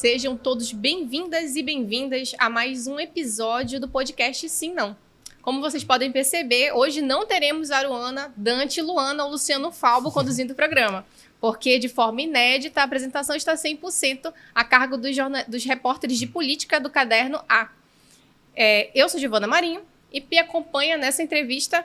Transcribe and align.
Sejam 0.00 0.34
todos 0.34 0.72
bem-vindas 0.72 1.56
e 1.56 1.62
bem-vindas 1.62 2.32
a 2.38 2.48
mais 2.48 2.86
um 2.86 2.98
episódio 2.98 3.78
do 3.78 3.86
podcast 3.86 4.48
Sim 4.48 4.72
Não. 4.72 4.96
Como 5.42 5.60
vocês 5.60 5.84
podem 5.84 6.10
perceber, 6.10 6.72
hoje 6.72 7.02
não 7.02 7.26
teremos 7.26 7.70
Aruana, 7.70 8.32
Dante, 8.34 8.80
Luana 8.80 9.22
ou 9.22 9.32
Luciano 9.32 9.70
Falbo 9.70 10.08
conduzindo 10.10 10.52
o 10.52 10.56
programa, 10.56 11.04
porque 11.38 11.78
de 11.78 11.86
forma 11.86 12.22
inédita 12.22 12.80
a 12.80 12.84
apresentação 12.84 13.36
está 13.36 13.52
100% 13.52 14.32
a 14.54 14.64
cargo 14.64 14.96
dos, 14.96 15.14
dos 15.46 15.66
repórteres 15.66 16.18
de 16.18 16.26
política 16.26 16.80
do 16.80 16.88
caderno 16.88 17.38
A. 17.46 17.68
É, 18.56 18.90
eu 18.98 19.06
sou 19.06 19.20
Giovana 19.20 19.46
Marinho 19.46 19.82
e 20.10 20.24
me 20.30 20.38
acompanha 20.38 20.96
nessa 20.96 21.22
entrevista 21.22 21.84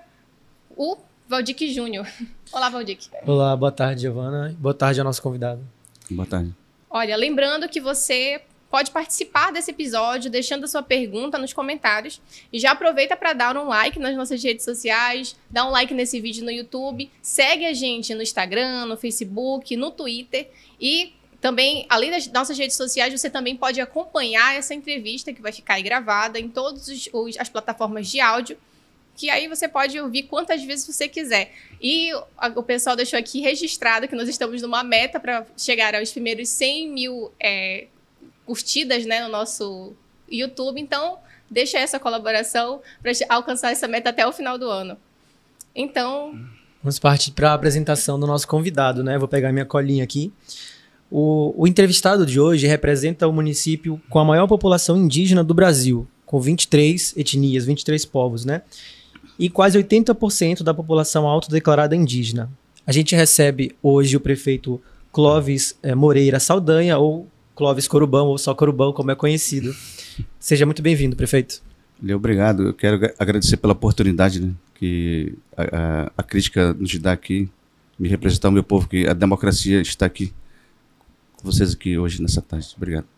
o 0.69 0.95
Valdic 1.27 1.69
Júnior. 1.73 2.07
Olá, 2.49 2.69
Valdic. 2.69 3.09
Olá, 3.27 3.57
boa 3.57 3.73
tarde, 3.73 4.03
Giovana. 4.03 4.55
Boa 4.57 4.73
tarde 4.73 5.01
ao 5.01 5.03
nosso 5.03 5.21
convidado. 5.21 5.61
Boa 6.09 6.25
tarde. 6.25 6.55
Olha, 6.89 7.15
lembrando 7.15 7.67
que 7.67 7.79
você 7.79 8.41
pode 8.69 8.91
participar 8.91 9.51
desse 9.51 9.71
episódio 9.71 10.29
deixando 10.29 10.65
a 10.65 10.67
sua 10.67 10.83
pergunta 10.83 11.37
nos 11.37 11.53
comentários. 11.53 12.21
E 12.51 12.59
já 12.59 12.71
aproveita 12.71 13.15
para 13.15 13.31
dar 13.31 13.55
um 13.55 13.67
like 13.67 13.97
nas 13.99 14.15
nossas 14.15 14.43
redes 14.43 14.65
sociais, 14.65 15.35
dá 15.49 15.65
um 15.65 15.69
like 15.71 15.93
nesse 15.93 16.19
vídeo 16.19 16.43
no 16.43 16.51
YouTube, 16.51 17.09
segue 17.21 17.65
a 17.65 17.73
gente 17.73 18.13
no 18.13 18.21
Instagram, 18.21 18.85
no 18.85 18.97
Facebook, 18.97 19.77
no 19.77 19.91
Twitter 19.91 20.49
e 20.79 21.13
também, 21.39 21.85
além 21.89 22.09
das 22.09 22.27
nossas 22.27 22.57
redes 22.57 22.75
sociais, 22.75 23.13
você 23.13 23.29
também 23.29 23.55
pode 23.55 23.79
acompanhar 23.79 24.55
essa 24.55 24.73
entrevista 24.73 25.31
que 25.31 25.41
vai 25.41 25.51
ficar 25.51 25.79
gravada 25.81 26.39
em 26.39 26.49
todas 26.49 26.89
as 27.39 27.49
plataformas 27.49 28.07
de 28.07 28.19
áudio 28.19 28.57
que 29.15 29.29
aí 29.29 29.47
você 29.47 29.67
pode 29.67 29.99
ouvir 29.99 30.23
quantas 30.23 30.63
vezes 30.63 30.85
você 30.85 31.07
quiser. 31.07 31.51
E 31.81 32.11
o 32.55 32.63
pessoal 32.63 32.95
deixou 32.95 33.17
aqui 33.17 33.41
registrado 33.41 34.07
que 34.07 34.15
nós 34.15 34.27
estamos 34.27 34.61
numa 34.61 34.83
meta 34.83 35.19
para 35.19 35.45
chegar 35.57 35.95
aos 35.95 36.11
primeiros 36.11 36.49
100 36.49 36.89
mil 36.89 37.31
é, 37.39 37.87
curtidas 38.45 39.05
né, 39.05 39.23
no 39.23 39.29
nosso 39.29 39.93
YouTube. 40.29 40.79
Então, 40.79 41.17
deixa 41.49 41.77
essa 41.77 41.99
colaboração 41.99 42.81
para 43.01 43.11
alcançar 43.29 43.71
essa 43.71 43.87
meta 43.87 44.09
até 44.09 44.27
o 44.27 44.33
final 44.33 44.57
do 44.57 44.69
ano. 44.69 44.97
Então. 45.75 46.37
Vamos 46.83 46.99
partir 46.99 47.31
para 47.31 47.51
a 47.51 47.53
apresentação 47.53 48.19
do 48.19 48.27
nosso 48.27 48.47
convidado, 48.47 49.03
né? 49.03 49.17
Vou 49.17 49.27
pegar 49.27 49.51
minha 49.51 49.65
colinha 49.65 50.03
aqui. 50.03 50.31
O, 51.09 51.53
o 51.55 51.67
entrevistado 51.67 52.25
de 52.25 52.39
hoje 52.39 52.67
representa 52.67 53.27
o 53.27 53.33
município 53.33 54.01
com 54.09 54.19
a 54.19 54.25
maior 54.25 54.47
população 54.47 54.97
indígena 54.97 55.43
do 55.43 55.53
Brasil, 55.53 56.07
com 56.25 56.39
23 56.39 57.15
etnias, 57.15 57.65
23 57.65 58.03
povos, 58.05 58.45
né? 58.45 58.61
E 59.37 59.49
quase 59.49 59.77
80% 59.77 60.63
da 60.63 60.73
população 60.73 61.27
autodeclarada 61.27 61.95
indígena. 61.95 62.49
A 62.87 62.91
gente 62.91 63.15
recebe 63.15 63.75
hoje 63.81 64.15
o 64.15 64.19
prefeito 64.19 64.81
Clóvis 65.11 65.77
é, 65.81 65.95
Moreira 65.95 66.39
Saldanha, 66.39 66.97
ou 66.97 67.27
Clóvis 67.55 67.87
Corubão, 67.87 68.27
ou 68.27 68.37
só 68.37 68.53
Corubão, 68.53 68.93
como 68.93 69.11
é 69.11 69.15
conhecido. 69.15 69.73
Seja 70.39 70.65
muito 70.65 70.81
bem-vindo, 70.81 71.15
prefeito. 71.15 71.61
Obrigado. 72.13 72.67
Eu 72.67 72.73
quero 72.73 72.99
agradecer 73.17 73.57
pela 73.57 73.73
oportunidade 73.73 74.41
né, 74.41 74.53
que 74.75 75.33
a, 75.55 75.63
a, 75.63 76.11
a, 76.17 76.23
crítica 76.23 76.73
nos 76.73 76.93
dá 76.99 77.13
aqui, 77.13 77.49
me 77.97 78.09
representar 78.09 78.49
o 78.49 78.51
meu 78.51 78.63
povo, 78.63 78.87
que 78.87 79.07
a 79.07 79.13
democracia 79.13 79.81
está 79.81 80.05
aqui 80.05 80.33
com 81.37 81.51
vocês 81.51 81.73
aqui 81.73 81.97
hoje, 81.97 82.21
nessa 82.21 82.41
tarde. 82.41 82.73
Obrigado. 82.75 83.14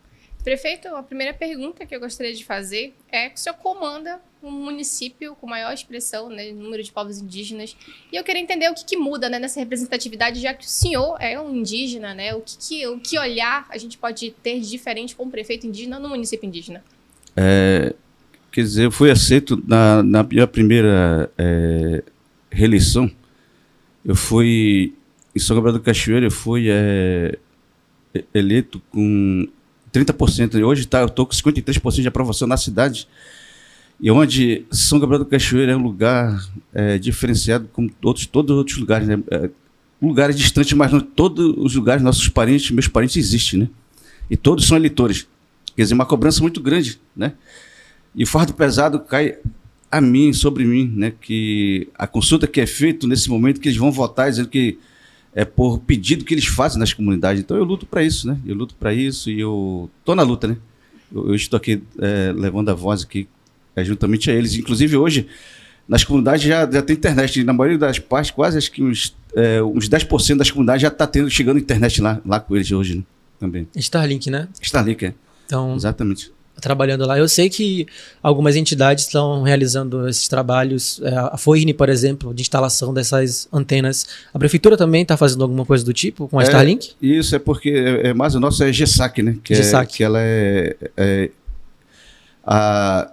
Prefeito, 0.48 0.88
a 0.88 1.02
primeira 1.02 1.34
pergunta 1.34 1.84
que 1.84 1.94
eu 1.94 2.00
gostaria 2.00 2.32
de 2.32 2.42
fazer 2.42 2.94
é 3.12 3.28
que 3.28 3.36
o 3.36 3.38
senhor 3.38 3.56
comanda 3.56 4.18
um 4.42 4.50
município 4.50 5.36
com 5.36 5.46
maior 5.46 5.74
expressão, 5.74 6.30
né, 6.30 6.50
número 6.52 6.82
de 6.82 6.90
povos 6.90 7.18
indígenas, 7.18 7.76
e 8.10 8.16
eu 8.16 8.24
queria 8.24 8.40
entender 8.40 8.66
o 8.70 8.74
que, 8.74 8.82
que 8.82 8.96
muda 8.96 9.28
né, 9.28 9.38
nessa 9.38 9.60
representatividade, 9.60 10.40
já 10.40 10.54
que 10.54 10.64
o 10.64 10.68
senhor 10.68 11.18
é 11.20 11.38
um 11.38 11.54
indígena, 11.54 12.14
né, 12.14 12.34
o 12.34 12.40
que, 12.40 12.56
que, 12.56 12.86
o 12.86 12.98
que 12.98 13.18
olhar 13.18 13.66
a 13.68 13.76
gente 13.76 13.98
pode 13.98 14.30
ter 14.42 14.58
de 14.58 14.70
diferente 14.70 15.14
como 15.14 15.30
prefeito 15.30 15.66
indígena 15.66 15.98
no 15.98 16.08
município 16.08 16.46
indígena? 16.46 16.82
É, 17.36 17.94
quer 18.50 18.62
dizer, 18.62 18.86
eu 18.86 18.90
fui 18.90 19.10
aceito 19.10 19.62
na, 19.68 20.02
na 20.02 20.22
minha 20.22 20.46
primeira 20.46 21.30
é, 21.36 22.02
reeleição, 22.50 23.10
eu 24.02 24.14
fui, 24.14 24.94
em 25.36 25.38
São 25.38 25.54
Gabriel 25.56 25.76
do 25.76 25.84
Cachoeira, 25.84 26.24
eu 26.24 26.30
fui 26.30 26.68
é, 26.70 27.36
eleito 28.32 28.80
com 28.90 29.46
30%. 29.98 30.62
Hoje 30.64 30.86
tá, 30.86 31.00
eu 31.00 31.06
estou 31.06 31.26
com 31.26 31.32
53% 31.32 32.02
de 32.02 32.08
aprovação 32.08 32.46
na 32.46 32.56
cidade. 32.56 33.08
E 34.00 34.10
onde 34.10 34.64
São 34.70 35.00
Gabriel 35.00 35.24
do 35.24 35.26
Cachoeira 35.26 35.72
é 35.72 35.76
um 35.76 35.82
lugar 35.82 36.40
é, 36.72 36.98
diferenciado 36.98 37.68
como 37.72 37.90
todos, 37.90 38.26
todos 38.26 38.52
os 38.52 38.58
outros 38.58 38.78
lugares. 38.78 39.08
Né? 39.08 39.18
É, 39.30 39.50
lugares 40.00 40.36
distantes, 40.36 40.72
mas 40.74 40.92
não, 40.92 41.00
todos 41.00 41.54
os 41.58 41.74
lugares, 41.74 42.02
nossos 42.02 42.28
parentes, 42.28 42.70
meus 42.70 42.86
parentes 42.86 43.16
existem. 43.16 43.60
Né? 43.60 43.68
E 44.30 44.36
todos 44.36 44.66
são 44.66 44.76
eleitores. 44.76 45.26
Quer 45.74 45.82
dizer, 45.82 45.94
uma 45.94 46.06
cobrança 46.06 46.40
muito 46.40 46.60
grande. 46.60 47.00
Né? 47.16 47.32
E 48.14 48.22
o 48.22 48.26
fardo 48.26 48.54
pesado 48.54 49.00
cai 49.00 49.36
a 49.90 50.00
mim, 50.00 50.32
sobre 50.32 50.64
mim, 50.64 50.92
né? 50.94 51.12
que 51.20 51.88
a 51.94 52.06
consulta 52.06 52.46
que 52.46 52.60
é 52.60 52.66
feita 52.66 53.06
nesse 53.06 53.28
momento, 53.28 53.60
que 53.60 53.68
eles 53.68 53.78
vão 53.78 53.90
votar 53.90 54.30
dizendo 54.30 54.48
que 54.48 54.78
é 55.38 55.44
por 55.44 55.78
pedido 55.78 56.24
que 56.24 56.34
eles 56.34 56.46
fazem 56.46 56.80
nas 56.80 56.92
comunidades. 56.92 57.40
Então 57.40 57.56
eu 57.56 57.62
luto 57.62 57.86
para 57.86 58.02
isso, 58.02 58.26
né? 58.26 58.36
Eu 58.44 58.56
luto 58.56 58.74
para 58.74 58.92
isso 58.92 59.30
e 59.30 59.38
eu 59.38 59.88
tô 60.04 60.12
na 60.16 60.24
luta, 60.24 60.48
né? 60.48 60.56
Eu, 61.14 61.28
eu 61.28 61.34
estou 61.36 61.56
aqui 61.56 61.80
é, 62.00 62.32
levando 62.34 62.70
a 62.70 62.74
voz 62.74 63.04
aqui 63.04 63.28
é, 63.76 63.84
juntamente 63.84 64.28
a 64.32 64.34
eles. 64.34 64.56
Inclusive 64.56 64.96
hoje 64.96 65.28
nas 65.86 66.02
comunidades 66.02 66.42
já, 66.42 66.68
já 66.68 66.82
tem 66.82 66.96
internet. 66.96 67.44
Na 67.44 67.52
maioria 67.52 67.78
das 67.78 68.00
partes, 68.00 68.32
quase 68.32 68.58
acho 68.58 68.72
que 68.72 68.82
uns, 68.82 69.14
é, 69.32 69.62
uns 69.62 69.88
10% 69.88 70.38
das 70.38 70.50
comunidades 70.50 70.82
já 70.82 70.88
está 70.88 71.06
tendo 71.06 71.30
chegando 71.30 71.56
internet 71.56 72.02
lá, 72.02 72.20
lá 72.26 72.40
com 72.40 72.56
eles 72.56 72.72
hoje 72.72 72.96
né? 72.96 73.04
também. 73.38 73.68
Starlink, 73.76 74.28
né? 74.28 74.48
Starlink, 74.60 75.06
é. 75.06 75.14
Então, 75.46 75.76
Exatamente 75.76 76.32
trabalhando 76.60 77.06
lá. 77.06 77.18
Eu 77.18 77.28
sei 77.28 77.48
que 77.48 77.86
algumas 78.22 78.56
entidades 78.56 79.04
estão 79.04 79.42
realizando 79.42 80.08
esses 80.08 80.28
trabalhos. 80.28 81.00
É, 81.02 81.14
a 81.16 81.36
FOIRN, 81.36 81.72
por 81.72 81.88
exemplo, 81.88 82.34
de 82.34 82.42
instalação 82.42 82.92
dessas 82.92 83.48
antenas. 83.52 84.06
A 84.32 84.38
prefeitura 84.38 84.76
também 84.76 85.02
está 85.02 85.16
fazendo 85.16 85.42
alguma 85.42 85.64
coisa 85.64 85.84
do 85.84 85.92
tipo 85.92 86.28
com 86.28 86.38
a 86.38 86.42
é, 86.42 86.46
Starlink? 86.46 86.90
Isso 87.00 87.34
é 87.34 87.38
porque 87.38 87.70
é, 87.70 88.08
é, 88.08 88.14
mais 88.14 88.34
o 88.34 88.40
nosso 88.40 88.62
é 88.62 88.72
GESAC, 88.72 89.22
né? 89.22 89.36
Que, 89.42 89.52
é, 89.52 89.56
GESAC. 89.56 89.96
que 89.96 90.04
ela 90.04 90.20
é, 90.20 90.76
é, 90.96 91.30
a 92.44 93.10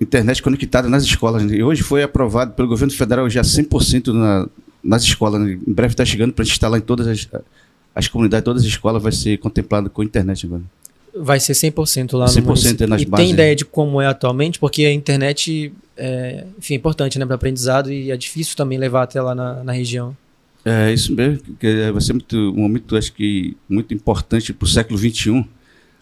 internet 0.00 0.42
conectada 0.42 0.88
nas 0.88 1.04
escolas. 1.04 1.42
Né? 1.42 1.56
E 1.56 1.62
hoje 1.62 1.82
foi 1.82 2.02
aprovado 2.02 2.52
pelo 2.52 2.68
governo 2.68 2.92
federal 2.92 3.28
já 3.30 3.42
100% 3.42 4.12
na, 4.12 4.48
nas 4.82 5.02
escolas. 5.02 5.40
Né? 5.40 5.58
Em 5.66 5.72
breve 5.72 5.92
está 5.92 6.04
chegando 6.04 6.32
para 6.32 6.44
instalar 6.44 6.78
em 6.78 6.82
todas 6.82 7.06
as, 7.06 7.28
as 7.94 8.08
comunidades, 8.08 8.44
todas 8.44 8.62
as 8.62 8.68
escolas 8.68 9.02
vai 9.02 9.12
ser 9.12 9.38
contemplado 9.38 9.88
com 9.88 10.02
internet 10.02 10.46
agora. 10.46 10.62
Vai 11.18 11.40
ser 11.40 11.52
100% 11.52 12.16
lá 12.16 12.26
100% 12.26 12.36
no 12.36 12.42
município. 12.46 12.84
É 12.84 12.86
nas 12.86 13.02
e 13.02 13.06
bases. 13.06 13.24
tem 13.24 13.32
ideia 13.32 13.56
de 13.56 13.64
como 13.64 14.00
é 14.00 14.06
atualmente? 14.06 14.58
Porque 14.58 14.84
a 14.84 14.92
internet 14.92 15.72
é, 15.96 16.44
enfim, 16.58 16.74
é 16.74 16.76
importante 16.76 17.18
né, 17.18 17.24
para 17.24 17.34
aprendizado 17.36 17.90
e 17.90 18.10
é 18.10 18.16
difícil 18.16 18.56
também 18.56 18.78
levar 18.78 19.04
até 19.04 19.20
lá 19.20 19.34
na, 19.34 19.64
na 19.64 19.72
região. 19.72 20.16
É 20.64 20.92
isso 20.92 21.14
mesmo, 21.14 21.54
que 21.58 21.90
vai 21.92 22.00
ser 22.00 22.12
muito, 22.12 22.36
um 22.36 22.62
momento, 22.62 22.96
acho 22.96 23.12
que, 23.12 23.56
muito 23.68 23.94
importante 23.94 24.52
para 24.52 24.64
o 24.64 24.68
século 24.68 24.98
XXI, 24.98 25.44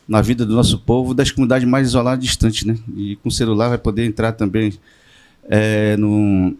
na 0.08 0.22
vida 0.22 0.44
do 0.44 0.54
nosso 0.54 0.78
povo, 0.78 1.14
das 1.14 1.30
comunidades 1.30 1.68
mais 1.68 1.88
isoladas 1.88 2.24
e 2.24 2.26
distantes, 2.26 2.64
né? 2.64 2.76
E 2.96 3.16
com 3.16 3.28
o 3.28 3.32
celular 3.32 3.68
vai 3.68 3.78
poder 3.78 4.04
entrar 4.06 4.32
também 4.32 4.72
é, 5.44 5.96
no, 5.98 6.56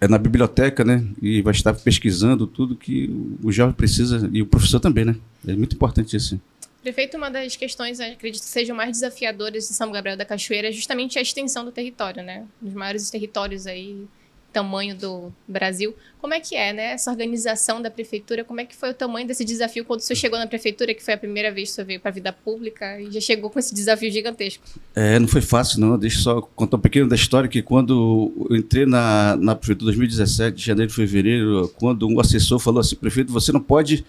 é 0.00 0.08
na 0.08 0.18
biblioteca, 0.18 0.84
né? 0.84 1.04
E 1.20 1.40
vai 1.40 1.52
estar 1.52 1.72
pesquisando 1.72 2.48
tudo 2.48 2.74
que 2.74 3.08
o 3.42 3.52
jovem 3.52 3.74
precisa, 3.74 4.28
e 4.32 4.42
o 4.42 4.46
professor 4.46 4.80
também, 4.80 5.04
né? 5.04 5.16
É 5.46 5.54
muito 5.54 5.76
importante 5.76 6.16
isso. 6.16 6.40
Prefeito, 6.82 7.16
uma 7.16 7.30
das 7.30 7.54
questões, 7.54 8.00
acredito 8.00 8.42
que 8.42 8.48
sejam 8.48 8.74
mais 8.74 8.90
desafiadoras 8.90 9.68
de 9.68 9.74
São 9.74 9.92
Gabriel 9.92 10.16
da 10.16 10.24
Cachoeira 10.24 10.68
é 10.68 10.72
justamente 10.72 11.16
a 11.16 11.22
extensão 11.22 11.64
do 11.64 11.70
território, 11.70 12.24
né? 12.24 12.44
Um 12.60 12.66
dos 12.66 12.74
maiores 12.74 13.08
territórios 13.08 13.68
aí, 13.68 14.04
tamanho 14.52 14.96
do 14.96 15.32
Brasil. 15.46 15.94
Como 16.20 16.34
é 16.34 16.40
que 16.40 16.56
é, 16.56 16.72
né? 16.72 16.92
Essa 16.92 17.10
organização 17.10 17.80
da 17.80 17.88
prefeitura, 17.88 18.42
como 18.42 18.60
é 18.60 18.64
que 18.64 18.74
foi 18.74 18.90
o 18.90 18.94
tamanho 18.94 19.26
desse 19.26 19.44
desafio 19.44 19.84
quando 19.84 20.00
você 20.00 20.14
chegou 20.16 20.36
na 20.36 20.46
prefeitura, 20.48 20.92
que 20.92 21.02
foi 21.02 21.14
a 21.14 21.18
primeira 21.18 21.52
vez 21.52 21.70
que 21.70 21.76
você 21.76 21.84
veio 21.84 22.00
para 22.00 22.10
a 22.10 22.14
vida 22.14 22.32
pública 22.32 23.00
e 23.00 23.12
já 23.12 23.20
chegou 23.20 23.48
com 23.48 23.60
esse 23.60 23.72
desafio 23.72 24.10
gigantesco? 24.10 24.64
É, 24.94 25.20
não 25.20 25.28
foi 25.28 25.40
fácil, 25.40 25.78
não. 25.80 25.96
Deixa 25.96 26.18
eu 26.18 26.22
só 26.22 26.40
contar 26.40 26.78
um 26.78 26.80
pouquinho 26.80 27.08
da 27.08 27.14
história, 27.14 27.48
que 27.48 27.62
quando 27.62 28.34
eu 28.50 28.56
entrei 28.56 28.86
na, 28.86 29.36
na 29.36 29.54
prefeitura 29.54 29.92
em 29.92 29.96
2017, 29.96 30.56
de 30.56 30.64
janeiro 30.64 30.90
e 30.90 30.94
fevereiro, 30.94 31.72
quando 31.78 32.08
um 32.08 32.18
assessor 32.18 32.58
falou 32.58 32.80
assim, 32.80 32.96
prefeito, 32.96 33.32
você 33.32 33.52
não 33.52 33.60
pode 33.60 34.04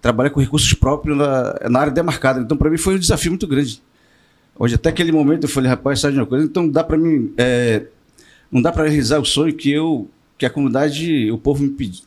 trabalhar 0.00 0.30
com 0.30 0.40
recursos 0.40 0.72
próprios 0.74 1.16
na, 1.16 1.68
na 1.68 1.80
área 1.80 1.92
demarcada. 1.92 2.40
Então, 2.40 2.56
para 2.56 2.70
mim, 2.70 2.78
foi 2.78 2.94
um 2.94 2.98
desafio 2.98 3.30
muito 3.30 3.46
grande. 3.46 3.82
Hoje, 4.58 4.74
até 4.74 4.88
aquele 4.88 5.12
momento, 5.12 5.44
eu 5.44 5.48
falei, 5.48 5.70
rapaz, 5.70 6.00
sabe 6.00 6.14
de 6.14 6.20
uma 6.20 6.26
coisa? 6.26 6.44
Então, 6.44 6.68
dá 6.68 6.82
para 6.82 6.96
mim. 6.96 7.32
É, 7.36 7.86
não 8.50 8.62
dá 8.62 8.72
para 8.72 8.84
realizar 8.84 9.18
o 9.18 9.24
sonho 9.24 9.54
que 9.54 9.70
eu, 9.70 10.08
que 10.36 10.46
a 10.46 10.50
comunidade, 10.50 11.30
o 11.30 11.38
povo 11.38 11.62
me 11.62 11.70
pediu. 11.70 12.02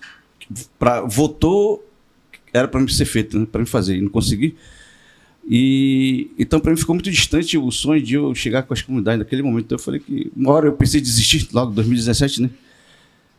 Pra, 0.78 1.02
votou, 1.02 1.86
era 2.54 2.68
para 2.68 2.80
mim 2.80 2.88
ser 2.88 3.06
feito, 3.06 3.40
né, 3.40 3.48
para 3.50 3.62
mim 3.62 3.68
fazer, 3.68 3.96
e 3.96 4.02
não 4.02 4.10
consegui. 4.10 4.56
E 5.48 6.30
então 6.38 6.60
para 6.60 6.72
mim 6.72 6.78
ficou 6.78 6.94
muito 6.94 7.10
distante 7.10 7.58
o 7.58 7.72
sonho 7.72 8.02
de 8.02 8.14
eu 8.14 8.34
chegar 8.36 8.64
com 8.64 8.74
as 8.74 8.82
comunidades 8.82 9.20
naquele 9.20 9.42
momento. 9.42 9.66
Então 9.66 9.78
eu 9.78 9.82
falei 9.82 10.00
que 10.00 10.32
uma 10.36 10.52
hora 10.52 10.68
eu 10.68 10.74
pensei 10.74 11.00
em 11.00 11.04
desistir, 11.04 11.48
logo 11.52 11.72
em 11.72 11.76
2017, 11.76 12.44
né? 12.44 12.50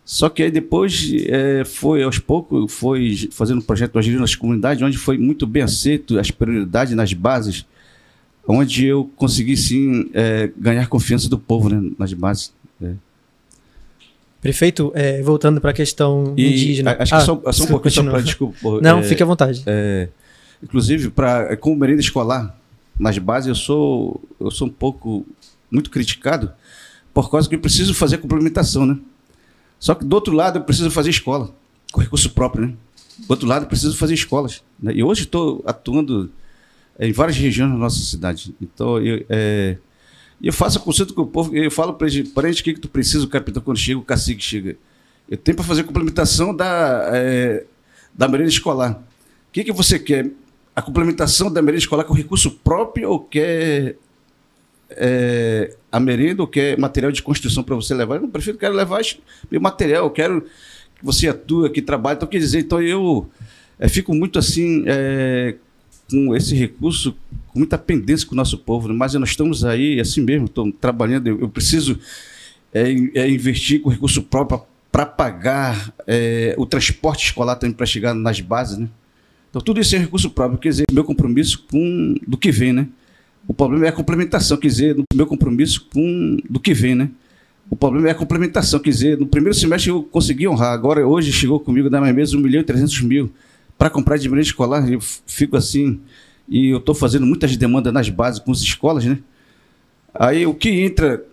Só 0.05 0.29
que 0.29 0.43
aí 0.43 0.51
depois 0.51 1.13
é, 1.27 1.65
foi, 1.65 2.03
aos 2.03 2.19
poucos, 2.19 2.73
foi 2.73 3.29
fazendo 3.31 3.59
um 3.59 3.63
projeto 3.63 3.99
Agir 3.99 4.19
nas 4.19 4.35
comunidades, 4.35 4.83
onde 4.83 4.99
foi 4.99 5.17
muito 5.17 5.47
bem 5.47 5.63
aceito 5.63 6.19
as 6.19 6.31
prioridades 6.31 6.95
nas 6.95 7.13
bases, 7.13 7.65
onde 8.47 8.87
eu 8.87 9.09
consegui 9.17 9.57
sim 9.57 10.11
é, 10.13 10.51
ganhar 10.57 10.87
confiança 10.89 11.29
do 11.29 11.39
povo 11.39 11.69
né, 11.69 11.91
nas 11.99 12.13
bases. 12.13 12.53
É. 12.83 12.93
Prefeito, 14.41 14.91
é, 14.95 15.23
voltando 15.23 15.61
para 15.61 15.71
a 15.71 15.75
questão 15.75 16.35
E 16.37 16.49
indígena. 16.49 16.97
Acho 16.99 17.13
que 17.13 17.17
Ah, 17.17 17.21
só, 17.21 17.53
só 17.53 17.65
um 17.65 17.67
pouquinho, 17.69 17.95
só 17.95 18.03
pra, 18.03 18.21
desculpa. 18.21 18.81
Não, 18.81 18.99
é, 18.99 19.03
fique 19.05 19.23
à 19.23 19.27
vontade. 19.27 19.63
é, 19.67 20.09
inclusive, 20.61 21.11
pra, 21.11 21.57
com 21.57 21.77
merenda 21.77 22.01
escolar, 22.01 22.59
nas 22.99 23.17
bases, 23.19 23.49
eu 23.49 23.55
sou, 23.55 24.21
eu 24.41 24.51
sou 24.51 24.67
um 24.67 24.71
pouco 24.71 25.25
muito 25.71 25.91
criticado 25.91 26.53
por 27.15 27.31
causa 27.31 27.49
que 27.49 27.55
eu 27.55 27.61
preciso 27.61 27.95
fazer 27.95 28.19
complementação, 28.19 28.85
né? 28.85 28.99
Só 29.83 29.97
que 29.97 30.05
do 30.05 30.15
outro 30.15 30.33
lado 30.33 30.61
eu 30.61 30.63
preciso 30.63 30.93
fazer 30.93 31.11
escola, 31.11 31.53
com 31.91 32.01
recurso 32.01 32.31
próprio, 32.31 32.69
né? 32.69 32.75
Do 33.19 33.31
outro 33.31 33.49
lado 33.49 33.65
eu 33.65 33.69
preciso 33.69 33.97
fazer 33.97 34.15
escolas. 34.15 34.63
Né? 34.81 34.93
E 34.95 35.03
hoje 35.03 35.25
estou 35.25 35.61
atuando 35.67 36.31
em 37.01 37.11
várias 37.11 37.37
regiões 37.37 37.73
da 37.73 37.77
nossa 37.77 37.99
cidade. 37.99 38.55
Então, 38.63 39.01
eu, 39.01 39.27
é, 39.29 39.77
eu 40.41 40.53
faço 40.53 40.79
a 40.79 40.81
consulta 40.81 41.13
com 41.13 41.23
o 41.23 41.27
povo, 41.27 41.57
eu 41.57 41.69
falo 41.69 41.95
para 41.95 42.07
eles, 42.07 42.29
para 42.29 42.47
eles 42.47 42.61
o 42.61 42.63
que, 42.63 42.75
que 42.75 42.81
tu 42.81 42.89
precisa, 42.89 43.25
o 43.25 43.29
capitão 43.29 43.61
quando 43.61 43.77
chega, 43.77 43.99
o 43.99 44.05
cacique 44.05 44.41
chega. 44.41 44.77
Eu 45.29 45.37
tenho 45.37 45.57
para 45.57 45.65
fazer 45.65 45.83
complementação 45.83 46.55
da, 46.55 47.11
é, 47.13 47.65
da 48.15 48.29
merenda 48.29 48.51
escolar. 48.51 48.93
O 48.93 49.53
que, 49.53 49.65
que 49.65 49.73
você 49.73 49.99
quer? 49.99 50.31
A 50.77 50.81
complementação 50.81 51.53
da 51.53 51.61
merenda 51.61 51.81
escolar 51.81 52.05
com 52.05 52.15
recurso 52.15 52.53
próprio 52.53 53.11
ou 53.11 53.19
quer 53.19 53.97
é, 54.97 55.75
a 55.91 56.01
merenda 56.01 56.43
ou 56.43 56.49
quer 56.49 56.79
material 56.79 57.13
de 57.13 57.23
construção 57.23 57.63
para 57.63 57.75
você 57.75 57.95
levar? 57.95 58.17
Eu 58.17 58.23
não 58.23 58.31
prefiro, 58.31 58.59
quero 58.59 58.75
levar 58.75 59.01
meu 59.51 59.61
material, 59.61 60.05
eu 60.05 60.11
quero 60.11 60.43
que 60.43 61.05
você 61.05 61.29
atue, 61.29 61.71
que 61.71 61.83
trabalhe. 61.83 62.17
Então, 62.17 62.29
quer 62.29 62.39
dizer, 62.39 62.61
então 62.61 62.81
eu 62.81 63.29
é, 63.79 63.89
fico 63.89 64.15
muito 64.15 64.39
assim, 64.39 64.85
é, 64.87 65.57
com 66.11 66.35
esse 66.37 66.55
recurso, 66.55 67.17
com 67.49 67.59
muita 67.59 67.77
pendência 67.77 68.27
com 68.27 68.35
o 68.35 68.37
nosso 68.37 68.59
povo, 68.59 68.89
né? 68.89 68.95
mas 68.95 69.15
nós 69.15 69.31
estamos 69.31 69.65
aí, 69.65 70.01
assim 70.01 70.21
mesmo, 70.21 70.47
estamos 70.47 70.75
trabalhando, 70.81 71.27
eu, 71.27 71.41
eu 71.41 71.49
preciso 71.49 71.99
é, 72.73 72.91
é, 73.15 73.31
investir 73.31 73.81
com 73.81 73.91
recurso 73.91 74.23
próprio 74.23 74.63
para 74.91 75.07
pagar 75.07 75.93
é, 76.07 76.55
o 76.59 76.67
transporte 76.67 77.25
escolar 77.25 77.57
também 77.57 77.75
para 77.75 77.87
chegar 77.87 78.15
nas 78.15 78.41
bases, 78.41 78.77
né? 78.77 78.89
Então, 79.49 79.61
tudo 79.61 79.81
isso 79.81 79.95
é 79.95 79.99
recurso 79.99 80.31
próprio, 80.31 80.59
quer 80.59 80.71
dizer, 80.71 80.85
meu 80.91 81.05
compromisso 81.05 81.65
com 81.71 82.15
do 82.27 82.37
que 82.37 82.51
vem, 82.51 82.73
né? 82.73 82.89
O 83.47 83.53
problema 83.55 83.87
é 83.87 83.89
a 83.89 83.93
complementação, 83.93 84.57
quer 84.57 84.69
dizer, 84.69 84.97
no 84.97 85.05
meu 85.15 85.27
compromisso 85.27 85.87
com 85.93 86.37
do 86.49 86.61
que 86.61 86.73
vem, 86.73 86.95
né? 86.95 87.11
O 87.69 87.77
problema 87.77 88.09
é 88.09 88.11
a 88.11 88.15
complementação, 88.15 88.79
quer 88.79 88.91
dizer, 88.91 89.19
no 89.19 89.27
primeiro 89.27 89.55
semestre 89.55 89.91
eu 89.91 90.03
consegui 90.03 90.47
honrar, 90.47 90.73
agora 90.73 91.07
hoje 91.07 91.33
chegou 91.33 91.59
comigo 91.59 91.89
na 91.89 92.01
minha 92.01 92.13
mesa 92.13 92.37
1 92.37 92.41
milhão 92.41 92.61
e 92.61 92.65
300 92.65 93.01
mil 93.03 93.33
para 93.79 93.91
comprar 93.91 94.17
de 94.17 94.29
merenda 94.29 94.47
escolar, 94.47 94.89
eu 94.91 95.01
fico 95.27 95.57
assim, 95.57 96.01
e 96.49 96.69
eu 96.69 96.79
estou 96.79 96.95
fazendo 96.95 97.27
muitas 97.27 97.57
demandas 97.57 97.93
nas 97.93 98.09
bases 98.09 98.41
com 98.41 98.53
as 98.53 98.61
escolas, 98.61 99.05
né? 99.05 99.19
Aí 100.15 100.47
o 100.47 100.55
que 100.55 100.69
entra 100.69 101.25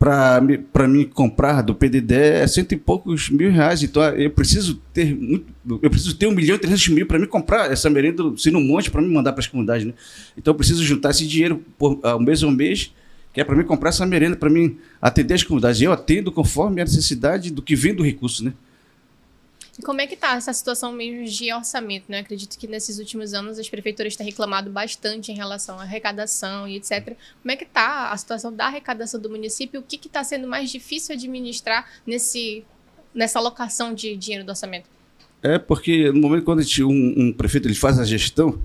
para 0.00 0.88
mim 0.88 1.04
comprar 1.04 1.60
do 1.60 1.74
PDD 1.74 2.14
é 2.14 2.46
cento 2.46 2.72
e 2.72 2.76
poucos 2.78 3.28
mil 3.28 3.52
reais. 3.52 3.82
Então 3.82 4.02
eu 4.02 4.30
preciso 4.30 4.76
ter 4.94 5.14
muito, 5.14 5.44
eu 5.82 5.90
preciso 5.90 6.16
ter 6.16 6.26
um 6.26 6.30
milhão 6.30 6.56
e 6.56 6.58
trezentos 6.58 6.88
mil 6.88 7.06
para 7.06 7.18
me 7.18 7.26
comprar 7.26 7.70
essa 7.70 7.90
merenda 7.90 8.22
se 8.38 8.50
no 8.50 8.62
monte 8.62 8.90
para 8.90 9.02
me 9.02 9.12
mandar 9.12 9.34
para 9.34 9.40
as 9.40 9.46
comunidades. 9.46 9.86
Né? 9.86 9.92
Então 10.38 10.52
eu 10.52 10.56
preciso 10.56 10.82
juntar 10.82 11.10
esse 11.10 11.26
dinheiro 11.26 11.62
por 11.76 12.00
ah, 12.02 12.16
um 12.16 12.20
mês 12.20 12.42
a 12.42 12.46
um 12.46 12.50
mês, 12.50 12.94
que 13.34 13.42
é 13.42 13.44
para 13.44 13.54
mim 13.54 13.62
comprar 13.62 13.90
essa 13.90 14.06
merenda, 14.06 14.36
para 14.36 14.48
mim 14.48 14.78
atender 15.02 15.34
as 15.34 15.42
comunidades. 15.42 15.82
Eu 15.82 15.92
atendo 15.92 16.32
conforme 16.32 16.80
a 16.80 16.84
necessidade 16.84 17.50
do 17.50 17.60
que 17.60 17.76
vem 17.76 17.94
do 17.94 18.02
recurso. 18.02 18.42
Né? 18.42 18.54
E 19.78 19.82
como 19.82 20.00
é 20.00 20.06
que 20.06 20.16
tá 20.16 20.34
essa 20.36 20.52
situação 20.52 20.92
mesmo 20.92 21.24
de 21.24 21.52
orçamento, 21.52 22.04
né? 22.08 22.18
Acredito 22.18 22.58
que 22.58 22.66
nesses 22.66 22.98
últimos 22.98 23.32
anos 23.32 23.58
as 23.58 23.68
prefeituras 23.68 24.16
têm 24.16 24.26
reclamado 24.26 24.70
bastante 24.70 25.32
em 25.32 25.34
relação 25.34 25.78
à 25.78 25.82
arrecadação 25.82 26.68
e 26.68 26.76
etc. 26.76 27.16
Como 27.42 27.52
é 27.52 27.56
que 27.56 27.64
tá 27.64 28.10
a 28.10 28.16
situação 28.16 28.52
da 28.52 28.66
arrecadação 28.66 29.20
do 29.20 29.30
município? 29.30 29.80
O 29.80 29.82
que 29.82 30.06
está 30.06 30.22
sendo 30.24 30.46
mais 30.46 30.70
difícil 30.70 31.14
administrar 31.14 31.88
nesse, 32.06 32.64
nessa 33.14 33.38
alocação 33.38 33.94
de 33.94 34.16
dinheiro 34.16 34.44
do 34.44 34.50
orçamento? 34.50 34.88
É 35.42 35.58
porque 35.58 36.12
no 36.12 36.20
momento 36.20 36.44
quando 36.44 36.62
gente- 36.62 36.84
um, 36.84 37.14
um 37.16 37.32
prefeito 37.32 37.66
ele 37.66 37.74
faz 37.74 37.98
a 37.98 38.04
gestão, 38.04 38.60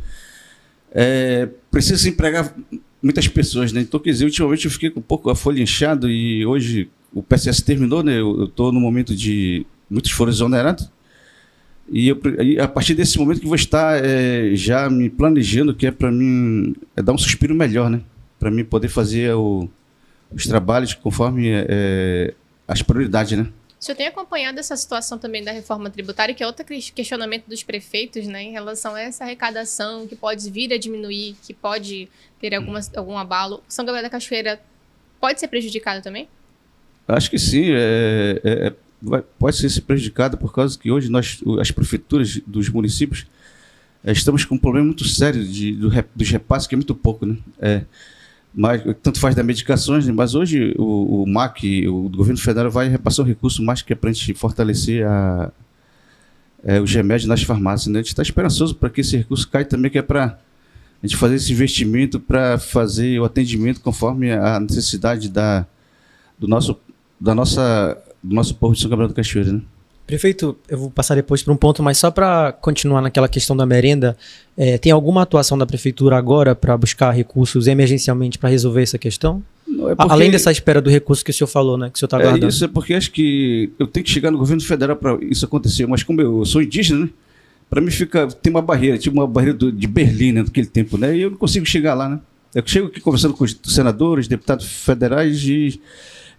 é, 0.92 1.48
precisa 1.72 1.98
se 1.98 2.10
empregar 2.10 2.54
muitas 3.02 3.28
pessoas, 3.28 3.72
né? 3.72 3.82
Então, 3.82 4.00
quer 4.00 4.12
dizer, 4.12 4.26
ultimamente 4.26 4.66
eu 4.66 4.72
fiquei 4.72 4.90
com 4.90 5.00
um 5.00 5.04
pouco 5.04 5.30
a 5.30 5.36
folha 5.36 5.62
inchada 5.62 6.08
e 6.10 6.46
hoje 6.46 6.90
o 7.14 7.22
PSS 7.22 7.64
terminou, 7.64 8.02
né? 8.04 8.20
Eu 8.20 8.46
estou 8.46 8.72
no 8.72 8.80
momento 8.80 9.16
de 9.16 9.66
muitos 9.90 10.12
foram 10.12 10.32
exonerados. 10.32 10.90
E 11.88 12.08
eu, 12.08 12.20
aí, 12.40 12.60
a 12.60 12.68
partir 12.68 12.96
desse 12.96 13.18
momento 13.20 13.40
que 13.42 13.46
vou 13.48 13.56
estar 13.56 14.04
é, 14.04 14.56
já 14.56 14.90
me 14.90 15.10
planejando, 15.10 15.74
que 15.74 15.86
é 15.88 15.92
para 15.92 16.12
mim 16.12 16.76
é 16.96 17.02
dar 17.02 17.14
um 17.14 17.18
suspiro 17.18 17.54
melhor, 17.54 17.90
né? 17.90 18.02
Para 18.40 18.50
mim 18.50 18.66
poder 18.66 18.88
fazer 18.90 19.34
o- 19.36 19.70
os 20.32 20.46
trabalhos 20.48 20.94
conforme 20.96 21.48
é, 21.52 22.34
as 22.68 22.82
prioridades, 22.82 23.38
né? 23.38 23.48
O 23.80 23.84
senhor 23.86 23.96
tem 23.98 24.08
acompanhado 24.08 24.60
essa 24.60 24.76
situação 24.76 25.18
também 25.20 25.44
da 25.44 25.52
reforma 25.52 25.90
tributária, 25.92 26.34
que 26.34 26.42
é 26.42 26.48
outro 26.48 26.66
ques- 26.66 26.90
questionamento 26.90 27.46
dos 27.48 27.62
prefeitos, 27.62 28.26
né, 28.26 28.42
em 28.42 28.52
relação 28.52 28.96
a 28.96 29.02
essa 29.02 29.24
arrecadação 29.24 30.08
que 30.08 30.16
pode 30.16 30.50
vir 30.50 30.74
a 30.74 30.78
diminuir, 30.78 31.36
que 31.46 31.54
pode 31.54 32.10
ter 32.42 32.56
alguma, 32.56 32.80
algum 32.96 33.16
abalo. 33.16 33.62
São 33.68 33.86
Gabriel 33.86 34.04
da 34.04 34.10
Cachoeira 34.10 34.60
pode 35.22 35.40
ser 35.40 35.50
prejudicado 35.50 36.02
também? 36.02 36.28
Acho 37.08 37.30
que 37.30 37.38
sim, 37.38 37.66
é, 37.72 38.42
é- 38.44 38.68
é- 38.68 38.74
vai- 39.02 39.24
pode 39.38 39.58
ser 39.58 39.82
prejudicado 39.82 40.38
por 40.38 40.54
causa 40.54 40.78
que 40.78 40.92
hoje 40.92 41.10
nós, 41.10 41.42
as 41.60 41.72
prefeituras 41.72 42.42
dos 42.46 42.70
municípios, 42.70 43.26
é, 44.04 44.12
estamos 44.12 44.46
com 44.46 44.56
um 44.56 44.60
problema 44.60 44.86
muito 44.86 45.06
sério 45.06 45.44
de, 45.44 45.74
do, 45.74 45.92
dos 46.16 46.30
repasses, 46.30 46.68
que 46.68 46.76
é 46.76 46.78
muito 46.78 46.94
pouco, 46.94 47.26
né? 47.26 47.38
É, 47.60 47.82
mas, 48.54 48.82
tanto 49.04 49.20
faz 49.20 49.36
das 49.36 49.46
medicações, 49.46 50.08
né? 50.08 50.14
mas 50.14 50.34
hoje 50.34 50.74
o, 50.78 51.24
o 51.24 51.28
MAC, 51.28 51.88
o 51.88 52.08
governo 52.10 52.40
federal, 52.40 52.72
vai 52.72 52.88
repassar 52.88 53.26
o 53.26 53.28
recurso 53.28 53.62
mais 53.62 53.82
que 53.82 53.92
é 53.92 53.96
para 53.96 54.10
a 54.10 54.14
gente 54.14 54.34
fortalecer 54.34 55.06
a, 55.06 55.52
é, 56.64 56.80
os 56.80 56.94
remédios 56.94 57.28
nas 57.28 57.44
farmácias. 57.44 57.88
Né? 57.92 58.00
A 58.00 58.02
gente 58.02 58.12
está 58.12 58.22
esperançoso 58.22 58.74
para 58.76 58.90
que 58.90 59.02
esse 59.02 59.18
recurso 59.18 59.50
caia 59.50 59.66
também, 59.66 59.92
que 59.92 59.98
é 59.98 60.02
para 60.02 60.40
a 61.04 61.06
gente 61.06 61.18
fazer 61.18 61.36
esse 61.36 61.52
investimento 61.52 62.18
para 62.18 62.58
fazer 62.58 63.20
o 63.20 63.26
atendimento 63.26 63.82
conforme 63.82 64.32
a 64.32 64.58
necessidade 64.60 65.28
da, 65.30 65.68
do 66.40 66.48
nosso 66.48 66.78
da 67.20 67.34
nossa, 67.34 67.98
do 68.26 68.36
nosso 68.36 68.56
povo 68.56 68.74
de 68.74 68.82
São 68.82 68.90
Gabriel 68.90 69.10
da 69.10 69.16
Cachoeira, 69.16 69.54
né? 69.54 69.62
Prefeito, 70.08 70.56
eu 70.70 70.78
vou 70.78 70.92
passar 70.92 71.16
depois 71.16 71.42
para 71.42 71.52
um 71.52 71.58
ponto, 71.58 71.82
mas 71.82 71.98
só 71.98 72.12
para 72.12 72.52
continuar 72.52 73.02
naquela 73.02 73.28
questão 73.28 73.58
da 73.58 73.66
merenda, 73.66 74.16
é, 74.56 74.78
tem 74.78 74.92
alguma 74.92 75.24
atuação 75.24 75.58
da 75.58 75.66
prefeitura 75.66 76.16
agora 76.16 76.54
para 76.54 76.78
buscar 76.78 77.10
recursos 77.12 77.66
emergencialmente 77.66 78.38
para 78.38 78.50
resolver 78.50 78.84
essa 78.84 79.00
questão? 79.00 79.42
Não, 79.68 79.90
é 79.90 79.96
porque- 79.96 80.12
Além 80.14 80.30
dessa 80.30 80.52
espera 80.52 80.80
do 80.80 80.92
recurso 80.92 81.26
que 81.26 81.32
o 81.32 81.34
senhor 81.34 81.48
falou, 81.48 81.76
né? 81.76 81.90
Que 81.90 81.96
o 81.96 82.00
senhor 82.00 82.06
está 82.08 82.18
é 82.20 82.22
aguardando. 82.22 82.48
isso, 82.48 82.64
é 82.64 82.68
porque 82.68 82.94
acho 82.94 83.10
que 83.12 83.72
eu 83.80 83.88
tenho 83.88 84.04
que 84.04 84.12
chegar 84.12 84.30
no 84.30 84.38
governo 84.38 84.62
federal 84.62 84.96
para 84.96 85.18
isso 85.24 85.44
acontecer, 85.44 85.88
mas 85.88 86.04
como 86.04 86.22
eu 86.22 86.46
sou 86.46 86.62
indígena, 86.62 87.06
né? 87.06 87.10
Para 87.68 87.82
mim 87.82 87.90
fica 87.90 88.28
tem 88.28 88.52
uma 88.52 88.62
barreira, 88.62 89.00
tipo 89.00 89.16
uma 89.18 89.26
barreira 89.26 89.58
do- 89.58 89.72
de 89.72 89.88
Berlim, 89.88 90.34
né, 90.34 90.44
naquele 90.44 90.68
tempo, 90.68 91.00
né? 91.00 91.18
E 91.18 91.22
eu 91.24 91.32
não 91.32 91.38
consigo 91.38 91.66
chegar 91.66 91.96
lá, 91.96 92.08
né? 92.08 92.20
Eu 92.54 92.62
chego 92.64 92.88
aqui 92.88 93.02
conversando 93.02 93.34
com 93.34 93.44
os 93.44 93.58
senadores, 93.66 94.28
deputados 94.28 94.66
federais 94.68 95.44
e 95.46 95.82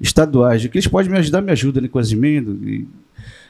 estaduais, 0.00 0.66
que 0.66 0.76
eles 0.78 0.86
podem 0.86 1.10
me 1.10 1.18
ajudar, 1.18 1.40
me 1.40 1.52
ajudam 1.52 1.82
né, 1.82 1.88
com 1.88 1.98
as 1.98 2.10
e- 2.12 2.86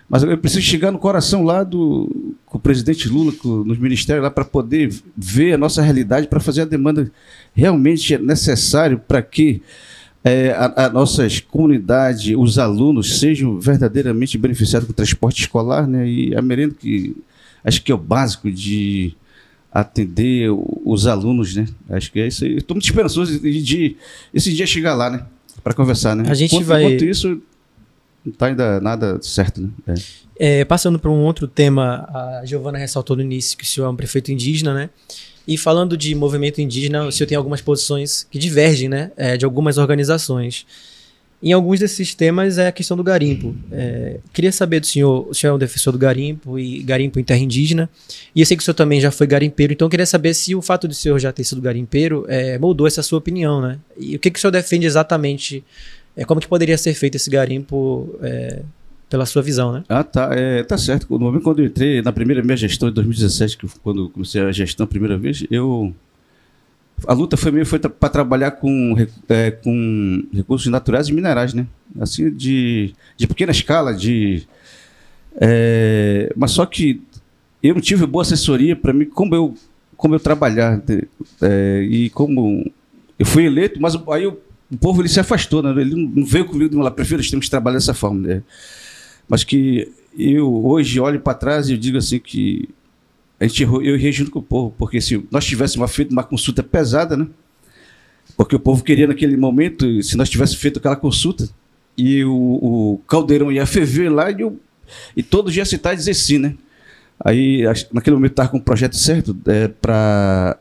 Mas 0.08 0.22
eu 0.22 0.38
preciso 0.38 0.62
chegar 0.62 0.92
no 0.92 0.98
coração 0.98 1.42
lá 1.44 1.64
do 1.64 2.34
com 2.46 2.58
o 2.58 2.60
presidente 2.60 3.08
Lula, 3.08 3.32
com, 3.32 3.64
nos 3.64 3.76
ministérios 3.78 4.22
lá, 4.22 4.30
para 4.30 4.44
poder 4.44 4.92
ver 5.16 5.54
a 5.54 5.58
nossa 5.58 5.82
realidade, 5.82 6.28
para 6.28 6.38
fazer 6.40 6.62
a 6.62 6.64
demanda 6.64 7.10
realmente 7.54 8.16
necessário 8.18 8.98
para 9.06 9.20
que 9.20 9.60
é, 10.24 10.50
a, 10.52 10.88
nossas 10.90 11.38
comunidades, 11.40 12.34
os 12.36 12.58
alunos 12.58 13.18
sejam 13.20 13.60
verdadeiramente 13.60 14.36
beneficiados 14.38 14.86
com 14.86 14.92
o 14.92 14.96
transporte 14.96 15.40
escolar, 15.42 15.86
né? 15.86 16.08
E 16.08 16.34
a 16.36 16.42
merenda 16.42 16.74
que 16.78 17.16
acho 17.64 17.82
que 17.82 17.90
é 17.92 17.94
o 17.94 17.98
básico 17.98 18.50
de 18.50 19.12
atender 19.72 20.50
o- 20.50 20.82
os 20.84 21.06
alunos, 21.06 21.54
né? 21.54 21.66
Acho 21.90 22.10
que 22.10 22.20
é 22.20 22.26
isso 22.28 22.44
aí. 22.44 22.56
Estou 22.56 22.74
muito 22.74 22.86
esperançoso 22.86 23.38
de, 23.40 23.62
de 23.62 23.96
esse 24.32 24.52
dia 24.52 24.66
chegar 24.66 24.94
lá, 24.94 25.10
né? 25.10 25.24
Para 25.66 25.74
conversar, 25.74 26.14
né? 26.14 26.22
A 26.30 26.34
gente 26.34 26.54
enquanto, 26.54 26.68
vai- 26.68 26.84
enquanto 26.84 27.04
isso, 27.04 27.42
não 28.24 28.32
está 28.32 28.46
ainda 28.46 28.80
nada 28.80 29.18
certo, 29.20 29.60
né? 29.60 29.70
É. 29.88 30.60
É, 30.60 30.64
passando 30.64 30.96
para 30.96 31.10
um 31.10 31.24
outro 31.24 31.48
tema, 31.48 32.08
a 32.08 32.42
Giovana 32.44 32.78
ressaltou 32.78 33.16
no 33.16 33.22
início 33.22 33.58
que 33.58 33.64
o 33.64 33.66
senhor 33.66 33.88
é 33.88 33.90
um 33.90 33.96
prefeito 33.96 34.30
indígena, 34.30 34.72
né? 34.72 34.90
E 35.44 35.58
falando 35.58 35.96
de 35.96 36.14
movimento 36.14 36.60
indígena, 36.60 37.04
o 37.04 37.10
senhor 37.10 37.26
tem 37.26 37.36
algumas 37.36 37.60
posições 37.60 38.28
que 38.30 38.38
divergem, 38.38 38.88
né? 38.88 39.10
é, 39.16 39.36
de 39.36 39.44
algumas 39.44 39.76
organizações. 39.76 40.64
Em 41.42 41.52
alguns 41.52 41.80
desses 41.80 42.14
temas 42.14 42.58
é 42.58 42.66
a 42.66 42.72
questão 42.72 42.96
do 42.96 43.04
garimpo. 43.04 43.54
É, 43.70 44.18
queria 44.32 44.50
saber 44.50 44.80
do 44.80 44.86
senhor, 44.86 45.28
o 45.28 45.34
senhor 45.34 45.52
é 45.52 45.54
um 45.56 45.58
defensor 45.58 45.92
do 45.92 45.98
garimpo 45.98 46.58
e 46.58 46.82
garimpo 46.82 47.20
em 47.20 47.24
terra 47.24 47.40
indígena, 47.40 47.90
e 48.34 48.40
eu 48.40 48.46
sei 48.46 48.56
que 48.56 48.62
o 48.62 48.64
senhor 48.64 48.74
também 48.74 49.00
já 49.00 49.10
foi 49.10 49.26
garimpeiro, 49.26 49.72
então 49.72 49.88
queria 49.88 50.06
saber 50.06 50.34
se 50.34 50.54
o 50.54 50.62
fato 50.62 50.88
de 50.88 50.94
o 50.94 50.96
senhor 50.96 51.18
já 51.18 51.32
ter 51.32 51.44
sido 51.44 51.60
garimpeiro 51.60 52.24
é, 52.28 52.58
moldou 52.58 52.86
essa 52.86 53.02
sua 53.02 53.18
opinião, 53.18 53.60
né? 53.60 53.78
E 53.98 54.16
o 54.16 54.18
que, 54.18 54.30
que 54.30 54.38
o 54.38 54.40
senhor 54.40 54.50
defende 54.50 54.86
exatamente, 54.86 55.62
é, 56.16 56.24
como 56.24 56.40
que 56.40 56.48
poderia 56.48 56.78
ser 56.78 56.94
feito 56.94 57.16
esse 57.16 57.28
garimpo 57.28 58.18
é, 58.22 58.62
pela 59.08 59.26
sua 59.26 59.42
visão, 59.42 59.72
né? 59.72 59.84
Ah, 59.88 60.02
tá. 60.02 60.30
É, 60.32 60.62
tá 60.62 60.76
certo. 60.76 61.06
No 61.10 61.18
momento 61.18 61.42
quando 61.42 61.60
eu 61.60 61.66
entrei, 61.66 62.02
na 62.02 62.12
primeira 62.12 62.42
minha 62.42 62.56
gestão, 62.56 62.88
em 62.88 62.92
2017, 62.92 63.56
que 63.56 63.66
quando 63.82 64.08
comecei 64.10 64.42
a 64.42 64.52
gestão 64.52 64.84
a 64.84 64.86
primeira 64.86 65.16
vez, 65.16 65.44
eu. 65.50 65.94
A 67.06 67.12
luta 67.12 67.36
foi 67.36 67.52
meio 67.52 67.66
foi 67.66 67.78
para 67.78 68.08
trabalhar 68.08 68.52
com, 68.52 68.94
é, 69.28 69.50
com 69.50 70.24
recursos 70.32 70.70
naturais 70.70 71.08
e 71.08 71.12
minerais, 71.12 71.52
né? 71.52 71.66
Assim, 72.00 72.30
de, 72.30 72.94
de 73.16 73.26
pequena 73.26 73.52
escala, 73.52 73.92
de. 73.92 74.46
É, 75.38 76.32
mas 76.36 76.52
só 76.52 76.64
que 76.64 77.02
eu 77.62 77.74
não 77.74 77.80
tive 77.80 78.06
boa 78.06 78.22
assessoria 78.22 78.74
para 78.74 78.92
mim, 78.92 79.04
como 79.04 79.34
eu, 79.34 79.54
como 79.96 80.14
eu 80.14 80.20
trabalhar. 80.20 80.82
É, 81.42 81.86
e 81.88 82.08
como. 82.10 82.70
Eu 83.18 83.26
fui 83.26 83.44
eleito, 83.44 83.80
mas 83.80 83.94
aí 84.10 84.26
o, 84.26 84.38
o 84.70 84.76
povo 84.76 85.02
ele 85.02 85.08
se 85.08 85.20
afastou, 85.20 85.62
né? 85.62 85.70
Ele 85.80 85.94
não 85.94 86.24
veio 86.24 86.46
comigo 86.46 86.74
falou: 86.74 86.90
prefiro, 86.90 87.18
nós 87.18 87.30
temos 87.30 87.46
que 87.46 87.50
trabalhar 87.50 87.76
dessa 87.76 87.94
forma. 87.94 88.26
Né? 88.26 88.42
Mas 89.28 89.44
que 89.44 89.92
eu 90.18 90.66
hoje 90.66 90.98
olho 90.98 91.20
para 91.20 91.34
trás 91.34 91.68
e 91.68 91.76
digo 91.76 91.98
assim 91.98 92.18
que 92.18 92.68
a 93.38 93.46
gente 93.46 93.62
errou, 93.62 93.82
eu 93.82 93.94
errei 93.94 94.12
junto 94.12 94.30
com 94.30 94.38
o 94.38 94.42
povo, 94.42 94.74
porque 94.78 95.00
se 95.00 95.26
nós 95.30 95.44
tivéssemos 95.44 95.90
feito 95.94 96.10
uma 96.10 96.24
consulta 96.24 96.62
pesada, 96.62 97.16
né? 97.16 97.26
Porque 98.36 98.56
o 98.56 98.60
povo 98.60 98.82
queria 98.82 99.06
naquele 99.06 99.36
momento, 99.36 100.02
se 100.02 100.16
nós 100.16 100.28
tivéssemos 100.28 100.60
feito 100.60 100.78
aquela 100.78 100.96
consulta, 100.96 101.48
e 101.96 102.24
o, 102.24 102.32
o 102.32 103.00
caldeirão 103.06 103.50
ia 103.50 103.64
ferver 103.64 104.10
lá 104.10 104.30
e, 104.30 104.40
eu, 104.40 104.58
e 105.16 105.22
todos 105.22 105.54
citar 105.68 105.94
e 105.94 105.96
dizer 105.96 106.14
sim, 106.14 106.38
né? 106.38 106.54
Aí, 107.18 107.62
naquele 107.92 108.16
momento, 108.16 108.32
estava 108.32 108.50
com 108.50 108.58
o 108.58 108.62
projeto 108.62 108.96
certo 108.96 109.36
é, 109.46 109.68
para 109.68 110.58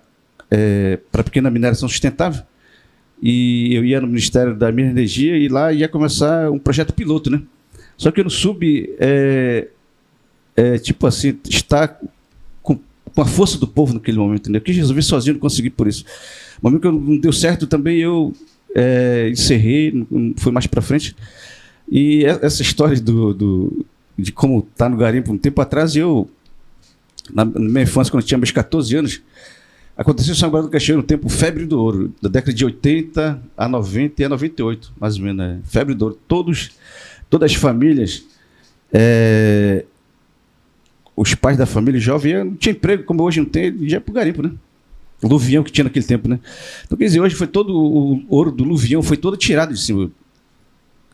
é, 0.50 1.00
para 1.12 1.24
pequena 1.24 1.50
mineração 1.50 1.88
sustentável. 1.90 2.44
E 3.22 3.74
eu 3.74 3.84
ia 3.84 4.00
no 4.02 4.08
Ministério 4.08 4.56
da 4.56 4.72
Minha 4.72 4.90
Energia 4.90 5.38
e 5.38 5.48
lá 5.48 5.72
ia 5.74 5.88
começar 5.88 6.50
um 6.52 6.60
projeto 6.60 6.94
piloto, 6.94 7.30
né? 7.30 7.42
Só 7.98 8.12
que 8.12 8.20
eu 8.20 8.24
não 8.24 8.30
soube, 8.30 8.94
é, 9.00 9.68
é, 10.56 10.78
tipo 10.78 11.08
assim, 11.08 11.38
estar 11.50 12.00
com, 13.16 13.22
a 13.22 13.26
força 13.26 13.58
do 13.58 13.68
povo 13.68 13.94
naquele 13.94 14.18
momento, 14.18 14.42
entendeu? 14.42 14.60
Eu 14.60 14.64
quis 14.64 14.76
resolver 14.76 15.02
sozinho, 15.02 15.34
não 15.34 15.40
consegui 15.40 15.70
por 15.70 15.88
isso. 15.88 16.04
No 16.62 16.70
momento 16.70 16.82
que 16.82 16.88
não 16.88 17.18
deu 17.18 17.34
certo 17.34 17.66
também, 17.66 17.98
eu 18.00 18.34
é, 18.76 19.30
encerrei, 19.30 20.06
não 20.12 20.34
fui 20.38 20.52
mais 20.52 20.68
para 20.68 20.82
frente. 20.82 21.16
E 21.90 22.26
essa 22.26 22.62
história 22.62 23.00
do, 23.00 23.34
do 23.34 23.86
de 24.18 24.32
como 24.32 24.62
tá 24.62 24.90
no 24.90 24.98
garimpo 24.98 25.32
um 25.32 25.38
tempo 25.38 25.62
atrás, 25.62 25.96
eu, 25.96 26.30
na, 27.34 27.46
minha 27.46 27.84
infância, 27.84 28.12
quando 28.12 28.24
eu 28.24 28.28
tinha 28.28 28.38
meus 28.38 28.52
14 28.52 28.96
anos, 28.96 29.22
aconteceu 29.98 30.34
em 30.34 30.38
São 30.38 30.52
Paulo 30.52 30.68
do 30.68 30.72
Caixeiro 30.72 31.02
no 31.02 31.08
tempo 31.08 31.30
febre 31.30 31.66
do 31.66 31.80
ouro, 31.80 32.14
da 32.22 32.30
década 32.30 32.54
de 32.54 32.66
80 32.66 33.42
a 33.58 33.68
90 33.68 34.22
e 34.22 34.26
a 34.26 34.30
98, 34.30 34.94
mais 35.00 35.18
ou 35.18 35.24
menos, 35.24 35.38
né? 35.38 35.60
Febre 35.64 35.94
do 35.94 36.06
ouro. 36.06 36.20
Todos 36.28 36.72
todas 37.30 37.52
as 37.52 37.58
famílias, 37.58 38.24
é, 38.94 39.86
os 41.16 41.34
pais 41.34 41.58
da 41.58 41.66
família 41.66 42.00
jovem 42.00 42.44
não 42.44 42.56
tinha 42.56 42.74
emprego, 42.74 43.04
como 43.04 43.24
hoje 43.24 43.40
não 43.40 43.48
tem, 43.48 43.88
já 43.88 43.98
é 43.98 44.00
pro 44.00 44.14
garimpo, 44.14 44.42
né? 44.42 44.52
O 45.22 45.28
Luvião 45.28 45.64
que 45.64 45.72
tinha 45.72 45.86
naquele 45.86 46.06
tempo, 46.06 46.28
né? 46.28 46.40
Então, 46.84 46.98
quer 46.98 47.06
dizer, 47.06 47.22
hoje 47.22 47.36
foi 47.36 47.48
todo 47.48 47.74
o 47.74 48.24
ouro 48.30 48.52
do 48.52 48.64
Luvião 48.64 49.02
foi 49.02 49.16
todo 49.16 49.38
tirado 49.38 49.74
de 49.74 49.80
cima. 49.80 50.12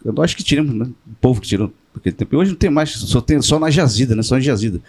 Eu 0.03 0.22
acho 0.24 0.36
que 0.36 0.43
tiramos, 0.43 0.74
né? 0.74 0.86
O 0.86 1.15
povo 1.22 1.39
que 1.39 1.48
tirou 1.48 1.72
naquele 1.93 2.15
tempo. 2.15 2.36
E 2.36 2.38
hoje 2.38 2.51
não 2.51 2.58
tem 2.58 2.70
mais, 2.70 2.89
só 2.89 3.22
tem 3.22 3.41
só 3.41 3.60
na 3.60 3.70
jazida, 3.70 4.15
né? 4.15 4.24
Só 4.24 4.36
na 4.36 4.41
jazida. 4.41 4.81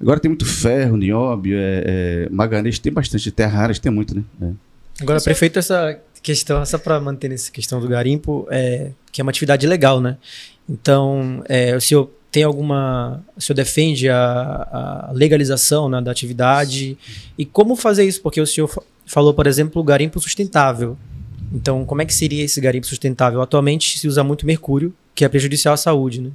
Agora 0.00 0.20
tem 0.20 0.28
muito 0.28 0.46
ferro, 0.46 0.96
nióbio, 0.96 1.56
é, 1.58 2.28
é, 2.28 2.72
tem 2.82 2.92
bastante, 2.92 3.30
terra 3.30 3.58
raras, 3.58 3.78
tem 3.78 3.90
muito, 3.90 4.14
né? 4.14 4.22
É. 4.42 4.50
Agora, 5.00 5.20
prefeito, 5.20 5.58
essa 5.58 5.98
questão, 6.22 6.64
só 6.64 6.78
para 6.78 6.98
manter 7.00 7.30
essa 7.32 7.50
questão 7.50 7.80
do 7.80 7.88
garimpo, 7.88 8.46
é, 8.50 8.92
que 9.12 9.20
é 9.20 9.22
uma 9.22 9.30
atividade 9.30 9.66
legal, 9.66 10.00
né? 10.00 10.16
Então, 10.68 11.42
é, 11.48 11.76
o 11.76 11.80
senhor 11.80 12.10
tem 12.36 12.42
alguma. 12.42 13.24
O 13.34 13.40
senhor 13.40 13.56
defende 13.56 14.10
a, 14.10 15.08
a 15.08 15.12
legalização 15.14 15.88
né, 15.88 16.02
da 16.02 16.10
atividade? 16.10 16.98
E 17.38 17.46
como 17.46 17.74
fazer 17.74 18.04
isso? 18.04 18.20
Porque 18.20 18.38
o 18.38 18.46
senhor 18.46 18.70
falou, 19.06 19.32
por 19.32 19.46
exemplo, 19.46 19.82
garimpo 19.82 20.20
sustentável. 20.20 20.98
Então, 21.50 21.82
como 21.86 22.02
é 22.02 22.04
que 22.04 22.12
seria 22.12 22.44
esse 22.44 22.60
garimpo 22.60 22.86
sustentável? 22.86 23.40
Atualmente 23.40 23.98
se 23.98 24.06
usa 24.06 24.22
muito 24.22 24.44
mercúrio, 24.44 24.92
que 25.14 25.24
é 25.24 25.28
prejudicial 25.30 25.72
à 25.72 25.76
saúde, 25.78 26.20
né? 26.20 26.30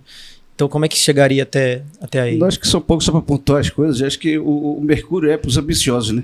Então, 0.55 0.67
como 0.67 0.85
é 0.85 0.87
que 0.87 0.97
chegaria 0.97 1.43
até, 1.43 1.83
até 2.01 2.19
aí? 2.19 2.39
Eu 2.39 2.47
acho 2.47 2.59
que 2.59 2.67
são 2.67 2.81
pouco 2.81 3.03
só 3.03 3.11
para 3.11 3.21
pontuar 3.21 3.59
as 3.59 3.69
coisas. 3.69 4.01
Eu 4.01 4.07
acho 4.07 4.17
que 4.17 4.39
o, 4.39 4.77
o 4.77 4.81
mercúrio 4.81 5.29
é 5.29 5.37
para 5.37 5.49
os 5.49 5.57
ambiciosos, 5.57 6.09
né? 6.15 6.23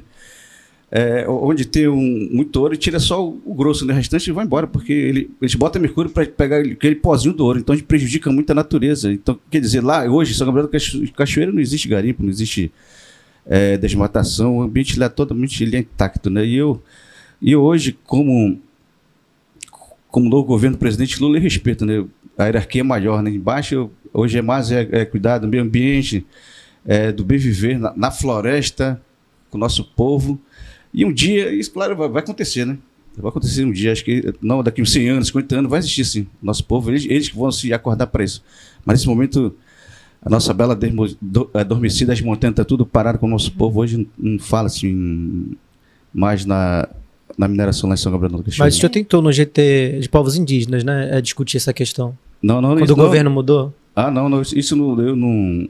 É, 0.90 1.26
onde 1.28 1.66
tem 1.66 1.88
um, 1.88 2.30
muito 2.32 2.56
ouro 2.58 2.74
e 2.74 2.78
tira 2.78 3.00
só 3.00 3.26
o, 3.26 3.42
o 3.46 3.54
grosso, 3.54 3.86
né? 3.86 3.94
o 3.94 3.96
restante 3.96 4.32
vai 4.32 4.46
embora, 4.46 4.66
porque 4.66 4.94
ele, 4.94 5.32
eles 5.42 5.54
botam 5.56 5.82
mercúrio 5.82 6.10
para 6.10 6.26
pegar 6.26 6.60
aquele 6.60 6.96
pozinho 6.96 7.34
do 7.34 7.44
ouro, 7.44 7.60
então 7.60 7.74
a 7.74 7.76
gente 7.76 7.86
prejudica 7.86 8.32
muito 8.32 8.50
a 8.52 8.56
natureza. 8.56 9.12
Então, 9.12 9.38
quer 9.52 9.60
dizer, 9.60 9.84
lá 9.84 10.06
hoje, 10.06 10.34
São 10.34 10.48
Gabriel 10.48 10.68
do 10.68 11.12
Cachoeira 11.14 11.52
não 11.52 11.60
existe 11.60 11.90
garimpo, 11.90 12.24
não 12.24 12.30
existe 12.30 12.72
é, 13.46 13.78
desmatação, 13.78 14.58
o 14.58 14.62
ambiente 14.62 14.98
lá 14.98 15.10
totalmente 15.10 15.62
ele 15.62 15.76
é 15.76 15.80
intacto. 15.80 16.30
Né? 16.30 16.46
E 16.46 16.56
eu, 16.56 16.82
e 17.42 17.56
hoje, 17.56 17.98
como, 18.06 18.60
como 20.10 20.30
novo 20.30 20.46
governo 20.46 20.78
presidente 20.78 21.22
Lula, 21.22 21.38
eu 21.38 21.42
respeito, 21.42 21.86
né? 21.86 22.06
a 22.38 22.46
hierarquia 22.46 22.82
é 22.82 22.84
maior, 22.84 23.22
né? 23.22 23.30
embaixo 23.30 23.90
hoje 24.14 24.38
é 24.38 24.42
mais 24.42 24.72
é, 24.72 24.88
é 24.92 25.06
cuidar 25.06 25.40
do 25.40 25.48
meio 25.48 25.64
ambiente, 25.64 26.26
é, 26.86 27.12
do 27.12 27.26
bem 27.26 27.38
viver 27.38 27.78
na, 27.78 27.94
na 27.96 28.10
floresta, 28.10 29.02
com 29.50 29.58
o 29.58 29.60
nosso 29.60 29.84
povo, 29.84 30.40
e 30.98 31.06
um 31.06 31.14
dia, 31.14 31.54
isso, 31.54 31.72
claro, 31.72 31.96
vai, 31.96 32.10
vai, 32.10 32.24
acontecer, 32.24 32.66
né? 32.66 32.76
Vai 33.16 33.30
acontecer 33.30 33.64
um 33.64 33.72
dia, 33.72 33.92
acho 33.92 34.04
que 34.04 34.34
não, 34.42 34.64
daqui 34.64 34.82
uns 34.82 34.92
100 34.92 35.10
anos, 35.10 35.28
50 35.28 35.56
anos, 35.56 35.70
vai 35.70 35.78
existir 35.78 36.04
sim. 36.04 36.26
Nosso 36.42 36.64
povo, 36.64 36.90
eles, 36.90 37.06
eles 37.06 37.30
que 37.30 37.38
vão 37.38 37.52
se 37.52 37.72
acordar 37.72 38.08
para 38.08 38.24
isso. 38.24 38.44
Mas 38.84 38.98
nesse 38.98 39.08
momento, 39.08 39.56
a 40.20 40.28
nossa 40.28 40.52
bela 40.56 40.76
adormecida, 41.54 42.14
as 42.14 42.20
montanhas, 42.20 42.54
está 42.54 42.66
tudo 42.66 42.84
parado 42.84 43.20
com 43.20 43.28
o 43.28 43.30
nosso 43.30 43.52
povo. 43.52 43.80
Hoje 43.80 44.10
não 44.18 44.40
fala 44.40 44.66
assim 44.66 45.56
mais 46.12 46.46
na, 46.46 46.90
na 47.38 47.48
mineração 47.48 47.88
lá 47.88 47.94
em 47.94 47.98
São 47.98 48.12
Gabriel 48.12 48.36
do 48.36 48.44
Caixeiro. 48.44 48.66
Mas 48.66 48.76
o 48.76 48.80
senhor 48.80 48.90
tentou 48.90 49.22
no 49.22 49.32
GT 49.32 50.00
de 50.02 50.10
povos 50.10 50.36
indígenas, 50.36 50.84
né? 50.84 51.16
É 51.16 51.22
discutir 51.22 51.58
essa 51.58 51.72
questão. 51.72 52.18
Não, 52.42 52.60
não. 52.60 52.76
Quando 52.76 52.90
o 52.90 52.96
governo 52.96 53.30
mudou? 53.30 53.72
Ah, 53.96 54.10
não, 54.10 54.28
não 54.28 54.42
isso 54.42 54.76
não, 54.76 55.00
eu 55.00 55.16
não 55.16 55.70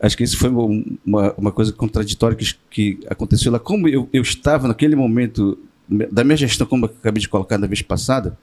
acho 0.00 0.16
que 0.16 0.24
isso 0.24 0.36
foi 0.38 0.50
uma, 0.50 1.32
uma 1.36 1.52
coisa 1.52 1.72
contraditória 1.72 2.36
que, 2.36 2.54
que 2.70 2.98
aconteceu 3.08 3.50
lá. 3.50 3.58
Como 3.58 3.88
eu, 3.88 4.08
eu 4.12 4.22
estava 4.22 4.68
naquele 4.68 4.96
momento 4.96 5.58
da 5.88 6.24
minha 6.24 6.36
gestão, 6.36 6.66
como 6.66 6.86
eu 6.86 6.90
acabei 6.90 7.20
de 7.20 7.28
colocar 7.28 7.58
na 7.58 7.66
vez 7.66 7.82
passada, 7.82 8.36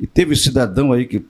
e 0.00 0.06
teve 0.06 0.32
um 0.32 0.36
cidadão 0.36 0.92
aí 0.92 1.06
que, 1.06 1.20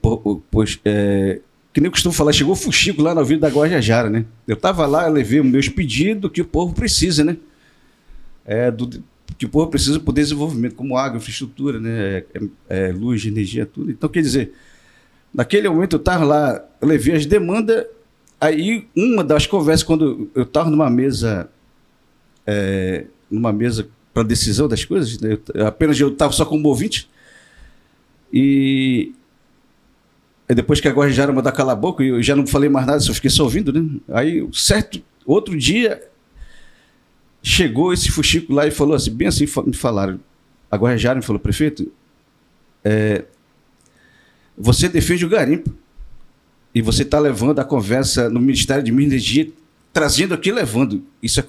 pois, 0.51 0.79
é, 0.85 1.41
que 1.73 1.81
nem 1.81 1.87
eu 1.87 1.91
costumo 1.91 2.13
falar, 2.13 2.31
chegou 2.31 2.55
fuxico 2.55 3.01
lá 3.01 3.13
na 3.13 3.23
Vila 3.23 3.41
da 3.41 3.49
Guajajara, 3.49 4.09
né? 4.09 4.25
Eu 4.47 4.55
estava 4.55 4.85
lá, 4.85 5.07
eu 5.07 5.13
levei 5.13 5.39
os 5.39 5.45
meus 5.45 5.67
pedidos 5.67 6.31
que 6.31 6.41
o 6.41 6.45
povo 6.45 6.73
precisa, 6.73 7.23
né? 7.23 7.37
É, 8.45 8.71
do, 8.71 9.03
que 9.37 9.45
o 9.45 9.49
povo 9.49 9.69
precisa 9.69 9.99
para 9.99 10.11
o 10.11 10.13
desenvolvimento, 10.13 10.75
como 10.75 10.97
água, 10.97 11.17
infraestrutura, 11.17 11.79
né? 11.79 11.89
É, 11.89 12.25
é, 12.69 12.91
luz, 12.91 13.25
energia, 13.25 13.65
tudo. 13.65 13.91
Então, 13.91 14.07
quer 14.07 14.21
dizer, 14.21 14.53
naquele 15.33 15.67
momento 15.67 15.97
eu 15.97 15.99
estava 15.99 16.23
lá, 16.23 16.65
eu 16.79 16.87
levei 16.87 17.15
as 17.15 17.25
demandas 17.25 17.85
Aí, 18.45 18.87
uma 18.95 19.23
das 19.23 19.47
conversas, 19.47 19.81
quando 19.81 20.29
eu 20.35 20.43
estava 20.43 20.69
numa 20.69 20.87
mesa, 20.87 21.49
é, 22.45 23.05
numa 23.29 23.51
mesa 23.51 23.89
para 24.13 24.21
decisão 24.21 24.67
das 24.67 24.85
coisas, 24.85 25.19
né, 25.19 25.39
eu, 25.51 25.65
apenas 25.65 25.99
eu 25.99 26.09
estava 26.09 26.31
só 26.31 26.45
como 26.45 26.67
ouvinte, 26.67 27.09
e 28.31 29.13
depois 30.47 30.79
que 30.79 30.87
a 30.87 30.91
Guarujara 30.91 31.33
mandou 31.33 31.51
calar 31.51 31.73
a 31.73 31.79
boca, 31.79 32.03
eu 32.03 32.21
já 32.21 32.35
não 32.35 32.45
falei 32.45 32.69
mais 32.69 32.85
nada, 32.85 32.99
só 32.99 33.15
fiquei 33.15 33.31
só 33.31 33.43
ouvindo, 33.43 33.73
né? 33.73 33.99
Aí, 34.09 34.47
certo, 34.53 35.01
outro 35.25 35.57
dia, 35.57 36.07
chegou 37.41 37.91
esse 37.93 38.11
fuxico 38.11 38.53
lá 38.53 38.67
e 38.67 38.71
falou 38.71 38.95
assim, 38.95 39.09
bem 39.09 39.27
assim 39.27 39.47
me 39.65 39.73
falaram, 39.73 40.19
a 40.69 40.77
Guarujara 40.77 41.15
me 41.15 41.25
falou, 41.25 41.39
prefeito, 41.39 41.91
é, 42.83 43.25
você 44.55 44.87
defende 44.87 45.25
o 45.25 45.29
garimpo 45.29 45.73
e 46.75 46.81
você 46.81 47.03
está 47.03 47.17
levando 47.17 47.59
a 47.59 47.63
conversa 47.63 48.29
no 48.29 48.41
Ministério 48.41 48.83
de 48.83 48.91
Minas 48.91 49.13
e 49.13 49.15
Energia, 49.15 49.49
trazendo 49.93 50.33
aqui 50.33 50.51
levando. 50.51 51.01
Isso 51.23 51.39
é... 51.39 51.45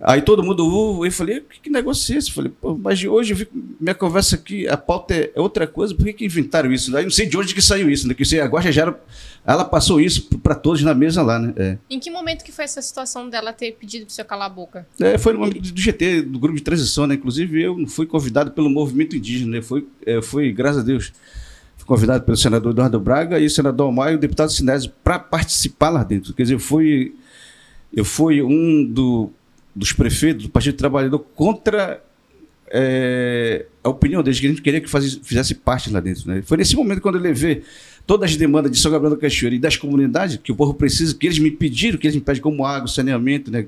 Aí 0.00 0.22
todo 0.22 0.42
mundo, 0.42 0.66
uh, 0.66 1.06
eu 1.06 1.12
falei, 1.12 1.40
que, 1.40 1.60
que 1.60 1.70
negócio 1.70 2.14
é 2.14 2.18
esse? 2.18 2.28
Eu 2.28 2.34
falei, 2.34 2.52
mas 2.78 3.02
hoje 3.02 3.32
eu 3.32 3.36
vi 3.36 3.48
minha 3.78 3.94
conversa 3.94 4.36
aqui, 4.36 4.68
a 4.68 4.76
pauta 4.76 5.14
é, 5.14 5.32
outra 5.36 5.66
coisa, 5.66 5.94
por 5.94 6.04
que, 6.04 6.12
que 6.12 6.24
inventaram 6.24 6.70
isso? 6.70 6.94
Aí 6.96 7.04
não 7.04 7.10
sei 7.10 7.26
de 7.26 7.36
onde 7.36 7.54
que 7.54 7.62
saiu 7.62 7.90
isso, 7.90 8.06
né? 8.06 8.12
Que 8.12 8.22
você, 8.24 8.40
agora 8.40 8.70
já 8.70 8.82
era, 8.82 9.00
ela 9.46 9.64
passou 9.64 9.98
isso 9.98 10.28
para 10.38 10.54
todos 10.54 10.82
na 10.82 10.94
mesa 10.94 11.22
lá, 11.22 11.38
né? 11.38 11.54
É. 11.56 11.78
Em 11.88 11.98
que 11.98 12.10
momento 12.10 12.44
que 12.44 12.52
foi 12.52 12.64
essa 12.64 12.80
situação 12.82 13.28
dela 13.30 13.54
ter 13.54 13.72
pedido 13.72 14.04
para 14.04 14.14
você 14.14 14.24
calar 14.24 14.46
a 14.46 14.52
boca? 14.52 14.86
É, 15.00 15.16
foi 15.16 15.32
no 15.32 15.40
momento 15.40 15.60
do 15.60 15.80
GT, 15.80 16.22
do 16.22 16.38
grupo 16.38 16.56
de 16.56 16.62
transição, 16.62 17.06
né? 17.06 17.14
Inclusive 17.14 17.62
eu 17.62 17.76
não 17.76 17.86
fui 17.86 18.06
convidado 18.06 18.50
pelo 18.50 18.68
movimento 18.68 19.16
indígena, 19.16 19.52
né? 19.52 19.62
Foi, 19.62 19.86
é, 20.04 20.20
foi 20.20 20.52
graças 20.52 20.82
a 20.82 20.84
Deus 20.84 21.12
convidado 21.86 22.24
pelo 22.24 22.36
senador 22.36 22.72
Eduardo 22.72 23.00
Braga 23.00 23.38
e 23.38 23.46
o 23.46 23.50
senador 23.50 23.90
Maio 23.92 24.14
e 24.14 24.16
o 24.16 24.20
deputado 24.20 24.50
Sinésio 24.50 24.92
para 25.02 25.18
participar 25.18 25.90
lá 25.90 26.02
dentro. 26.02 26.34
Quer 26.34 26.42
dizer, 26.42 26.54
eu 26.54 26.58
fui, 26.58 27.14
eu 27.94 28.04
fui 28.04 28.42
um 28.42 28.84
do, 28.84 29.30
dos 29.74 29.92
prefeitos 29.92 30.44
do 30.44 30.50
Partido 30.50 30.76
Trabalhador 30.76 31.20
contra 31.34 32.02
é, 32.68 33.66
a 33.82 33.88
opinião 33.88 34.22
deles, 34.22 34.40
que 34.40 34.46
a 34.46 34.48
gente 34.50 34.62
queria 34.62 34.80
que 34.80 34.90
fazia, 34.90 35.20
fizesse 35.22 35.54
parte 35.54 35.90
lá 35.90 36.00
dentro. 36.00 36.28
Né? 36.28 36.42
Foi 36.42 36.56
nesse 36.56 36.74
momento 36.74 37.00
quando 37.00 37.16
eu 37.16 37.22
levei 37.22 37.62
todas 38.06 38.30
as 38.30 38.36
demandas 38.36 38.70
de 38.70 38.78
São 38.78 38.90
Gabriel 38.90 39.14
da 39.14 39.20
Cachoeira 39.20 39.54
e 39.54 39.58
das 39.58 39.76
comunidades 39.76 40.36
que 40.36 40.52
o 40.52 40.56
povo 40.56 40.74
precisa, 40.74 41.14
que 41.14 41.26
eles 41.26 41.38
me 41.38 41.50
pediram, 41.50 41.98
que 41.98 42.06
eles 42.06 42.16
me 42.16 42.22
pedem 42.22 42.42
como 42.42 42.64
água, 42.64 42.88
saneamento, 42.88 43.50
né, 43.50 43.66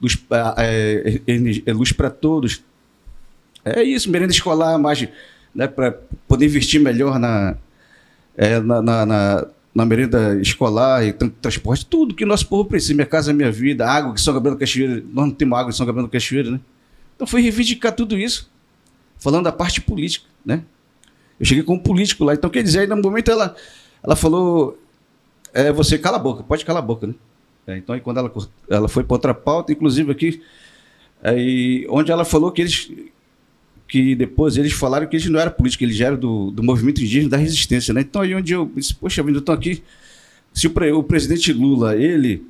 luz, 0.00 0.18
é, 0.58 1.20
é, 1.66 1.72
luz 1.72 1.92
para 1.92 2.10
todos. 2.10 2.62
É 3.64 3.82
isso, 3.82 4.10
merenda 4.10 4.32
escolar, 4.32 4.78
mais, 4.78 5.06
né, 5.56 5.66
para 5.66 5.92
poder 6.28 6.44
investir 6.44 6.78
melhor 6.80 7.18
na, 7.18 7.56
é, 8.36 8.60
na, 8.60 8.82
na, 8.82 9.06
na, 9.06 9.46
na, 9.74 9.86
merenda 9.86 10.38
escolar 10.40 11.02
e 11.04 11.14
transporte, 11.14 11.86
tudo 11.86 12.14
que 12.14 12.24
o 12.24 12.26
nosso 12.26 12.46
povo 12.46 12.66
precisa. 12.66 12.92
Minha 12.92 13.06
casa, 13.06 13.32
minha 13.32 13.50
vida, 13.50 13.88
água 13.88 14.12
que 14.12 14.20
São 14.20 14.34
Gabriel 14.34 14.54
da 14.54 14.60
Cachoeira, 14.60 15.02
nós 15.10 15.26
não 15.26 15.30
temos 15.30 15.58
água 15.58 15.70
em 15.70 15.72
São 15.72 15.86
Gabriel 15.86 16.06
da 16.06 16.12
Cachoeira, 16.12 16.50
né? 16.50 16.60
Então 17.14 17.26
foi 17.26 17.40
reivindicar 17.40 17.92
tudo 17.92 18.18
isso, 18.18 18.50
falando 19.18 19.44
da 19.44 19.52
parte 19.52 19.80
política, 19.80 20.26
né? 20.44 20.62
Eu 21.40 21.46
cheguei 21.46 21.64
como 21.64 21.80
político 21.80 22.24
lá. 22.24 22.34
Então, 22.34 22.50
quer 22.50 22.62
dizer, 22.62 22.80
aí 22.80 22.86
no 22.86 22.96
momento 22.96 23.30
ela, 23.30 23.56
ela 24.02 24.14
falou: 24.14 24.78
é, 25.54 25.72
você 25.72 25.98
cala 25.98 26.16
a 26.16 26.20
boca, 26.20 26.42
pode 26.42 26.64
calar 26.66 26.82
a 26.82 26.86
boca, 26.86 27.06
né? 27.06 27.14
É, 27.66 27.78
então, 27.78 27.94
aí 27.94 28.00
quando 28.02 28.18
ela, 28.18 28.32
ela 28.68 28.88
foi 28.88 29.02
para 29.02 29.14
outra 29.14 29.34
pauta, 29.34 29.72
inclusive 29.72 30.12
aqui, 30.12 30.42
aí, 31.22 31.86
onde 31.88 32.12
ela 32.12 32.24
falou 32.26 32.52
que 32.52 32.60
eles. 32.60 32.90
Que 33.88 34.14
depois 34.14 34.56
eles 34.56 34.72
falaram 34.72 35.06
que 35.06 35.16
eles 35.16 35.28
não 35.28 35.38
eram 35.38 35.52
políticos, 35.52 35.86
eles 35.86 36.00
eram 36.00 36.18
do, 36.18 36.50
do 36.50 36.62
movimento 36.62 37.00
indígena 37.00 37.30
da 37.30 37.36
resistência, 37.36 37.94
né? 37.94 38.00
Então, 38.00 38.22
aí 38.22 38.34
onde 38.34 38.52
eu 38.52 38.70
disse: 38.74 38.94
poxa 38.94 39.22
vida, 39.22 39.36
eu 39.36 39.40
estou 39.40 39.54
aqui. 39.54 39.82
Se 40.52 40.66
o, 40.66 40.98
o 40.98 41.02
presidente 41.02 41.52
Lula, 41.52 41.96
ele. 41.96 42.42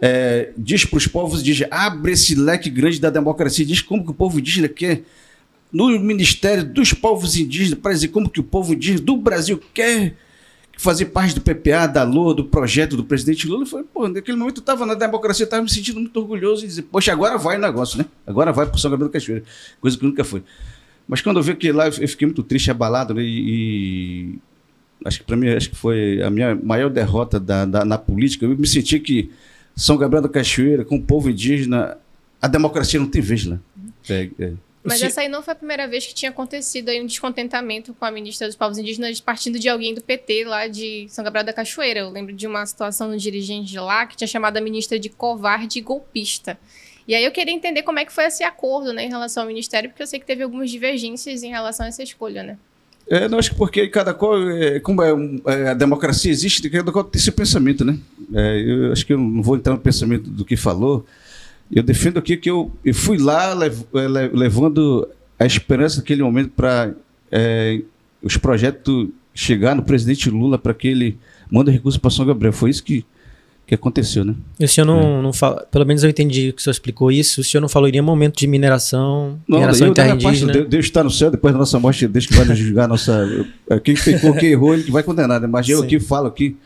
É, 0.00 0.50
diz 0.58 0.84
para 0.84 0.96
os 0.96 1.06
povos 1.06 1.40
indígenas, 1.40 1.72
abre 1.72 2.12
esse 2.12 2.34
leque 2.34 2.68
grande 2.68 3.00
da 3.00 3.08
democracia, 3.08 3.64
diz 3.64 3.80
como 3.80 4.04
que 4.04 4.10
o 4.10 4.14
povo 4.14 4.40
indígena 4.40 4.68
quer 4.68 5.02
no 5.74 5.98
Ministério 5.98 6.64
dos 6.64 6.92
Povos 6.92 7.36
Indígenas 7.36 7.80
para 7.80 7.92
dizer 7.92 8.08
como 8.08 8.30
que 8.30 8.38
o 8.38 8.44
povo 8.44 8.74
indígena 8.74 9.00
do 9.00 9.16
Brasil 9.16 9.60
quer 9.74 10.16
fazer 10.76 11.06
parte 11.06 11.34
do 11.34 11.40
PPA, 11.40 11.86
da 11.86 12.02
LOA, 12.02 12.34
do 12.34 12.44
projeto 12.44 12.96
do 12.96 13.04
presidente 13.04 13.46
Lula. 13.46 13.66
Foi, 13.66 13.82
pô, 13.82 14.08
naquele 14.08 14.36
momento 14.36 14.58
eu 14.58 14.60
estava 14.60 14.84
na 14.84 14.94
democracia, 14.94 15.44
estava 15.44 15.62
me 15.62 15.70
sentindo 15.70 16.00
muito 16.00 16.16
orgulhoso 16.18 16.64
e 16.64 16.68
dizer, 16.68 16.82
poxa, 16.82 17.12
agora 17.12 17.38
vai 17.38 17.56
o 17.56 17.60
negócio, 17.60 17.98
né? 17.98 18.06
Agora 18.26 18.52
vai 18.52 18.66
para 18.66 18.78
São 18.78 18.90
Gabriel 18.90 19.08
do 19.08 19.12
Cachoeira, 19.12 19.44
coisa 19.80 19.96
que 19.96 20.04
nunca 20.04 20.24
foi. 20.24 20.42
Mas 21.06 21.20
quando 21.20 21.38
eu 21.38 21.42
vi 21.42 21.54
que 21.54 21.70
lá, 21.70 21.86
eu 21.86 22.08
fiquei 22.08 22.26
muito 22.26 22.42
triste, 22.42 22.70
abalado, 22.70 23.14
né? 23.14 23.22
e, 23.22 24.38
acho 25.04 25.18
que 25.18 25.24
para 25.24 25.36
mim 25.36 25.48
acho 25.48 25.70
que 25.70 25.76
foi 25.76 26.22
a 26.22 26.30
minha 26.30 26.54
maior 26.54 26.88
derrota 26.88 27.38
da, 27.38 27.64
da, 27.64 27.84
na 27.84 27.98
política. 27.98 28.46
Eu 28.46 28.56
me 28.56 28.66
senti 28.66 28.98
que 28.98 29.30
São 29.76 29.96
Gabriel 29.96 30.22
da 30.22 30.28
Cachoeira, 30.28 30.84
com 30.84 30.96
o 30.96 31.02
povo 31.02 31.28
indígena, 31.28 31.98
a 32.40 32.48
democracia 32.48 32.98
não 32.98 33.06
tem 33.06 33.20
vez 33.20 33.44
lá. 33.44 33.58
É, 34.08 34.28
é. 34.38 34.52
Mas 34.84 34.98
Se... 34.98 35.06
essa 35.06 35.22
aí 35.22 35.28
não 35.28 35.42
foi 35.42 35.52
a 35.52 35.56
primeira 35.56 35.88
vez 35.88 36.06
que 36.06 36.12
tinha 36.12 36.30
acontecido 36.30 36.90
aí 36.90 37.00
um 37.00 37.06
descontentamento 37.06 37.94
com 37.94 38.04
a 38.04 38.10
ministra 38.10 38.46
dos 38.46 38.54
Povos 38.54 38.76
Indígenas 38.76 39.18
partindo 39.18 39.58
de 39.58 39.66
alguém 39.66 39.94
do 39.94 40.02
PT 40.02 40.44
lá 40.44 40.68
de 40.68 41.06
São 41.08 41.24
Gabriel 41.24 41.46
da 41.46 41.54
Cachoeira. 41.54 42.00
Eu 42.00 42.10
lembro 42.10 42.34
de 42.34 42.46
uma 42.46 42.66
situação 42.66 43.08
no 43.08 43.16
dirigente 43.16 43.70
de 43.70 43.78
lá 43.80 44.06
que 44.06 44.14
tinha 44.14 44.28
chamado 44.28 44.58
a 44.58 44.60
ministra 44.60 44.98
de 44.98 45.08
covarde 45.08 45.78
e 45.78 45.82
golpista. 45.82 46.58
E 47.08 47.14
aí 47.14 47.24
eu 47.24 47.32
queria 47.32 47.54
entender 47.54 47.82
como 47.82 47.98
é 47.98 48.04
que 48.04 48.12
foi 48.12 48.24
esse 48.24 48.44
acordo 48.44 48.92
né, 48.92 49.04
em 49.04 49.08
relação 49.08 49.42
ao 49.42 49.46
ministério, 49.46 49.88
porque 49.88 50.02
eu 50.02 50.06
sei 50.06 50.20
que 50.20 50.26
teve 50.26 50.42
algumas 50.42 50.70
divergências 50.70 51.42
em 51.42 51.50
relação 51.50 51.86
a 51.86 51.88
essa 51.88 52.02
escolha, 52.02 52.42
né? 52.42 52.58
É, 53.06 53.28
não, 53.28 53.38
acho 53.38 53.50
que 53.50 53.56
porque 53.56 53.86
cada 53.88 54.14
qual, 54.14 54.50
é, 54.50 54.80
como 54.80 55.02
é, 55.02 55.10
é, 55.46 55.68
a 55.68 55.74
democracia 55.74 56.30
existe, 56.30 56.68
cada 56.70 56.90
qual 56.90 57.04
tem 57.04 57.20
seu 57.20 57.34
pensamento, 57.34 57.84
né? 57.84 57.98
É, 58.34 58.62
eu 58.62 58.92
acho 58.92 59.04
que 59.04 59.12
eu 59.12 59.18
não 59.18 59.42
vou 59.42 59.56
entrar 59.56 59.74
no 59.74 59.78
pensamento 59.78 60.30
do 60.30 60.44
que 60.44 60.56
falou, 60.56 61.04
eu 61.74 61.82
defendo 61.82 62.18
aqui 62.18 62.36
que 62.36 62.48
eu, 62.48 62.70
eu 62.84 62.94
fui 62.94 63.18
lá 63.18 63.52
lev, 63.52 63.82
eh, 63.94 64.30
levando 64.32 65.08
a 65.38 65.44
esperança 65.44 65.96
naquele 65.96 66.22
momento 66.22 66.50
para 66.50 66.94
é, 67.30 67.80
os 68.22 68.36
projetos 68.36 69.08
chegar 69.34 69.74
no 69.74 69.82
presidente 69.82 70.30
Lula 70.30 70.56
para 70.56 70.72
que 70.72 70.86
ele 70.86 71.18
mande 71.50 71.72
recursos 71.72 71.98
para 71.98 72.10
São 72.10 72.24
Gabriel. 72.24 72.52
Foi 72.52 72.70
isso 72.70 72.84
que, 72.84 73.04
que 73.66 73.74
aconteceu, 73.74 74.24
né? 74.24 74.36
E 74.60 74.64
o 74.64 74.68
senhor 74.68 74.86
não, 74.86 75.18
é. 75.18 75.22
não 75.22 75.32
fala, 75.32 75.66
pelo 75.68 75.84
menos 75.84 76.04
eu 76.04 76.10
entendi 76.10 76.52
que 76.52 76.60
o 76.60 76.62
senhor 76.62 76.72
explicou 76.72 77.10
isso, 77.10 77.40
o 77.40 77.44
senhor 77.44 77.60
não 77.60 77.68
falou 77.68 77.88
em 77.88 77.92
nenhum 77.92 78.04
momento 78.04 78.38
de 78.38 78.46
mineração, 78.46 79.40
não, 79.48 79.58
mineração 79.58 79.92
terra 79.92 80.14
indígena? 80.14 80.52
Parte, 80.52 80.68
Deus 80.68 80.84
está 80.84 81.02
no 81.02 81.10
céu, 81.10 81.28
depois 81.28 81.52
da 81.52 81.58
nossa 81.58 81.80
morte, 81.80 82.06
Deus 82.06 82.24
que 82.24 82.34
vai 82.34 82.44
nos 82.44 82.56
julgar, 82.56 82.86
nossa, 82.86 83.28
quem 83.82 83.96
pecou, 83.96 84.32
quem 84.34 84.50
errou, 84.50 84.74
ele 84.74 84.90
vai 84.92 85.02
condenar, 85.02 85.40
né? 85.40 85.48
mas 85.48 85.68
eu 85.68 85.80
Sim. 85.80 85.84
aqui 85.84 85.98
falo 85.98 86.28
aqui, 86.28 86.56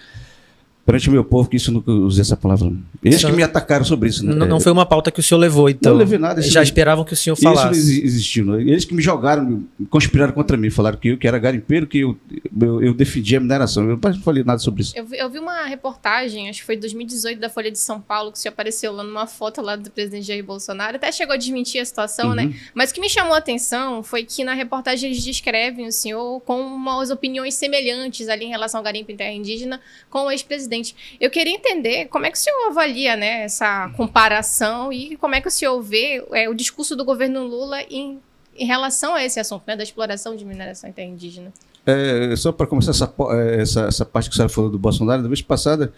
perante 0.88 1.06
o 1.10 1.12
meu 1.12 1.22
povo, 1.22 1.50
que 1.50 1.56
isso 1.56 1.70
nunca 1.70 1.90
usei 1.90 2.22
essa 2.22 2.34
palavra. 2.34 2.72
Eles 3.04 3.22
que 3.22 3.30
me 3.30 3.42
atacaram 3.42 3.84
sobre 3.84 4.08
isso. 4.08 4.24
Né? 4.24 4.34
Não, 4.34 4.46
não, 4.46 4.58
foi 4.58 4.72
uma 4.72 4.86
pauta 4.86 5.10
que 5.10 5.20
o 5.20 5.22
senhor 5.22 5.38
levou, 5.38 5.68
então. 5.68 5.92
Não 5.92 5.98
levei 5.98 6.18
nada. 6.18 6.40
Já 6.40 6.62
esperavam 6.62 7.04
que 7.04 7.12
o 7.12 7.16
senhor 7.16 7.36
falasse. 7.36 7.78
Isso 7.78 8.06
existiu. 8.06 8.46
Né? 8.46 8.62
Eles 8.62 8.86
que 8.86 8.94
me 8.94 9.02
jogaram, 9.02 9.64
conspiraram 9.90 10.32
contra 10.32 10.56
mim, 10.56 10.70
falaram 10.70 10.96
que 10.96 11.08
eu 11.08 11.18
que 11.18 11.28
era 11.28 11.38
garimpeiro, 11.38 11.86
que 11.86 11.98
eu, 11.98 12.16
eu, 12.58 12.82
eu 12.82 12.94
defendia 12.94 13.36
a 13.36 13.40
mineração. 13.42 13.86
Eu 13.86 13.98
não 14.02 14.14
falei 14.22 14.42
nada 14.42 14.60
sobre 14.60 14.80
isso. 14.80 14.96
Eu 14.96 15.04
vi, 15.04 15.18
eu 15.18 15.28
vi, 15.28 15.38
uma 15.38 15.66
reportagem, 15.66 16.48
acho 16.48 16.60
que 16.60 16.64
foi 16.64 16.78
2018, 16.78 17.38
da 17.38 17.50
Folha 17.50 17.70
de 17.70 17.78
São 17.78 18.00
Paulo, 18.00 18.32
que 18.32 18.38
o 18.38 18.40
senhor 18.40 18.54
apareceu 18.54 18.90
lá 18.90 19.04
numa 19.04 19.26
foto 19.26 19.60
lá 19.60 19.76
do 19.76 19.90
presidente 19.90 20.26
Jair 20.26 20.42
Bolsonaro. 20.42 20.96
Até 20.96 21.12
chegou 21.12 21.34
a 21.34 21.36
desmentir 21.36 21.82
a 21.82 21.84
situação, 21.84 22.34
né? 22.34 22.44
uhum. 22.44 22.48
né? 22.48 22.56
Mas 22.72 22.92
o 22.92 22.94
que 22.94 23.00
me 23.02 23.10
chamou 23.10 23.34
a 23.34 23.38
atenção 23.38 24.02
foi 24.02 24.24
que 24.24 24.42
na 24.42 24.54
reportagem 24.54 25.10
eles 25.10 25.22
descrevem 25.22 25.86
o 25.86 25.92
senhor 25.92 26.40
com 26.46 26.62
umas 26.62 27.10
opiniões 27.10 27.52
semelhantes 27.56 28.30
ali 28.30 28.46
em 28.46 28.48
relação 28.48 28.78
ao 28.78 28.84
garimpo 28.84 29.12
em 29.12 29.16
terra 29.16 29.34
indígena 29.34 29.78
com 30.08 30.20
o 30.24 30.30
ex-presidente. 30.30 30.77
Eu 31.20 31.30
queria 31.30 31.54
entender 31.54 32.06
como 32.06 32.26
é 32.26 32.30
que 32.30 32.38
o 32.38 32.40
senhor 32.40 32.68
avalia 32.68 33.16
né, 33.16 33.44
essa 33.44 33.90
comparação 33.96 34.92
e 34.92 35.16
como 35.16 35.34
é 35.34 35.40
que 35.40 35.48
o 35.48 35.50
senhor 35.50 35.80
vê 35.82 36.24
é, 36.32 36.48
o 36.48 36.54
discurso 36.54 36.96
do 36.96 37.04
governo 37.04 37.46
Lula 37.46 37.82
em, 37.82 38.18
em 38.56 38.66
relação 38.66 39.14
a 39.14 39.24
esse 39.24 39.38
assunto, 39.38 39.62
né, 39.66 39.76
da 39.76 39.82
exploração 39.82 40.36
de 40.36 40.44
mineração 40.44 40.92
indígena. 40.98 41.52
É, 41.86 42.36
só 42.36 42.52
para 42.52 42.66
começar 42.66 42.90
essa, 42.90 43.12
é, 43.30 43.62
essa, 43.62 43.80
essa 43.86 44.04
parte 44.04 44.28
que 44.28 44.34
a 44.34 44.36
senhora 44.36 44.52
falou 44.52 44.70
do 44.70 44.78
Bolsonaro, 44.78 45.22
da 45.22 45.28
vez 45.28 45.40
passada, 45.40 45.92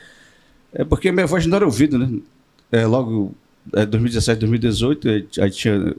é 0.72 0.84
porque 0.84 1.10
minha 1.10 1.26
voz 1.26 1.46
não 1.46 1.56
era 1.56 1.64
ouvida, 1.64 1.98
né? 1.98 2.20
É, 2.70 2.86
logo, 2.86 3.34
é, 3.74 3.84
2017, 3.84 4.38
2018, 4.38 5.08
aí 5.40 5.50
tinha 5.50 5.94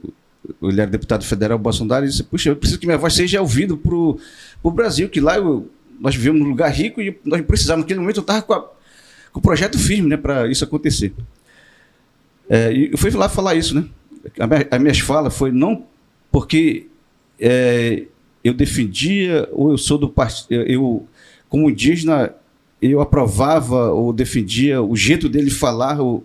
ele 0.62 0.80
era 0.80 0.90
deputado 0.90 1.24
federal 1.24 1.58
Bolsonaro 1.58 2.04
e 2.04 2.08
disse, 2.08 2.22
puxa, 2.22 2.50
eu 2.50 2.56
preciso 2.56 2.80
que 2.80 2.86
minha 2.86 2.98
voz 2.98 3.14
seja 3.14 3.40
ouvida 3.40 3.76
para 3.76 3.94
o 3.94 4.70
Brasil, 4.70 5.08
que 5.08 5.20
lá 5.20 5.36
eu, 5.36 5.68
nós 6.02 6.14
vivemos 6.16 6.40
num 6.40 6.48
lugar 6.48 6.70
rico 6.70 7.00
e 7.00 7.16
nós 7.24 7.40
precisávamos, 7.42 7.84
naquele 7.84 8.00
momento 8.00 8.18
eu 8.18 8.22
estava 8.22 8.42
com 8.42 8.52
com 9.32 9.38
o 9.38 9.42
projeto 9.42 9.78
firme 9.78 10.10
né, 10.10 10.16
para 10.16 10.46
isso 10.46 10.62
acontecer. 10.62 11.14
É, 12.50 12.70
e 12.72 12.92
eu 12.92 12.98
fui 12.98 13.10
lá 13.12 13.28
falar 13.28 13.54
isso, 13.54 13.74
né? 13.74 13.86
A, 14.70 14.78
minha, 14.78 14.94
falas 14.94 15.34
foi 15.34 15.50
não 15.50 15.86
porque 16.30 16.86
é, 17.40 18.04
eu 18.44 18.52
defendia 18.52 19.48
ou 19.52 19.70
eu 19.70 19.78
sou 19.78 19.96
do 19.98 20.08
partido, 20.08 20.62
eu 20.62 21.08
como 21.48 21.70
indígena 21.70 22.34
eu 22.80 23.00
aprovava 23.00 23.90
ou 23.90 24.12
defendia 24.12 24.82
o 24.82 24.94
jeito 24.96 25.28
dele 25.28 25.50
falar, 25.50 25.98
a 25.98 26.20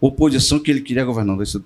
oposição 0.00 0.58
que 0.58 0.70
ele 0.70 0.80
queria 0.80 1.04
governar. 1.04 1.40
Isso, 1.40 1.64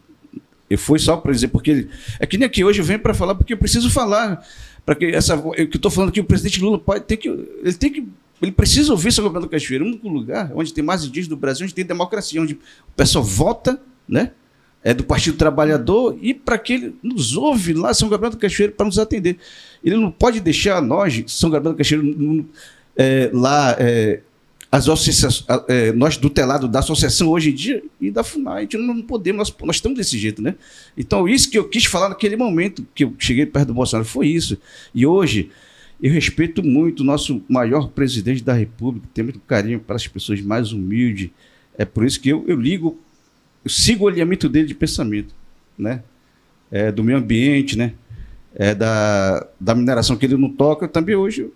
eu 0.68 0.79
fui 0.79 0.98
só 0.98 1.16
para 1.16 1.33
dizer 1.33 1.48
porque 1.48 1.88
é 2.18 2.26
que 2.26 2.37
nem 2.37 2.46
aqui 2.46 2.64
hoje 2.64 2.81
eu 2.81 2.85
venho 2.85 2.98
para 2.98 3.14
falar 3.14 3.35
porque 3.35 3.52
eu 3.52 3.59
preciso 3.59 3.90
falar 3.90 4.44
para 4.85 4.94
que 4.94 5.07
essa 5.07 5.35
eu, 5.57 5.68
que 5.68 5.76
estou 5.76 5.90
falando 5.90 6.11
aqui 6.11 6.20
o 6.20 6.24
presidente 6.24 6.61
Lula 6.61 6.79
pode 6.79 7.05
ter 7.05 7.16
que 7.16 7.29
ele 7.29 7.74
tem 7.74 7.92
que 7.92 8.09
ele 8.40 8.52
precisa 8.52 8.92
ouvir 8.92 9.14
Gabriel 9.14 9.42
do 9.42 9.48
Cachoeira, 9.48 9.85
o 9.85 9.87
único 9.87 10.09
lugar 10.09 10.50
onde 10.55 10.72
tem 10.72 10.85
mais 10.85 11.05
indígenas 11.05 11.29
do 11.29 11.37
Brasil, 11.37 11.64
onde 11.64 11.74
tem 11.74 11.85
democracia, 11.85 12.40
onde 12.40 12.55
o 12.55 12.92
pessoal 12.94 13.24
vota, 13.24 13.81
né? 14.09 14.33
É 14.85 14.94
do 14.94 15.02
Partido 15.02 15.37
Trabalhador 15.37 16.16
e 16.20 16.33
para 16.33 16.59
que 16.59 16.74
ele 16.74 16.94
nos 17.02 17.37
ouve 17.37 17.72
lá, 17.72 17.92
São 17.92 18.09
Gabriel 18.09 18.31
do 18.31 18.37
Cachoeira, 18.37 18.72
para 18.72 18.87
nos 18.87 18.98
atender. 18.98 19.38
Ele 19.83 19.96
não 19.96 20.12
pode 20.12 20.38
deixar 20.38 20.81
nós, 20.81 21.24
São 21.26 21.50
Gabriel 21.50 21.72
do 21.72 21.79
Cachoeira, 21.79 22.05
é, 22.94 23.31
lá, 23.33 23.74
é, 23.81 24.20
as 24.70 24.88
associações, 24.88 25.44
é, 25.68 25.92
nós 25.92 26.16
do 26.16 26.29
telado 26.29 26.66
da 26.66 26.81
associação 26.81 27.29
hoje 27.29 27.50
em 27.50 27.55
dia 27.55 27.83
e 28.00 28.11
da 28.11 28.24
FUNAI, 28.24 28.59
a 28.59 28.61
gente 28.62 28.76
não 28.76 29.00
podemos, 29.00 29.38
nós, 29.38 29.57
nós 29.62 29.76
estamos 29.76 29.96
desse 29.96 30.18
jeito, 30.18 30.42
né? 30.42 30.57
Então, 30.96 31.29
isso 31.29 31.48
que 31.48 31.57
eu 31.57 31.68
quis 31.68 31.85
falar 31.85 32.09
naquele 32.09 32.37
momento 32.37 32.87
que 32.94 33.05
eu 33.05 33.14
cheguei 33.18 33.46
perto 33.46 33.68
do 33.68 33.74
Bolsonaro 33.74 34.07
foi 34.07 34.26
isso. 34.26 34.59
E 34.94 35.07
hoje, 35.07 35.50
eu 36.02 36.12
respeito 36.12 36.62
muito 36.62 37.00
o 37.00 37.05
nosso 37.05 37.42
maior 37.48 37.88
presidente 37.88 38.42
da 38.42 38.52
República, 38.52 39.09
tenho 39.14 39.26
muito 39.26 39.40
carinho 39.40 39.79
para 39.81 39.96
as 39.96 40.07
pessoas 40.07 40.40
mais 40.40 40.72
humildes. 40.72 41.31
É 41.79 41.85
por 41.85 42.05
isso 42.05 42.20
que 42.20 42.29
eu, 42.29 42.44
eu 42.46 42.61
ligo, 42.61 42.98
eu 43.64 43.70
sigo 43.70 44.05
o 44.05 44.09
alinhamento 44.09 44.48
dele 44.48 44.66
de 44.66 44.74
pensamento, 44.74 45.35
né? 45.79 46.02
É, 46.70 46.90
do 46.90 47.05
meio 47.05 47.18
ambiente, 47.18 47.79
né? 47.79 47.94
É, 48.55 48.74
da, 48.74 49.46
da 49.61 49.74
mineração 49.74 50.16
que 50.16 50.26
ele 50.26 50.37
não 50.37 50.50
toca. 50.50 50.88
também 50.88 51.14
hoje 51.14 51.50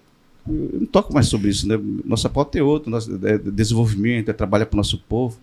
eu, 0.49 0.81
não 0.81 0.87
toco 0.87 1.13
mais 1.13 1.27
sobre 1.27 1.51
isso, 1.51 1.67
né? 1.67 1.79
Nossa 2.05 2.29
pauta 2.29 2.59
é 2.59 2.63
outra, 2.63 2.91
nosso 2.91 3.19
é 3.25 3.39
desenvolvimento, 3.39 4.31
é 4.31 4.33
trabalhar 4.33 4.67
para 4.67 4.77
o 4.77 4.79
nosso 4.79 4.99
povo. 4.99 5.39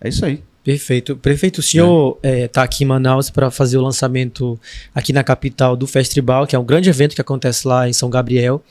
É 0.00 0.08
isso 0.08 0.24
aí. 0.24 0.42
Perfeito. 0.62 1.16
Prefeito, 1.16 1.58
o 1.58 1.62
senhor 1.62 2.16
está 2.16 2.28
é. 2.28 2.40
é, 2.40 2.48
tá 2.48 2.62
aqui 2.62 2.82
em 2.82 2.86
Manaus 2.86 3.30
para 3.30 3.50
fazer 3.50 3.78
o 3.78 3.82
lançamento 3.82 4.58
aqui 4.94 5.12
na 5.12 5.22
capital 5.22 5.76
do 5.76 5.86
Festival, 5.86 6.46
que 6.46 6.56
é 6.56 6.58
um 6.58 6.64
grande 6.64 6.90
evento 6.90 7.14
que 7.14 7.20
acontece 7.20 7.66
lá 7.68 7.88
em 7.88 7.92
São 7.92 8.10
Gabriel. 8.10 8.62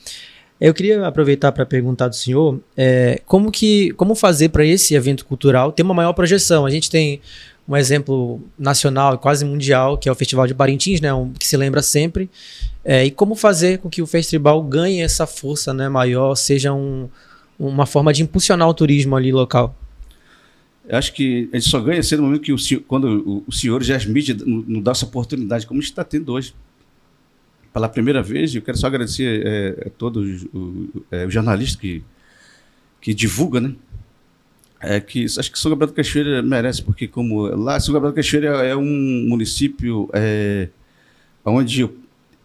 Eu 0.59 0.73
queria 0.73 1.05
aproveitar 1.05 1.51
para 1.51 1.65
perguntar 1.65 2.07
do 2.07 2.15
senhor 2.15 2.59
é, 2.77 3.21
como 3.25 3.51
que 3.51 3.91
como 3.93 4.15
fazer 4.15 4.49
para 4.49 4.65
esse 4.65 4.93
evento 4.95 5.25
cultural 5.25 5.71
ter 5.71 5.83
uma 5.83 5.93
maior 5.93 6.13
projeção. 6.13 6.65
A 6.65 6.69
gente 6.69 6.89
tem 6.89 7.21
um 7.67 7.75
exemplo 7.75 8.41
nacional 8.57 9.15
e 9.15 9.17
quase 9.17 9.43
mundial, 9.43 9.97
que 9.97 10.07
é 10.07 10.11
o 10.11 10.15
Festival 10.15 10.45
de 10.45 10.53
Parintins, 10.53 11.01
né, 11.01 11.13
um, 11.13 11.33
que 11.33 11.47
se 11.47 11.57
lembra 11.57 11.81
sempre. 11.81 12.29
É, 12.83 13.03
e 13.03 13.11
como 13.11 13.35
fazer 13.35 13.79
com 13.79 13.89
que 13.89 14.01
o 14.01 14.07
festival 14.07 14.61
ganhe 14.61 15.01
essa 15.01 15.25
força 15.25 15.73
né, 15.73 15.89
maior, 15.89 16.35
seja 16.35 16.71
um, 16.71 17.09
uma 17.57 17.87
forma 17.87 18.13
de 18.13 18.21
impulsionar 18.21 18.69
o 18.69 18.73
turismo 18.73 19.15
ali 19.15 19.31
local? 19.31 19.75
Acho 20.87 21.13
que 21.13 21.49
a 21.51 21.57
gente 21.57 21.67
só 21.67 21.79
ganha 21.79 22.03
sendo 22.03 22.19
no 22.21 22.27
momento 22.27 22.43
que 22.43 22.53
o 22.53 22.81
quando 22.87 23.43
o, 23.47 23.51
senhor 23.51 23.81
e 23.81 23.91
as 23.91 24.05
não 24.05 24.79
dão 24.81 24.91
essa 24.91 25.05
oportunidade, 25.05 25.65
como 25.65 25.79
a 25.79 25.81
gente 25.81 25.91
está 25.91 26.03
tendo 26.03 26.31
hoje. 26.31 26.53
Pela 27.73 27.89
primeira 27.89 28.21
vez, 28.21 28.53
eu 28.53 28.61
quero 28.61 28.77
só 28.77 28.87
agradecer 28.87 29.41
é, 29.45 29.87
a 29.87 29.89
todos 29.89 30.45
os 30.53 30.87
é, 31.11 31.27
jornalistas 31.27 31.75
que, 31.75 32.03
que 33.01 33.13
divulgam, 33.13 33.61
né? 33.61 33.75
É 34.85 34.99
que 34.99 35.25
acho 35.25 35.51
que 35.51 35.57
São 35.57 35.71
Gabriel 35.71 35.87
do 35.87 35.93
Cachoeira 35.93 36.41
merece, 36.41 36.81
porque 36.81 37.07
como 37.07 37.41
lá, 37.55 37.79
São 37.79 37.93
Gabriel 37.93 38.11
do 38.11 38.15
Cachoeira 38.15 38.47
é 38.63 38.75
um 38.75 39.25
município 39.27 40.09
é, 40.13 40.69
onde 41.43 41.89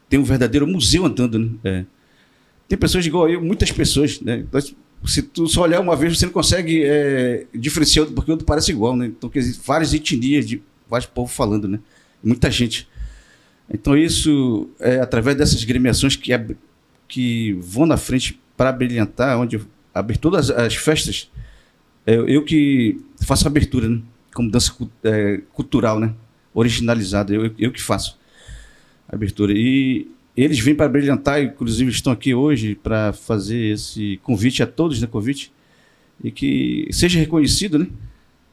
tem 0.09 0.18
um 0.18 0.24
verdadeiro 0.24 0.66
museu 0.66 1.07
andando, 1.07 1.38
né? 1.38 1.50
É. 1.64 1.85
Tem 2.68 2.79
pessoas 2.79 3.05
igual 3.05 3.29
eu, 3.29 3.40
muitas 3.42 3.72
pessoas, 3.72 4.20
né? 4.20 4.44
se 5.05 5.22
tu 5.22 5.48
só 5.48 5.62
olhar 5.62 5.81
uma 5.81 5.96
vez, 5.96 6.18
você 6.18 6.26
não 6.26 6.33
consegue 6.33 6.85
é, 6.85 7.46
diferenciar 7.55 8.07
porque 8.07 8.31
outro 8.31 8.46
parece 8.46 8.70
igual, 8.70 8.94
né? 8.96 9.07
Então, 9.07 9.31
quer 9.31 9.40
dizer, 9.40 9.59
várias 9.64 9.94
etnias, 9.94 10.46
de 10.46 10.62
vários 10.88 11.09
povos 11.09 11.33
falando, 11.33 11.66
né? 11.66 11.81
Muita 12.22 12.50
gente. 12.50 12.87
Então, 13.72 13.96
isso 13.96 14.68
é 14.79 15.00
através 15.00 15.37
dessas 15.37 15.64
gremiações 15.64 16.16
que, 16.16 16.33
que 17.09 17.53
vão 17.61 17.87
na 17.87 17.96
frente 17.96 18.38
para 18.57 18.72
brilhantar, 18.72 19.38
onde 19.38 19.61
abrir 19.94 20.18
todas 20.18 20.50
as 20.50 20.74
festas, 20.74 21.31
é, 22.10 22.16
eu 22.16 22.44
que 22.44 23.00
faço 23.22 23.46
a 23.46 23.50
abertura, 23.50 23.88
né? 23.88 24.02
Como 24.34 24.50
dança 24.50 24.74
é, 25.04 25.40
cultural, 25.52 26.00
né? 26.00 26.12
Originalizada, 26.52 27.32
eu, 27.32 27.54
eu 27.56 27.70
que 27.70 27.80
faço 27.80 28.18
a 29.08 29.14
abertura. 29.14 29.52
E 29.54 30.08
eles 30.36 30.58
vêm 30.58 30.74
para 30.74 30.88
brilhantar, 30.88 31.40
inclusive 31.40 31.90
estão 31.90 32.12
aqui 32.12 32.34
hoje 32.34 32.74
para 32.74 33.12
fazer 33.12 33.74
esse 33.74 34.18
convite 34.24 34.62
a 34.62 34.66
todos, 34.66 35.00
né, 35.00 35.06
convite, 35.06 35.52
e 36.22 36.30
que 36.30 36.88
seja 36.90 37.18
reconhecido, 37.18 37.78
né, 37.78 37.86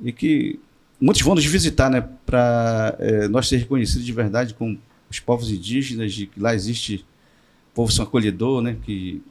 e 0.03 0.11
que 0.11 0.59
muitos 0.99 1.21
vão 1.21 1.33
nos 1.33 1.45
visitar, 1.45 1.89
né, 1.89 2.07
para 2.25 2.95
é, 2.99 3.27
nós 3.27 3.47
ser 3.47 3.57
reconhecidos 3.57 4.05
de 4.05 4.11
verdade 4.11 4.53
com 4.53 4.77
os 5.09 5.19
povos 5.19 5.49
indígenas, 5.49 6.13
de 6.13 6.27
que 6.27 6.39
lá 6.39 6.53
existe 6.53 7.05
povo 7.73 7.91
são 7.91 8.05
acolhedor, 8.05 8.61
né, 8.61 8.75
que 8.83 9.21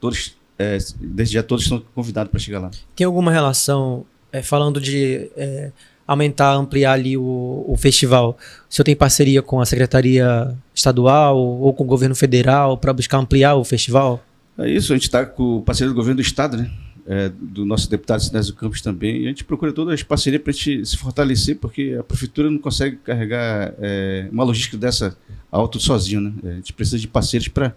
todos, 0.00 0.36
é, 0.60 0.76
desde 1.00 1.34
já 1.34 1.42
todos 1.42 1.64
estão 1.64 1.82
convidados 1.94 2.30
para 2.30 2.38
chegar 2.38 2.58
lá. 2.58 2.70
Tem 2.94 3.06
alguma 3.06 3.32
relação, 3.32 4.04
é, 4.30 4.42
falando 4.42 4.78
de 4.78 5.30
é, 5.34 5.72
aumentar, 6.06 6.52
ampliar 6.54 6.92
ali 6.92 7.16
o, 7.16 7.64
o 7.66 7.76
festival? 7.78 8.36
O 8.68 8.74
senhor 8.74 8.84
tem 8.84 8.94
parceria 8.94 9.40
com 9.40 9.58
a 9.58 9.64
Secretaria 9.64 10.54
Estadual 10.74 11.38
ou 11.38 11.72
com 11.72 11.82
o 11.82 11.86
governo 11.86 12.14
federal 12.14 12.76
para 12.76 12.92
buscar 12.92 13.16
ampliar 13.16 13.54
o 13.54 13.64
festival? 13.64 14.22
É 14.58 14.68
isso, 14.68 14.92
a 14.92 14.96
gente 14.96 15.04
está 15.04 15.24
com 15.24 15.56
o 15.56 15.62
parceiro 15.62 15.94
do 15.94 15.96
governo 15.96 16.16
do 16.16 16.22
Estado, 16.22 16.58
né? 16.58 16.70
É, 17.06 17.30
do 17.30 17.64
nosso 17.64 17.90
deputado 17.90 18.20
Sinésio 18.20 18.54
Campos 18.54 18.82
também, 18.82 19.22
e 19.22 19.24
a 19.24 19.28
gente 19.28 19.42
procura 19.42 19.72
todas 19.72 19.94
as 19.94 20.02
parcerias 20.02 20.42
para 20.42 20.50
a 20.50 20.54
gente 20.54 20.84
se 20.86 20.96
fortalecer, 20.96 21.56
porque 21.56 21.96
a 21.98 22.04
prefeitura 22.04 22.50
não 22.50 22.58
consegue 22.58 22.96
carregar 22.96 23.74
é, 23.80 24.28
uma 24.30 24.44
logística 24.44 24.76
dessa 24.76 25.16
alto 25.50 25.80
sozinho, 25.80 26.20
né? 26.20 26.32
A 26.44 26.54
gente 26.56 26.72
precisa 26.74 26.98
de 26.98 27.08
parceiros 27.08 27.48
para 27.48 27.74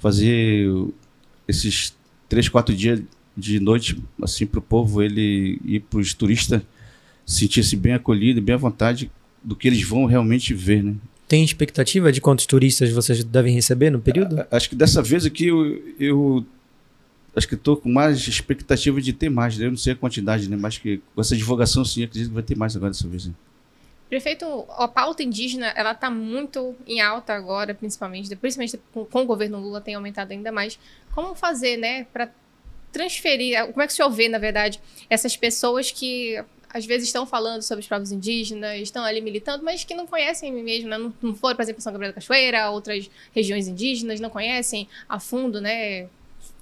fazer 0.00 0.68
esses 1.52 1.94
três, 2.28 2.48
quatro 2.48 2.74
dias 2.74 3.00
de 3.36 3.60
noite, 3.60 4.02
assim, 4.22 4.44
para 4.46 4.58
o 4.58 4.62
povo 4.62 5.02
ele 5.02 5.60
ir 5.64 5.80
para 5.80 6.00
os 6.00 6.12
turistas 6.12 6.62
sentir-se 7.24 7.76
bem 7.76 7.94
acolhido, 7.94 8.42
bem 8.42 8.54
à 8.54 8.58
vontade 8.58 9.10
do 9.42 9.56
que 9.56 9.68
eles 9.68 9.82
vão 9.82 10.04
realmente 10.04 10.52
ver, 10.54 10.82
né? 10.82 10.94
Tem 11.28 11.42
expectativa 11.42 12.12
de 12.12 12.20
quantos 12.20 12.44
turistas 12.44 12.90
vocês 12.90 13.24
devem 13.24 13.54
receber 13.54 13.90
no 13.90 14.00
período? 14.00 14.40
A, 14.40 14.48
acho 14.56 14.68
que 14.68 14.76
dessa 14.76 15.00
vez 15.00 15.24
aqui 15.24 15.46
eu, 15.46 15.82
eu 15.98 16.44
acho 17.34 17.48
que 17.48 17.54
estou 17.54 17.76
com 17.76 17.90
mais 17.90 18.28
expectativa 18.28 19.00
de 19.00 19.12
ter 19.12 19.30
mais. 19.30 19.56
Né? 19.56 19.66
Eu 19.66 19.70
não 19.70 19.78
sei 19.78 19.94
a 19.94 19.96
quantidade, 19.96 20.48
né? 20.50 20.56
Mas 20.56 20.76
que 20.76 21.00
com 21.14 21.20
essa 21.20 21.34
divulgação 21.34 21.84
sim, 21.84 22.04
acredito 22.04 22.28
que 22.28 22.34
vai 22.34 22.42
ter 22.42 22.56
mais 22.56 22.76
agora 22.76 22.92
dessa 22.92 23.08
vez. 23.08 23.26
Né? 23.26 23.32
Prefeito, 24.10 24.44
a 24.76 24.86
pauta 24.86 25.22
indígena 25.22 25.68
ela 25.68 25.92
está 25.92 26.10
muito 26.10 26.74
em 26.86 27.00
alta 27.00 27.32
agora, 27.32 27.74
principalmente, 27.74 28.36
principalmente 28.36 28.78
com, 28.92 29.06
com 29.06 29.22
o 29.22 29.24
governo 29.24 29.58
Lula 29.58 29.80
tem 29.80 29.94
aumentado 29.94 30.32
ainda 30.32 30.52
mais. 30.52 30.78
Como 31.14 31.34
fazer, 31.34 31.76
né, 31.76 32.04
para 32.12 32.30
transferir? 32.92 33.66
Como 33.68 33.82
é 33.82 33.86
que 33.86 33.92
o 33.92 33.96
senhor 33.96 34.10
vê, 34.10 34.28
na 34.28 34.38
verdade, 34.38 34.80
essas 35.08 35.36
pessoas 35.36 35.90
que 35.90 36.42
às 36.72 36.86
vezes 36.86 37.08
estão 37.08 37.26
falando 37.26 37.60
sobre 37.60 37.82
os 37.82 37.88
povos 37.88 38.10
indígenas, 38.10 38.80
estão 38.80 39.04
ali 39.04 39.20
militando, 39.20 39.62
mas 39.62 39.84
que 39.84 39.94
não 39.94 40.06
conhecem 40.06 40.50
mesmo, 40.52 40.88
né? 40.88 40.96
não, 40.96 41.12
não 41.20 41.34
foram, 41.34 41.54
por 41.54 41.62
exemplo, 41.62 41.82
São 41.82 41.92
Gabriel 41.92 42.12
da 42.12 42.14
Cachoeira, 42.14 42.70
outras 42.70 43.10
regiões 43.34 43.68
indígenas, 43.68 44.20
não 44.20 44.30
conhecem 44.30 44.88
a 45.06 45.20
fundo, 45.20 45.60
né? 45.60 46.06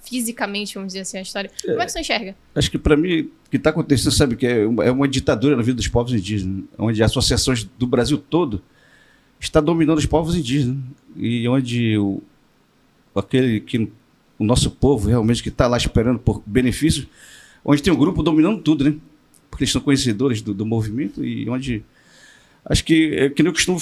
Fisicamente, 0.03 0.73
vamos 0.73 0.89
dizer 0.89 1.01
assim, 1.01 1.17
a 1.17 1.21
história. 1.21 1.49
Como 1.63 1.81
é 1.81 1.85
que 1.85 1.91
você 1.91 2.01
enxerga? 2.01 2.35
Acho 2.53 2.69
que 2.69 2.77
para 2.77 2.97
mim, 2.97 3.21
o 3.21 3.49
que 3.49 3.57
está 3.57 3.69
acontecendo, 3.69 4.11
sabe, 4.11 4.35
que 4.35 4.45
é 4.45 4.65
uma, 4.65 4.83
é 4.83 4.91
uma 4.91 5.07
ditadura 5.07 5.55
na 5.55 5.61
vida 5.61 5.77
dos 5.77 5.87
povos 5.87 6.11
indígenas, 6.11 6.65
onde 6.77 7.01
associações 7.01 7.63
do 7.63 7.87
Brasil 7.87 8.17
todo 8.17 8.61
está 9.39 9.61
dominando 9.61 9.99
os 9.99 10.05
povos 10.05 10.35
indígenas 10.35 10.77
e 11.15 11.47
onde 11.47 11.97
o, 11.97 12.21
aquele 13.15 13.61
que 13.61 13.89
o 14.41 14.43
nosso 14.43 14.71
povo 14.71 15.07
realmente 15.07 15.43
que 15.43 15.49
está 15.49 15.67
lá 15.67 15.77
esperando 15.77 16.17
por 16.17 16.41
benefícios, 16.47 17.05
onde 17.63 17.83
tem 17.83 17.93
um 17.93 17.95
grupo 17.95 18.23
dominando 18.23 18.59
tudo, 18.59 18.83
né? 18.83 18.95
porque 19.51 19.65
eles 19.65 19.71
são 19.71 19.79
conhecedores 19.79 20.41
do, 20.41 20.51
do 20.51 20.65
movimento 20.65 21.23
e 21.23 21.47
onde 21.47 21.83
acho 22.65 22.83
que 22.83 23.13
é 23.15 23.29
que 23.29 23.43
eu 23.43 23.53
costumo 23.53 23.79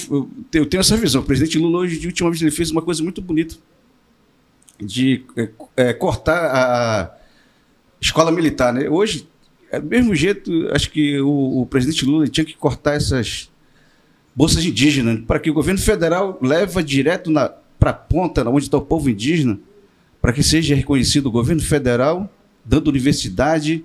eu 0.54 0.65
tenho 0.65 0.82
essa 0.82 0.98
visão. 0.98 1.22
O 1.22 1.24
presidente 1.26 1.58
Lula 1.58 1.80
hoje 1.80 1.98
de 1.98 2.08
última 2.08 2.30
vez 2.30 2.41
ele 2.41 2.52
fez 2.52 2.72
uma 2.72 2.82
coisa 2.82 3.02
muito 3.02 3.22
bonita 3.22 3.56
de 4.78 5.24
é, 5.38 5.50
é, 5.78 5.93
cortar 5.93 6.52
a 6.54 7.15
escola 8.02 8.30
militar, 8.30 8.74
né? 8.74 8.89
Hoje 8.89 9.30
é 9.72 9.80
do 9.80 9.88
mesmo 9.88 10.13
jeito, 10.13 10.52
acho 10.74 10.91
que 10.91 11.22
o, 11.22 11.62
o 11.62 11.65
presidente 11.67 12.04
Lula 12.04 12.28
tinha 12.28 12.43
que 12.43 12.56
cortar 12.56 12.95
essas 12.95 13.50
bolsas 14.36 14.65
indígenas 14.65 15.22
para 15.26 15.39
que 15.39 15.50
o 15.50 15.54
governo 15.54 15.80
federal 15.80 16.38
leva 16.41 16.84
direto 16.84 17.32
para 17.80 17.91
a 17.91 17.93
ponta, 17.93 18.50
onde 18.50 18.65
está 18.65 18.78
o 18.78 18.82
povo 18.82 19.10
indígena, 19.10 19.58
para 20.21 20.34
que 20.34 20.43
seja 20.43 20.75
reconhecido 20.75 21.27
o 21.27 21.32
governo 21.32 21.62
federal 21.62 22.29
dando 22.63 22.88
universidade 22.89 23.84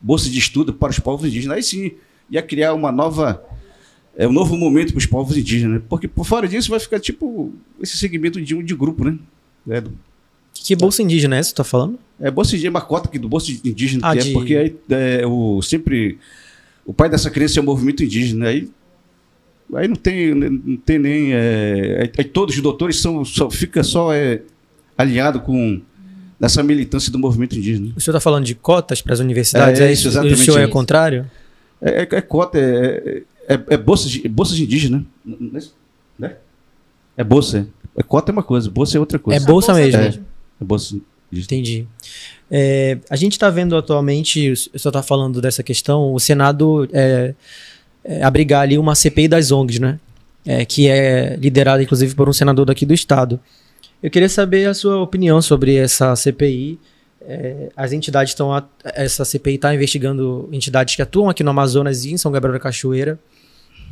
bolsa 0.00 0.28
de 0.28 0.38
estudo 0.38 0.72
para 0.72 0.90
os 0.90 0.98
povos 0.98 1.26
indígenas. 1.26 1.56
Aí 1.56 1.62
sim, 1.62 1.92
ia 2.30 2.42
criar 2.42 2.74
uma 2.74 2.90
nova, 2.90 3.42
é, 4.16 4.26
um 4.26 4.32
novo 4.32 4.56
momento 4.56 4.92
para 4.92 4.98
os 4.98 5.06
povos 5.06 5.36
indígenas. 5.36 5.80
Né? 5.80 5.86
Porque 5.88 6.08
por 6.08 6.24
fora 6.24 6.48
disso 6.48 6.70
vai 6.70 6.80
ficar 6.80 7.00
tipo 7.00 7.52
esse 7.80 7.96
segmento 7.96 8.40
de, 8.40 8.62
de 8.62 8.74
grupo, 8.74 9.04
né? 9.04 9.18
É, 9.68 9.80
do, 9.80 9.92
que 10.52 10.76
bolsa 10.76 11.02
indígena 11.02 11.36
é 11.36 11.38
essa 11.38 11.50
que 11.50 11.54
tu 11.54 11.58
tá 11.58 11.64
falando? 11.64 11.98
É 12.18 12.30
bolsa 12.30 12.50
indígena, 12.50 12.68
é 12.68 12.76
uma 12.76 12.80
cota 12.80 13.08
aqui 13.08 13.18
do 13.18 13.28
bolsa 13.28 13.50
indígena, 13.50 14.06
ah, 14.06 14.12
que 14.12 14.18
é 14.18 14.22
de... 14.22 14.30
é 14.30 14.32
porque 14.32 14.56
aí, 14.56 14.76
é, 14.90 15.26
o, 15.26 15.62
sempre 15.62 16.18
o 16.84 16.92
pai 16.92 17.08
dessa 17.08 17.30
criança 17.30 17.58
é 17.58 17.62
o 17.62 17.64
movimento 17.64 18.02
indígena. 18.02 18.48
Aí, 18.48 18.68
aí 19.74 19.88
não 19.88 19.96
tem, 19.96 20.34
não 20.34 20.76
tem 20.76 20.98
nem. 20.98 21.32
É, 21.32 22.10
aí, 22.16 22.24
todos 22.24 22.56
os 22.56 22.62
doutores 22.62 23.00
são, 23.00 23.24
só, 23.24 23.50
fica 23.50 23.82
só 23.82 24.12
é, 24.12 24.42
alinhado 25.00 25.40
com 25.40 25.80
dessa 26.38 26.62
militância 26.62 27.12
do 27.12 27.18
movimento 27.18 27.56
indígena. 27.56 27.92
O 27.96 28.00
senhor 28.00 28.16
está 28.16 28.20
falando 28.20 28.44
de 28.44 28.54
cotas 28.54 29.02
para 29.02 29.12
as 29.12 29.20
universidades? 29.20 29.80
É, 29.80 29.88
é 29.88 29.92
isso, 29.92 30.08
exatamente. 30.08 30.38
E 30.38 30.40
o 30.40 30.44
senhor 30.44 30.60
é 30.60 30.66
contrário? 30.66 31.30
É, 31.82 32.02
é, 32.02 32.08
é 32.10 32.20
cota, 32.22 32.58
é, 32.58 33.22
é, 33.46 33.60
é 33.68 33.76
bolsas, 33.76 34.16
bolsas 34.16 34.58
indígenas. 34.58 35.02
Né? 36.18 36.36
É 37.16 37.24
bolsa. 37.24 37.68
É 37.96 38.02
cota 38.02 38.30
é 38.30 38.32
uma 38.32 38.42
coisa, 38.42 38.70
bolsa 38.70 38.96
é 38.96 39.00
outra 39.00 39.18
coisa. 39.18 39.42
É 39.42 39.46
bolsa, 39.46 39.72
bolsa 39.72 39.84
mesmo. 39.84 40.00
É, 40.00 40.06
é 40.60 40.64
bolsa 40.64 40.94
indígena. 41.30 41.44
Entendi. 41.44 41.86
É, 42.50 42.98
a 43.10 43.16
gente 43.16 43.32
está 43.32 43.50
vendo 43.50 43.76
atualmente, 43.76 44.50
o 44.50 44.56
senhor 44.56 44.70
está 44.74 45.02
falando 45.02 45.40
dessa 45.40 45.62
questão, 45.62 46.12
o 46.12 46.18
Senado 46.18 46.88
é, 46.92 47.34
é, 48.02 48.22
abrigar 48.22 48.62
ali 48.62 48.78
uma 48.78 48.94
CPI 48.94 49.28
das 49.28 49.52
ONGs, 49.52 49.78
né? 49.78 50.00
É, 50.44 50.64
que 50.64 50.88
é 50.88 51.36
liderada, 51.36 51.82
inclusive, 51.82 52.14
por 52.14 52.28
um 52.28 52.32
senador 52.32 52.64
daqui 52.64 52.86
do 52.86 52.94
Estado. 52.94 53.38
Eu 54.02 54.10
queria 54.10 54.28
saber 54.28 54.66
a 54.66 54.74
sua 54.74 54.98
opinião 55.02 55.42
sobre 55.42 55.76
essa 55.76 56.14
CPI. 56.16 56.78
É, 57.20 57.70
as 57.76 57.92
entidades 57.92 58.32
estão. 58.32 58.50
Essa 58.84 59.24
CPI 59.24 59.56
está 59.56 59.74
investigando 59.74 60.48
entidades 60.50 60.96
que 60.96 61.02
atuam 61.02 61.28
aqui 61.28 61.42
no 61.42 61.50
Amazonas 61.50 62.04
e 62.04 62.12
em 62.12 62.16
São 62.16 62.32
Gabriel 62.32 62.54
da 62.54 62.60
Cachoeira. 62.60 63.18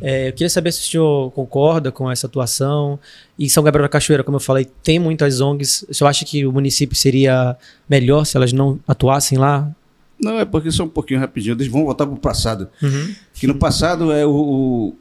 É, 0.00 0.28
eu 0.28 0.32
queria 0.32 0.48
saber 0.48 0.72
se 0.72 0.80
o 0.80 0.90
senhor 0.90 1.30
concorda 1.32 1.92
com 1.92 2.10
essa 2.10 2.26
atuação. 2.26 2.98
E 3.38 3.50
São 3.50 3.62
Gabriel 3.62 3.84
da 3.84 3.88
Cachoeira, 3.88 4.24
como 4.24 4.36
eu 4.36 4.40
falei, 4.40 4.66
tem 4.82 4.98
muitas 4.98 5.40
ONGs. 5.40 5.84
O 5.88 5.94
senhor 5.94 6.08
acha 6.08 6.24
que 6.24 6.46
o 6.46 6.52
município 6.52 6.96
seria 6.96 7.56
melhor 7.88 8.24
se 8.24 8.36
elas 8.36 8.52
não 8.52 8.78
atuassem 8.88 9.36
lá? 9.36 9.70
Não, 10.18 10.38
é 10.38 10.44
porque 10.44 10.70
só 10.70 10.84
um 10.84 10.88
pouquinho 10.88 11.20
rapidinho. 11.20 11.54
Eles 11.54 11.68
vão 11.68 11.84
voltar 11.84 12.06
para 12.06 12.14
o 12.14 12.18
passado. 12.18 12.68
Uhum. 12.82 13.14
Que 13.34 13.46
no 13.46 13.56
passado 13.56 14.10
é 14.10 14.24
o, 14.24 14.30
o 14.30 14.96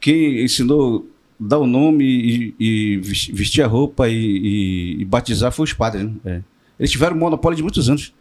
quem 0.00 0.44
ensinou 0.44 1.06
dar 1.46 1.58
o 1.58 1.66
nome 1.66 2.04
e, 2.04 2.54
e 2.58 2.96
vestir 3.32 3.62
a 3.62 3.66
roupa 3.66 4.08
e, 4.08 4.14
e, 4.14 5.02
e, 5.02 5.04
batizar 5.04 5.52
foi 5.52 5.64
os 5.64 5.72
padres. 5.72 6.04
Né? 6.04 6.12
É. 6.24 6.40
Eles 6.78 6.90
tiveram 6.90 7.16
monopólio 7.16 7.56
de 7.56 7.62
muitos 7.62 7.88
anos. 7.88 8.12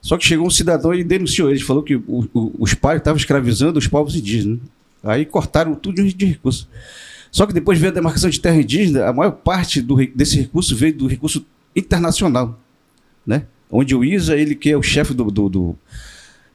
Só 0.00 0.16
que 0.16 0.24
chegou 0.24 0.46
um 0.46 0.50
cidadão 0.50 0.92
e 0.92 1.04
denunciou 1.04 1.50
eles, 1.50 1.62
falou 1.62 1.82
que 1.82 1.96
o, 1.96 2.28
o, 2.34 2.52
os 2.58 2.74
padres 2.74 3.00
estavam 3.00 3.16
escravizando 3.16 3.78
os 3.78 3.86
povos 3.86 4.16
indígenas. 4.16 4.58
Aí 5.02 5.24
cortaram 5.24 5.74
tudo 5.74 6.02
de 6.02 6.26
recurso. 6.26 6.68
Só 7.30 7.46
que 7.46 7.52
depois 7.52 7.78
veio 7.78 7.90
a 7.90 7.94
demarcação 7.94 8.28
de 8.28 8.40
terra 8.40 8.56
indígena, 8.56 9.06
a 9.06 9.12
maior 9.12 9.32
parte 9.32 9.80
do, 9.80 9.96
desse 10.14 10.38
recurso 10.38 10.76
veio 10.76 10.94
do 10.94 11.06
recurso 11.06 11.44
internacional, 11.74 12.60
né? 13.26 13.46
Onde 13.70 13.94
o 13.94 14.04
ISA, 14.04 14.36
ele 14.36 14.54
que 14.54 14.70
é 14.70 14.76
o 14.76 14.82
chefe 14.82 15.14
do, 15.14 15.30
do, 15.30 15.48
do 15.48 15.78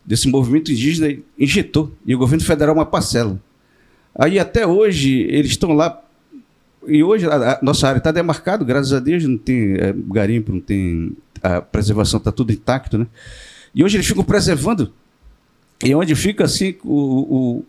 desse 0.06 0.28
movimento 0.28 0.72
indígena, 0.72 1.18
injetou. 1.38 1.92
E 2.06 2.14
o 2.14 2.18
governo 2.18 2.46
federal 2.46 2.76
uma 2.76 2.86
parcela. 2.86 3.42
Aí 4.18 4.40
até 4.40 4.66
hoje 4.66 5.22
eles 5.30 5.52
estão 5.52 5.74
lá. 5.74 6.02
E 6.88 7.04
hoje 7.04 7.28
a, 7.28 7.54
a 7.54 7.60
nossa 7.62 7.88
área 7.88 8.00
está 8.00 8.12
demarcada, 8.12 8.64
graças 8.64 8.94
a 8.94 9.00
Deus, 9.00 9.24
não 9.24 9.38
tem 9.38 9.76
é, 9.76 9.94
garimpo, 9.96 10.52
não 10.52 10.60
tem. 10.60 11.16
A 11.44 11.62
preservação 11.62 12.18
está 12.18 12.32
tudo 12.32 12.52
intacto, 12.52 12.98
né? 12.98 13.08
E 13.76 13.84
hoje 13.84 13.98
eles 13.98 14.08
ficam 14.08 14.24
preservando. 14.24 14.92
E 15.84 15.94
onde 15.94 16.16
fica 16.16 16.46
assim, 16.46 16.76
o, 16.84 17.60
o 17.60 17.66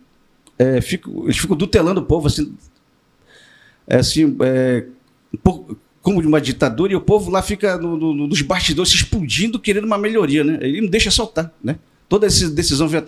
é, 0.58 0.80
fico, 0.80 1.24
eles 1.24 1.36
ficam 1.36 1.56
dutelando 1.56 2.00
o 2.00 2.04
povo, 2.04 2.26
assim, 2.26 2.54
é, 3.86 3.98
assim 3.98 4.36
é, 4.40 4.86
um 5.34 5.36
pouco, 5.36 5.78
como 6.00 6.22
de 6.22 6.26
uma 6.26 6.40
ditadura, 6.40 6.92
e 6.92 6.96
o 6.96 7.00
povo 7.00 7.30
lá 7.30 7.42
fica 7.42 7.76
no, 7.76 7.96
no, 7.96 8.26
nos 8.26 8.40
bastidores 8.40 8.90
se 8.90 8.96
explodindo, 8.96 9.58
querendo 9.58 9.84
uma 9.84 9.98
melhoria, 9.98 10.42
né? 10.42 10.58
Ele 10.62 10.80
não 10.80 10.88
deixa 10.88 11.10
soltar, 11.10 11.52
né? 11.62 11.78
Toda 12.08 12.26
essa 12.26 12.48
decisão 12.48 12.88
vem, 12.88 13.02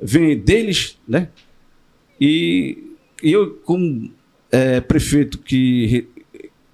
vem 0.00 0.38
deles, 0.38 0.98
né? 1.08 1.28
E, 2.20 2.78
e 3.22 3.32
eu, 3.32 3.54
como 3.64 4.10
é, 4.50 4.80
prefeito 4.80 5.38
que, 5.38 6.06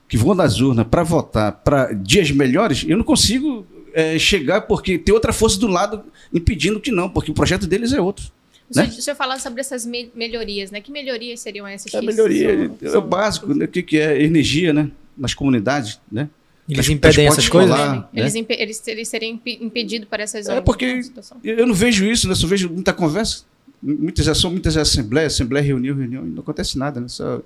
que 0.09 0.17
vou 0.17 0.35
nas 0.35 0.61
urnas 0.61 0.87
para 0.87 1.03
votar 1.03 1.53
para 1.53 1.93
dias 1.93 2.31
melhores, 2.31 2.85
eu 2.87 2.97
não 2.97 3.05
consigo 3.05 3.67
é, 3.93 4.19
chegar 4.19 4.63
porque 4.63 4.99
tem 4.99 5.15
outra 5.15 5.33
força 5.33 5.59
do 5.59 5.67
lado 5.67 6.05
impedindo 6.33 6.81
que 6.81 6.91
não, 6.91 7.09
porque 7.09 7.31
o 7.31 7.35
projeto 7.35 7.67
deles 7.67 7.93
é 7.93 8.01
outro. 8.01 8.31
O 8.71 8.75
senhor, 8.75 8.87
né? 8.87 8.95
o 8.99 9.03
senhor 9.03 9.17
falando 9.17 9.41
sobre 9.41 9.61
essas 9.61 9.87
me 9.87 10.11
melhorias, 10.15 10.71
né? 10.71 10.81
Que 10.81 10.93
melhorias 10.93 11.41
seriam 11.41 11.67
essas? 11.67 11.93
É, 11.95 12.03
melhoria 12.03 12.71
são, 12.83 12.95
é 12.95 12.99
o 12.99 13.03
básico, 13.03 13.55
né? 13.55 13.65
O 13.65 13.69
que, 13.69 13.83
que 13.83 13.99
é 13.99 14.23
energia, 14.23 14.73
né? 14.73 14.91
Nas 15.17 15.33
comunidades, 15.33 16.01
né? 16.13 16.29
Eles 16.69 16.89
impedem 16.91 17.27
essas 17.27 17.49
coisas? 17.49 17.75
né? 17.75 18.05
eles, 18.13 18.35
imp 18.35 18.51
eles, 18.51 18.87
eles 18.87 19.09
serem 19.09 19.41
impedidos 19.47 20.07
para 20.07 20.23
essas 20.23 20.45
zonas. 20.45 20.59
É 20.59 20.61
porque 20.61 21.01
eu 21.43 21.67
não 21.67 21.75
vejo 21.75 22.05
isso, 22.05 22.29
né? 22.29 22.35
Só 22.35 22.47
vejo 22.47 22.69
muita 22.69 22.93
conversa. 22.93 23.45
Muitas 23.83 24.27
ações, 24.29 24.53
muitas 24.53 24.77
assembleias, 24.77 25.35
assembleia, 25.35 25.65
reunião, 25.65 25.97
reunião, 25.97 26.27
e 26.27 26.31
não 26.31 26.41
acontece 26.41 26.77
nada, 26.79 27.01
né? 27.01 27.09
Só 27.09 27.41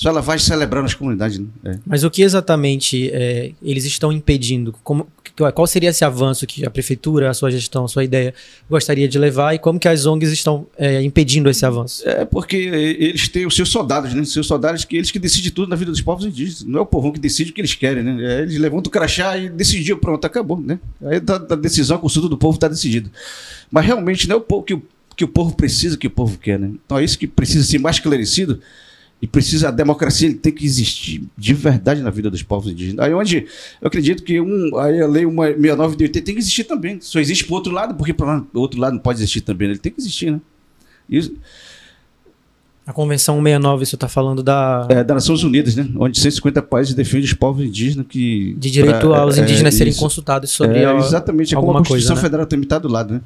só 0.00 0.08
ela 0.08 0.22
vai 0.22 0.38
celebrar 0.38 0.82
nas 0.82 0.94
comunidades. 0.94 1.38
Né? 1.38 1.46
É. 1.62 1.78
Mas 1.84 2.04
o 2.04 2.10
que 2.10 2.22
exatamente 2.22 3.10
é, 3.12 3.52
eles 3.62 3.84
estão 3.84 4.10
impedindo? 4.10 4.74
Como, 4.82 5.06
qual 5.54 5.66
seria 5.66 5.90
esse 5.90 6.02
avanço 6.02 6.46
que 6.46 6.64
a 6.64 6.70
prefeitura, 6.70 7.28
a 7.28 7.34
sua 7.34 7.50
gestão, 7.50 7.84
a 7.84 7.88
sua 7.88 8.02
ideia 8.02 8.32
gostaria 8.68 9.06
de 9.06 9.18
levar 9.18 9.54
e 9.54 9.58
como 9.58 9.78
que 9.78 9.86
as 9.86 10.06
ONGs 10.06 10.32
estão 10.32 10.66
é, 10.78 11.02
impedindo 11.02 11.50
esse 11.50 11.66
avanço? 11.66 12.08
É 12.08 12.24
porque 12.24 12.56
eles 12.56 13.28
têm 13.28 13.44
os 13.44 13.54
seus 13.54 13.68
soldados, 13.68 14.14
né? 14.14 14.22
Os 14.22 14.32
seus 14.32 14.46
soldados 14.46 14.86
que 14.86 14.96
eles 14.96 15.10
que 15.10 15.18
decidem 15.18 15.50
tudo 15.50 15.68
na 15.68 15.76
vida 15.76 15.90
dos 15.90 16.00
povos 16.00 16.24
indígenas. 16.24 16.64
Não 16.64 16.78
é 16.78 16.82
o 16.82 16.86
povão 16.86 17.12
que 17.12 17.20
decide 17.20 17.50
o 17.50 17.54
que 17.54 17.60
eles 17.60 17.74
querem, 17.74 18.02
né? 18.02 18.24
É, 18.24 18.40
eles 18.40 18.56
levantam 18.56 18.88
o 18.88 18.90
crachá 18.90 19.36
e 19.36 19.50
decidiu, 19.50 19.98
pronto, 19.98 20.24
acabou, 20.24 20.58
né? 20.58 20.78
Aí 21.02 21.18
a, 21.18 21.52
a 21.52 21.56
decisão, 21.56 21.98
a 21.98 22.00
consulta 22.00 22.26
do 22.26 22.38
povo 22.38 22.56
está 22.56 22.68
decidido. 22.68 23.10
Mas 23.70 23.84
realmente 23.84 24.26
não 24.26 24.36
é 24.36 24.38
o 24.38 24.40
povo 24.40 24.62
que 24.62 24.72
o, 24.72 24.82
que 25.20 25.24
o 25.24 25.28
povo 25.28 25.54
precisa, 25.54 25.98
que 25.98 26.06
o 26.06 26.10
povo 26.10 26.38
quer, 26.38 26.58
né? 26.58 26.70
Então 26.86 26.96
é 26.96 27.04
isso 27.04 27.18
que 27.18 27.26
precisa 27.26 27.62
ser 27.62 27.78
mais 27.78 27.96
esclarecido 27.96 28.58
e 29.20 29.26
precisa, 29.26 29.68
a 29.68 29.70
democracia 29.70 30.26
ele 30.26 30.38
tem 30.38 30.50
que 30.50 30.64
existir 30.64 31.22
de 31.36 31.52
verdade 31.52 32.00
na 32.00 32.08
vida 32.08 32.30
dos 32.30 32.42
povos 32.42 32.72
indígenas. 32.72 33.04
Aí 33.04 33.12
onde 33.12 33.46
eu 33.82 33.86
acredito 33.86 34.22
que 34.22 34.40
um, 34.40 34.78
aí 34.78 34.98
a 34.98 35.06
lei 35.06 35.26
69 35.26 35.94
de 35.94 36.04
80 36.04 36.24
tem 36.24 36.34
que 36.34 36.40
existir 36.40 36.64
também. 36.64 37.02
Só 37.02 37.20
existe 37.20 37.44
para 37.44 37.52
o 37.52 37.56
outro 37.56 37.70
lado, 37.70 37.94
porque 37.96 38.14
para 38.14 38.46
o 38.54 38.60
outro 38.60 38.80
lado 38.80 38.94
não 38.94 39.00
pode 39.00 39.18
existir 39.18 39.42
também. 39.42 39.68
Ele 39.68 39.78
tem 39.78 39.92
que 39.92 40.00
existir, 40.00 40.32
né? 40.32 40.40
Isso, 41.06 41.36
a 42.90 42.92
Convenção 42.92 43.36
169, 43.36 43.86
você 43.86 43.94
está 43.94 44.08
falando 44.08 44.42
da. 44.42 44.86
É, 44.90 45.04
das 45.04 45.14
Nações 45.14 45.44
Unidas, 45.44 45.76
né? 45.76 45.88
Onde 45.96 46.18
150 46.18 46.60
países 46.62 46.92
defendem 46.92 47.24
os 47.24 47.32
povos 47.32 47.64
indígenas 47.64 48.04
que. 48.08 48.54
De 48.58 48.70
direito 48.70 49.08
pra, 49.08 49.20
aos 49.20 49.38
é, 49.38 49.42
indígenas 49.42 49.74
é, 49.74 49.78
serem 49.78 49.92
isso. 49.92 50.00
consultados 50.00 50.50
sobre. 50.50 50.78
É, 50.78 50.96
exatamente, 50.96 51.54
é 51.54 51.56
como 51.56 51.70
a 51.70 51.74
Constituição 51.74 52.08
coisa, 52.08 52.22
né? 52.22 52.28
Federal 52.28 52.46
também 52.46 52.64
está 52.64 52.78
do 52.78 52.88
lado, 52.88 53.14
né? 53.14 53.20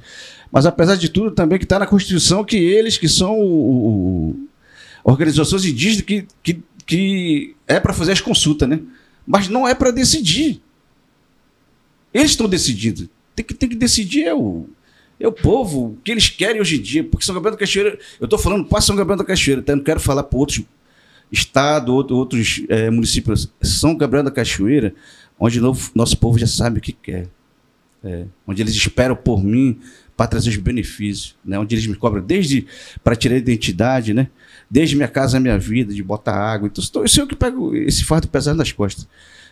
Mas 0.52 0.66
apesar 0.66 0.96
de 0.96 1.08
tudo, 1.08 1.30
também 1.30 1.58
que 1.58 1.64
está 1.64 1.78
na 1.78 1.86
Constituição 1.86 2.44
que 2.44 2.56
eles 2.56 2.98
que 2.98 3.08
são 3.08 3.38
o, 3.40 4.34
o 4.34 4.36
organizações 5.02 5.64
indígenas 5.64 6.02
que, 6.02 6.26
que, 6.42 6.62
que 6.86 7.56
é 7.66 7.80
para 7.80 7.94
fazer 7.94 8.12
as 8.12 8.20
consultas, 8.20 8.68
né? 8.68 8.80
Mas 9.26 9.48
não 9.48 9.66
é 9.66 9.74
para 9.74 9.90
decidir. 9.90 10.60
Eles 12.12 12.32
estão 12.32 12.48
decidindo. 12.48 13.08
Tem 13.34 13.44
que, 13.44 13.54
tem 13.54 13.68
que 13.68 13.76
decidir 13.76 14.24
é 14.24 14.34
o, 14.34 14.66
é 15.18 15.28
o 15.28 15.32
povo, 15.32 15.98
que 16.04 16.10
eles 16.10 16.28
querem 16.28 16.60
hoje 16.60 16.76
em 16.76 16.82
dia. 16.82 17.04
Porque 17.04 17.24
São 17.24 17.34
Gabriel 17.34 17.52
da 17.52 17.58
Cachoeira, 17.58 17.98
eu 18.20 18.24
estou 18.24 18.38
falando 18.38 18.64
para 18.64 18.80
São 18.80 18.96
Gabriel 18.96 19.18
da 19.18 19.24
Cachoeira, 19.24 19.62
tá? 19.62 19.72
Eu 19.72 19.76
não 19.76 19.84
quero 19.84 20.00
falar 20.00 20.22
para 20.22 20.38
outros 20.38 20.62
estados, 21.30 21.92
outro, 21.92 22.16
outros 22.16 22.62
é, 22.68 22.90
municípios. 22.90 23.52
São 23.62 23.96
Gabriel 23.96 24.24
da 24.24 24.30
Cachoeira, 24.30 24.94
onde 25.38 25.60
novo, 25.60 25.90
nosso 25.94 26.16
povo 26.18 26.38
já 26.38 26.46
sabe 26.46 26.78
o 26.78 26.82
que 26.82 26.92
quer. 26.92 27.28
É, 28.02 28.26
onde 28.46 28.60
eles 28.60 28.74
esperam 28.74 29.16
por 29.16 29.42
mim 29.42 29.80
para 30.14 30.26
trazer 30.26 30.50
os 30.50 30.56
benefícios, 30.56 31.34
né? 31.44 31.58
onde 31.58 31.74
eles 31.74 31.86
me 31.86 31.96
cobram 31.96 32.22
desde 32.22 32.66
para 33.02 33.16
tirar 33.16 33.34
a 33.34 33.38
identidade, 33.38 34.12
né? 34.12 34.28
desde 34.70 34.94
minha 34.94 35.08
casa, 35.08 35.40
minha 35.40 35.58
vida, 35.58 35.92
de 35.92 36.02
botar 36.02 36.34
água. 36.34 36.68
Então, 36.68 37.02
eu 37.02 37.08
sei 37.08 37.24
o 37.24 37.26
que 37.26 37.34
pego 37.34 37.74
esse 37.74 38.04
fardo 38.04 38.28
pesado 38.28 38.58
nas 38.58 38.72
costas. 38.72 39.08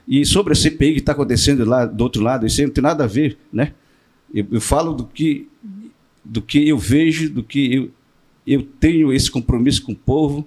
E 0.07 0.25
sobre 0.27 0.53
a 0.53 0.57
CPI 0.57 0.95
que 0.95 0.99
está 0.99 1.13
acontecendo 1.13 1.65
lá 1.65 1.87
do 1.87 2.03
outro 2.03 2.23
lado, 2.23 2.47
isso 2.47 2.61
aí 2.61 2.67
não 2.67 2.75
tem 2.75 2.83
nada 2.83 3.05
a 3.05 3.07
ver, 3.07 3.39
né? 3.53 3.73
Eu, 4.35 4.47
eu, 4.53 4.61
falo 4.61 4.95
do 4.95 5.05
que, 5.05 5.49
do 6.25 6.41
que 6.41 6.69
eu 6.69 6.79
vejo, 6.79 7.29
do 7.31 7.43
que 7.43 7.75
eu, 7.75 7.91
eu 8.47 8.63
tenho 8.81 9.13
esse 9.13 9.31
compromisso 9.31 9.83
com 9.83 9.93
o 9.93 9.97
povo. 9.97 10.47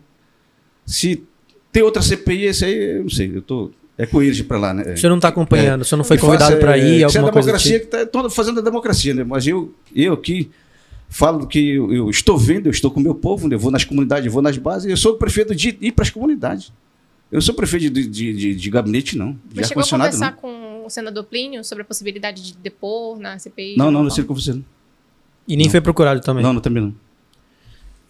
Se 0.86 1.24
tem 1.71 1.84
outra 1.84 2.02
CPI, 2.02 2.45
esse 2.45 2.65
aí, 2.65 2.98
eu 2.98 3.04
não 3.04 3.10
sei, 3.10 3.32
eu 3.36 3.41
tô, 3.41 3.71
é 3.98 4.06
com 4.06 4.21
eles 4.21 4.41
para 4.41 4.58
lá, 4.58 4.74
né? 4.74 4.93
O 4.93 4.98
senhor 4.98 5.10
não 5.10 5.17
está 5.17 5.30
acompanhando, 5.30 5.82
é, 5.82 5.84
o 5.84 5.86
senhor 5.86 5.98
não 5.98 6.06
foi 6.06 6.17
convidado 6.17 6.58
para 6.58 6.78
ir, 6.78 7.02
é, 7.02 7.04
alguma 7.04 7.28
é 7.28 7.30
a 7.30 7.32
democracia 7.32 7.80
tipo? 7.80 7.91
que 7.91 7.98
está 7.98 8.30
fazendo 8.30 8.60
a 8.60 8.63
democracia, 8.63 9.13
né? 9.13 9.24
Mas 9.24 9.48
eu, 9.48 9.74
eu 9.95 10.13
aqui 10.13 10.50
falo 11.08 11.39
do 11.39 11.48
que 11.48 11.69
eu, 11.69 11.93
eu, 11.93 12.10
estou 12.10 12.38
vendo, 12.38 12.67
eu 12.67 12.71
estou 12.71 12.91
com 12.91 13.00
o 13.00 13.04
meu 13.04 13.15
povo, 13.15 13.48
né? 13.48 13.56
eu 13.56 13.60
vou 13.60 13.71
nas 13.71 13.84
comunidades, 13.84 14.26
eu 14.26 14.32
vou 14.32 14.41
nas 14.41 14.58
bases, 14.58 14.89
eu 14.89 14.98
sou 14.98 15.13
o 15.13 15.17
prefeito 15.17 15.56
de 15.56 15.78
ir 15.80 15.91
para 15.91 16.04
as 16.04 16.10
comunidades. 16.10 16.74
Eu 17.32 17.38
não 17.38 17.41
sou 17.41 17.56
prefeito 17.56 17.89
de, 17.89 18.08
de, 18.08 18.34
de, 18.34 18.56
de 18.56 18.69
gabinete, 18.69 19.17
não. 19.17 19.38
Mas 19.54 19.67
chegou 19.67 19.84
a 19.84 19.88
conversar 19.88 20.32
não. 20.32 20.38
com 20.38 20.55
o 20.86 20.89
senador 20.89 21.24
Plínio 21.24 21.63
sobre 21.63 21.82
a 21.82 21.86
possibilidade 21.86 22.43
de 22.43 22.58
depor 22.58 23.19
na 23.19 23.38
CPI? 23.39 23.76
Não, 23.78 23.91
não, 23.91 24.04
não 24.04 24.10
sei 24.10 24.24
com 24.24 24.34
você. 24.34 24.52
E 25.48 25.56
nem 25.56 25.65
não. 25.65 25.71
foi 25.71 25.82
procurado 25.82 26.21
também? 26.21 26.43
Não, 26.43 26.54
não 26.54 26.62
também 26.62 26.84
não. 26.84 26.95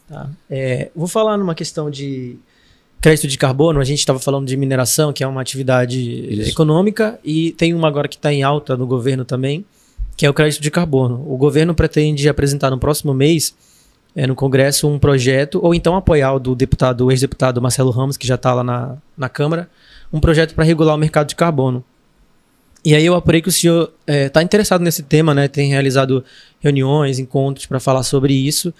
Tá. 0.07 0.29
É, 0.49 0.91
vou 0.95 1.07
falar 1.07 1.37
numa 1.37 1.55
questão 1.55 1.89
de 1.89 2.37
crédito 3.01 3.27
de 3.27 3.37
carbono. 3.37 3.79
A 3.79 3.83
gente 3.83 3.99
estava 3.99 4.19
falando 4.19 4.47
de 4.47 4.55
mineração, 4.55 5.11
que 5.11 5.23
é 5.23 5.27
uma 5.27 5.41
atividade 5.41 5.99
Isso. 5.99 6.51
econômica, 6.51 7.19
e 7.23 7.51
tem 7.51 7.73
uma 7.73 7.87
agora 7.87 8.07
que 8.07 8.15
está 8.15 8.31
em 8.31 8.43
alta 8.43 8.77
no 8.77 8.85
governo 8.85 9.25
também, 9.25 9.65
que 10.15 10.25
é 10.25 10.29
o 10.29 10.33
crédito 10.33 10.61
de 10.61 10.71
carbono. 10.71 11.23
O 11.27 11.37
governo 11.37 11.73
pretende 11.73 12.29
apresentar 12.29 12.69
no 12.69 12.77
próximo 12.77 13.13
mês 13.13 13.55
é, 14.15 14.25
no 14.25 14.35
Congresso 14.35 14.87
um 14.87 14.97
projeto, 14.97 15.59
ou 15.61 15.75
então 15.75 15.95
apoiar 15.95 16.33
o 16.33 16.39
do 16.39 16.55
deputado, 16.55 17.05
o 17.05 17.11
ex-deputado 17.11 17.61
Marcelo 17.61 17.91
Ramos, 17.91 18.15
que 18.15 18.25
já 18.25 18.35
está 18.35 18.53
lá 18.53 18.63
na, 18.63 18.97
na 19.17 19.27
Câmara, 19.27 19.69
um 20.11 20.19
projeto 20.19 20.55
para 20.55 20.63
regular 20.63 20.95
o 20.95 20.97
mercado 20.97 21.27
de 21.27 21.35
carbono. 21.35 21.83
E 22.85 22.93
aí 22.93 23.03
eu 23.03 23.15
apurei 23.15 23.41
que 23.41 23.49
o 23.49 23.51
senhor 23.51 23.91
está 24.01 24.13
é, 24.13 24.29
tá 24.29 24.43
interessado 24.43 24.81
nesse 24.81 25.01
tema, 25.01 25.33
né? 25.33 25.47
Tem 25.47 25.69
realizado 25.69 26.23
reuniões, 26.59 27.17
encontros 27.17 27.65
para 27.65 27.79
falar 27.79 28.03
sobre 28.03 28.33
isso. 28.33 28.71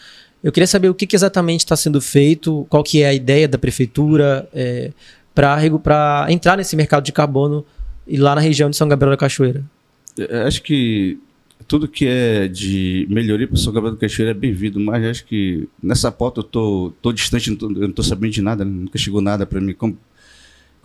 Eu 0.44 0.52
queria 0.52 0.68
saber 0.68 0.90
o 0.90 0.94
que, 0.94 1.08
que 1.08 1.16
exatamente 1.16 1.62
está 1.62 1.76
sendo 1.76 2.00
feito, 2.00 2.68
qual 2.70 2.84
que 2.84 3.02
é 3.02 3.08
a 3.08 3.14
ideia 3.16 3.48
da 3.48 3.58
prefeitura 3.58 4.48
é, 4.54 4.92
para 5.34 6.28
entrar 6.30 6.56
nesse 6.56 6.76
mercado 6.76 7.04
de 7.04 7.12
carbono 7.12 7.66
e 8.08 8.18
lá 8.18 8.36
na 8.36 8.42
região 8.42 8.70
de 8.70 8.76
São 8.76 8.88
Gabriel 8.88 9.10
da 9.10 9.18
Cachoeira. 9.18 9.64
Acho 10.46 10.62
que 10.62 11.18
tudo 11.68 11.88
que 11.88 12.06
é 12.06 12.48
de 12.48 13.08
melhoria 13.10 13.48
para 13.48 13.58
São 13.58 13.74
Gabriel 13.74 13.96
do 13.96 14.00
Cachoeira 14.00 14.32
é 14.32 14.36
bem-vindo, 14.36 14.80
mas 14.80 15.04
acho 15.04 15.26
que 15.26 15.68
nessa 15.82 16.12
pauta 16.12 16.42
eu 16.42 16.44
tô, 16.44 16.94
tô 17.02 17.12
distante, 17.12 17.50
não 17.50 17.72
eu 17.72 17.80
não 17.80 17.90
estou 17.90 18.06
sabendo 18.06 18.32
de 18.32 18.42
nada, 18.44 18.64
né? 18.64 18.72
nunca 18.72 19.00
chegou 19.00 19.22
nada 19.22 19.48
para 19.48 19.60
mim. 19.60 19.74
Como, 19.74 19.98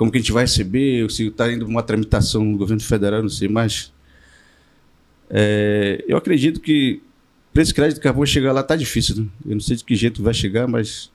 como 0.01 0.11
que 0.11 0.17
a 0.17 0.21
gente 0.23 0.33
vai 0.33 0.45
receber, 0.45 1.11
se 1.11 1.27
está 1.27 1.53
indo 1.53 1.67
uma 1.67 1.83
tramitação 1.83 2.43
no 2.43 2.57
governo 2.57 2.83
federal, 2.83 3.21
não 3.21 3.29
sei, 3.29 3.49
mas 3.49 3.93
é, 5.29 6.03
eu 6.09 6.17
acredito 6.17 6.59
que 6.59 7.03
para 7.53 7.63
esse 7.63 7.75
crédito 7.75 7.97
de 7.97 8.01
carbono 8.01 8.27
chegar 8.27 8.51
lá 8.53 8.63
tá 8.63 8.75
difícil, 8.75 9.17
né? 9.17 9.27
Eu 9.45 9.53
não 9.53 9.61
sei 9.61 9.77
de 9.77 9.85
que 9.85 9.95
jeito 9.95 10.23
vai 10.23 10.33
chegar, 10.33 10.67
mas, 10.67 11.11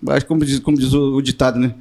mas 0.00 0.22
como 0.22 0.44
diz, 0.44 0.60
como 0.60 0.78
diz 0.78 0.92
o, 0.92 1.16
o 1.16 1.20
ditado, 1.20 1.58
né? 1.58 1.74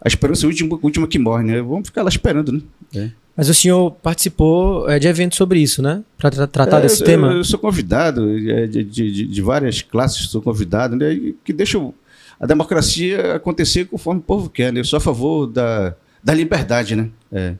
A 0.00 0.06
esperança 0.06 0.44
é 0.44 0.46
a 0.46 0.48
última, 0.50 0.78
última 0.80 1.08
que 1.08 1.18
morre, 1.18 1.42
né? 1.42 1.60
Vamos 1.60 1.88
ficar 1.88 2.04
lá 2.04 2.08
esperando, 2.08 2.52
né? 2.52 2.60
É. 2.94 3.10
Mas 3.36 3.48
o 3.48 3.54
senhor 3.54 3.90
participou 4.00 4.88
é, 4.88 5.00
de 5.00 5.08
eventos 5.08 5.36
sobre 5.36 5.58
isso, 5.58 5.82
né? 5.82 6.04
Para 6.16 6.30
tra 6.30 6.46
tratar 6.46 6.78
é, 6.78 6.82
desse 6.82 7.02
eu, 7.02 7.06
tema? 7.06 7.32
Eu 7.32 7.42
sou 7.42 7.58
convidado, 7.58 8.30
é, 8.48 8.68
de, 8.68 8.84
de, 8.84 9.26
de, 9.26 9.42
várias 9.42 9.82
classes 9.82 10.30
sou 10.30 10.40
convidado, 10.40 10.94
né? 10.94 11.34
Que 11.44 11.52
deixam 11.52 11.92
a 12.38 12.46
democracia 12.46 13.34
acontecer 13.34 13.86
conforme 13.86 14.20
o 14.20 14.22
povo 14.24 14.48
quer, 14.50 14.72
né? 14.72 14.80
Eu 14.80 14.84
sou 14.84 14.96
a 14.96 15.00
favor 15.00 15.46
da, 15.46 15.94
da 16.22 16.34
liberdade, 16.34 16.96
né? 16.96 17.10
É. 17.32 17.54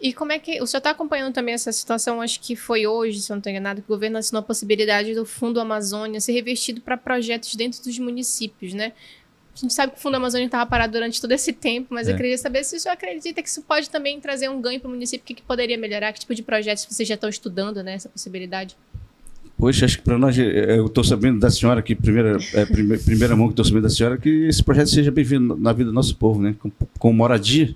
E 0.00 0.12
como 0.12 0.30
é 0.30 0.38
que. 0.38 0.62
O 0.62 0.66
senhor 0.66 0.78
está 0.78 0.90
acompanhando 0.90 1.34
também 1.34 1.54
essa 1.54 1.72
situação? 1.72 2.20
Acho 2.22 2.38
que 2.40 2.54
foi 2.54 2.86
hoje, 2.86 3.20
se 3.20 3.32
eu 3.32 3.34
não 3.34 3.38
estou 3.38 3.50
enganado, 3.50 3.82
que 3.82 3.88
o 3.90 3.94
governo 3.94 4.16
assinou 4.18 4.40
a 4.40 4.42
possibilidade 4.44 5.12
do 5.14 5.24
Fundo 5.26 5.60
Amazônia 5.60 6.20
ser 6.20 6.32
revestido 6.32 6.80
para 6.80 6.96
projetos 6.96 7.54
dentro 7.56 7.82
dos 7.82 7.98
municípios, 7.98 8.72
né? 8.74 8.92
A 9.56 9.60
gente 9.60 9.74
sabe 9.74 9.92
que 9.92 9.98
o 9.98 10.00
Fundo 10.00 10.14
Amazônia 10.16 10.46
estava 10.46 10.64
parado 10.70 10.92
durante 10.92 11.20
todo 11.20 11.32
esse 11.32 11.52
tempo, 11.52 11.88
mas 11.92 12.06
É. 12.06 12.12
eu 12.12 12.16
queria 12.16 12.38
saber 12.38 12.62
se 12.62 12.76
o 12.76 12.78
senhor 12.80 12.92
acredita 12.94 13.42
que 13.42 13.48
isso 13.48 13.60
pode 13.62 13.90
também 13.90 14.20
trazer 14.20 14.48
um 14.48 14.60
ganho 14.60 14.78
para 14.78 14.86
o 14.86 14.90
município, 14.92 15.24
o 15.24 15.26
que, 15.26 15.34
que 15.34 15.42
poderia 15.42 15.76
melhorar, 15.76 16.12
que 16.12 16.20
tipo 16.20 16.32
de 16.32 16.44
projetos 16.44 16.86
vocês 16.88 17.08
já 17.08 17.16
estão 17.16 17.28
estudando, 17.28 17.82
né? 17.82 17.94
Essa 17.94 18.08
possibilidade. 18.08 18.76
Poxa, 19.58 19.86
acho 19.86 19.98
que 19.98 20.04
para 20.04 20.16
nós, 20.16 20.38
eh, 20.38 20.78
eu 20.78 20.86
estou 20.86 21.02
sabendo 21.02 21.40
da 21.40 21.50
senhora 21.50 21.80
aqui, 21.80 21.92
primeira, 21.94 22.38
é, 22.54 22.64
prime- 22.64 22.96
primeira 22.98 23.34
mão 23.34 23.48
que 23.48 23.52
estou 23.54 23.64
sabendo 23.64 23.82
da 23.82 23.90
senhora, 23.90 24.16
que 24.16 24.28
esse 24.46 24.62
projeto 24.62 24.88
seja 24.88 25.10
bem-vindo 25.10 25.56
na 25.56 25.72
vida 25.72 25.90
do 25.90 25.94
nosso 25.94 26.14
povo, 26.16 26.40
né? 26.40 26.54
Com, 26.60 26.70
com 26.96 27.12
moradia, 27.12 27.74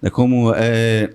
né? 0.00 0.10
como, 0.10 0.54
é, 0.54 1.12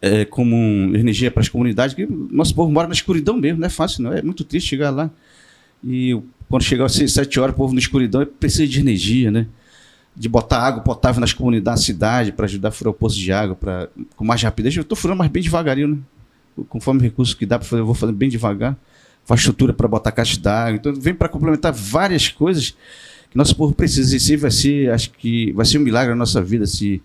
é, 0.00 0.24
como 0.24 0.56
energia 0.94 1.28
para 1.28 1.40
as 1.40 1.48
comunidades, 1.48 1.94
que 1.94 2.06
nosso 2.06 2.54
povo 2.54 2.70
mora 2.70 2.86
na 2.86 2.94
escuridão 2.94 3.36
mesmo, 3.36 3.58
não 3.58 3.66
é 3.66 3.70
fácil, 3.70 4.04
não 4.04 4.12
é 4.12 4.22
muito 4.22 4.44
triste 4.44 4.68
chegar 4.68 4.90
lá. 4.90 5.10
E 5.84 6.16
quando 6.48 6.62
chegar 6.62 6.84
às 6.84 6.92
seis, 6.92 7.12
sete 7.12 7.40
horas, 7.40 7.52
o 7.54 7.56
povo 7.58 7.74
na 7.74 7.80
escuridão 7.80 8.24
precisa 8.38 8.66
de 8.66 8.78
energia, 8.78 9.30
né? 9.32 9.46
De 10.14 10.28
botar 10.28 10.58
água 10.60 10.82
potável 10.84 11.20
nas 11.20 11.32
comunidades, 11.32 11.84
cidade, 11.84 12.30
para 12.30 12.44
ajudar 12.46 12.68
a 12.68 12.72
furar 12.72 12.92
o 12.92 12.94
poço 12.94 13.18
de 13.18 13.32
água 13.32 13.56
pra, 13.56 13.88
com 14.14 14.24
mais 14.24 14.40
rapidez. 14.42 14.76
Eu 14.76 14.82
estou 14.82 14.96
furando, 14.96 15.18
mas 15.18 15.28
bem 15.30 15.42
devagarinho, 15.42 15.88
né? 15.88 15.98
Conforme 16.68 17.00
o 17.00 17.02
recurso 17.02 17.36
que 17.36 17.44
dá 17.46 17.58
para 17.58 17.66
fazer, 17.66 17.82
eu 17.82 17.86
vou 17.86 17.94
fazendo 17.94 18.16
bem 18.16 18.28
devagar 18.28 18.76
faz 19.30 19.42
estrutura 19.42 19.72
para 19.72 19.86
botar 19.86 20.10
caixa 20.10 20.38
d'água. 20.40 20.76
Então, 20.76 20.92
vem 20.92 21.14
para 21.14 21.28
complementar 21.28 21.72
várias 21.72 22.28
coisas 22.28 22.74
que 23.30 23.36
nosso 23.36 23.54
povo 23.54 23.72
precisa. 23.72 24.12
E 24.12 24.16
isso 24.16 24.32
aí 24.32 24.36
vai 24.36 24.50
ser, 24.50 24.90
acho 24.90 25.10
que 25.10 25.52
vai 25.52 25.64
ser 25.64 25.78
um 25.78 25.82
milagre 25.82 26.10
na 26.10 26.16
nossa 26.16 26.42
vida 26.42 26.66
se, 26.66 27.00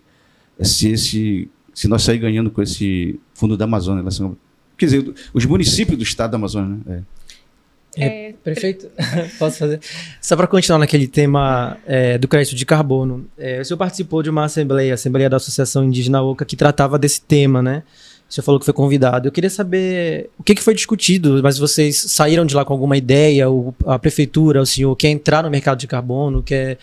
se, 0.59 0.89
esse, 0.89 1.47
se 1.71 1.87
nós 1.87 2.01
sair 2.01 2.17
ganhando 2.17 2.49
com 2.49 2.63
esse 2.63 3.19
fundo 3.35 3.55
da 3.55 3.65
Amazônia. 3.65 4.03
Quer 4.75 4.85
dizer, 4.85 5.13
os 5.35 5.45
municípios 5.45 5.99
do 5.99 6.03
estado 6.03 6.31
da 6.31 6.37
Amazônia. 6.37 6.79
Né? 6.83 7.03
É, 7.95 8.33
Prefeito, 8.43 8.89
posso 9.37 9.59
fazer? 9.59 9.79
Só 10.19 10.35
para 10.35 10.47
continuar 10.47 10.79
naquele 10.79 11.07
tema 11.07 11.77
é, 11.85 12.17
do 12.17 12.27
crédito 12.27 12.55
de 12.55 12.65
carbono, 12.65 13.27
é, 13.37 13.61
o 13.61 13.65
senhor 13.65 13.77
participou 13.77 14.23
de 14.23 14.31
uma 14.31 14.45
assembleia, 14.45 14.93
a 14.93 14.95
Assembleia 14.95 15.29
da 15.29 15.37
Associação 15.37 15.83
Indígena 15.83 16.23
Oca, 16.23 16.43
que 16.43 16.55
tratava 16.55 16.97
desse 16.97 17.21
tema, 17.21 17.61
né? 17.61 17.83
Senhor 18.29 18.43
falou 18.43 18.59
que 18.59 18.65
foi 18.65 18.73
convidado. 18.73 19.27
Eu 19.27 19.31
queria 19.31 19.49
saber 19.49 20.29
o 20.37 20.43
que, 20.43 20.55
que 20.55 20.61
foi 20.61 20.73
discutido, 20.73 21.39
mas 21.41 21.57
vocês 21.57 21.97
saíram 21.97 22.45
de 22.45 22.55
lá 22.55 22.65
com 22.65 22.73
alguma 22.73 22.97
ideia? 22.97 23.45
A 23.85 23.99
prefeitura, 23.99 24.61
o 24.61 24.65
senhor 24.65 24.95
quer 24.95 25.09
entrar 25.09 25.43
no 25.43 25.49
mercado 25.49 25.79
de 25.79 25.87
carbono? 25.87 26.43
Quer, 26.43 26.77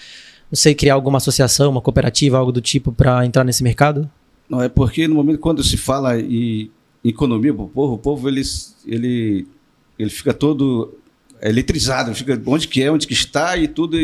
não 0.50 0.56
sei, 0.56 0.74
criar 0.74 0.94
alguma 0.94 1.18
associação, 1.18 1.70
uma 1.70 1.80
cooperativa, 1.80 2.38
algo 2.38 2.52
do 2.52 2.60
tipo 2.60 2.92
para 2.92 3.26
entrar 3.26 3.44
nesse 3.44 3.62
mercado? 3.62 4.08
Não, 4.48 4.62
é 4.62 4.68
porque 4.68 5.08
no 5.08 5.14
momento 5.14 5.38
quando 5.38 5.62
se 5.62 5.76
fala 5.76 6.18
em 6.18 6.70
economia 7.04 7.52
para 7.52 7.64
o 7.64 7.68
povo, 7.68 7.94
o 7.94 7.98
povo 7.98 8.28
ele, 8.28 8.42
ele, 8.86 9.46
ele 9.98 10.10
fica 10.10 10.32
todo 10.32 10.94
eletrizado, 11.42 12.14
fica 12.14 12.40
onde 12.46 12.68
que 12.68 12.82
é, 12.82 12.90
onde 12.90 13.06
que 13.06 13.14
está 13.14 13.56
e 13.56 13.66
tudo. 13.66 13.96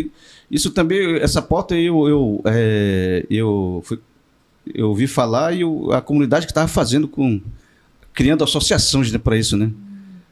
Isso 0.50 0.70
também, 0.70 1.16
essa 1.16 1.40
pauta 1.40 1.76
eu, 1.76 2.08
eu, 2.08 2.42
é, 2.44 3.24
eu, 3.30 3.80
fui, 3.84 3.98
eu 4.74 4.88
ouvi 4.88 5.06
falar 5.06 5.54
e 5.54 5.62
a 5.92 6.00
comunidade 6.00 6.46
que 6.46 6.52
estava 6.52 6.68
fazendo 6.68 7.08
com 7.08 7.40
criando 8.12 8.42
associações 8.42 9.12
né, 9.12 9.18
para 9.18 9.36
isso, 9.36 9.56
né? 9.56 9.70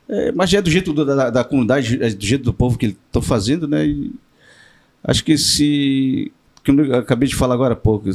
É, 0.08 0.32
mas 0.32 0.52
é 0.52 0.62
do 0.62 0.70
jeito 0.70 0.92
do, 0.92 1.04
da, 1.04 1.30
da, 1.30 1.44
comunidade, 1.44 2.02
é 2.02 2.10
do 2.10 2.24
jeito 2.24 2.44
do 2.44 2.52
povo 2.52 2.78
que 2.78 2.86
estão 2.86 3.22
fazendo, 3.22 3.66
né? 3.66 3.86
E 3.86 4.12
acho 5.04 5.24
que 5.24 5.36
se 5.36 6.32
que 6.62 6.70
eu 6.70 6.96
acabei 6.96 7.28
de 7.28 7.36
falar 7.36 7.54
agora 7.54 7.74
há 7.74 7.76
pouco, 7.76 8.10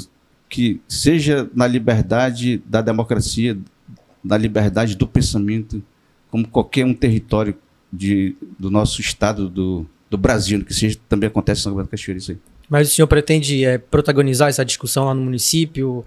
que 0.49 0.81
seja 0.87 1.49
na 1.55 1.65
liberdade 1.65 2.61
da 2.65 2.81
democracia, 2.81 3.57
na 4.21 4.37
liberdade 4.37 4.95
do 4.95 5.07
pensamento, 5.07 5.81
como 6.29 6.47
qualquer 6.47 6.85
um 6.85 6.93
território 6.93 7.55
de, 7.91 8.35
do 8.59 8.69
nosso 8.69 8.99
estado 8.99 9.49
do, 9.49 9.85
do 10.09 10.17
Brasil, 10.17 10.63
que 10.65 10.73
seja, 10.73 10.97
também 11.07 11.27
acontece 11.27 11.61
em 11.61 11.63
São 11.63 11.85
Cachoeira, 11.85 12.19
isso 12.19 12.31
aí. 12.31 12.37
Mas 12.71 12.87
o 12.87 12.91
senhor 12.95 13.07
pretende 13.07 13.65
é, 13.65 13.77
protagonizar 13.77 14.47
essa 14.47 14.63
discussão 14.63 15.03
lá 15.03 15.13
no 15.13 15.21
município, 15.21 16.05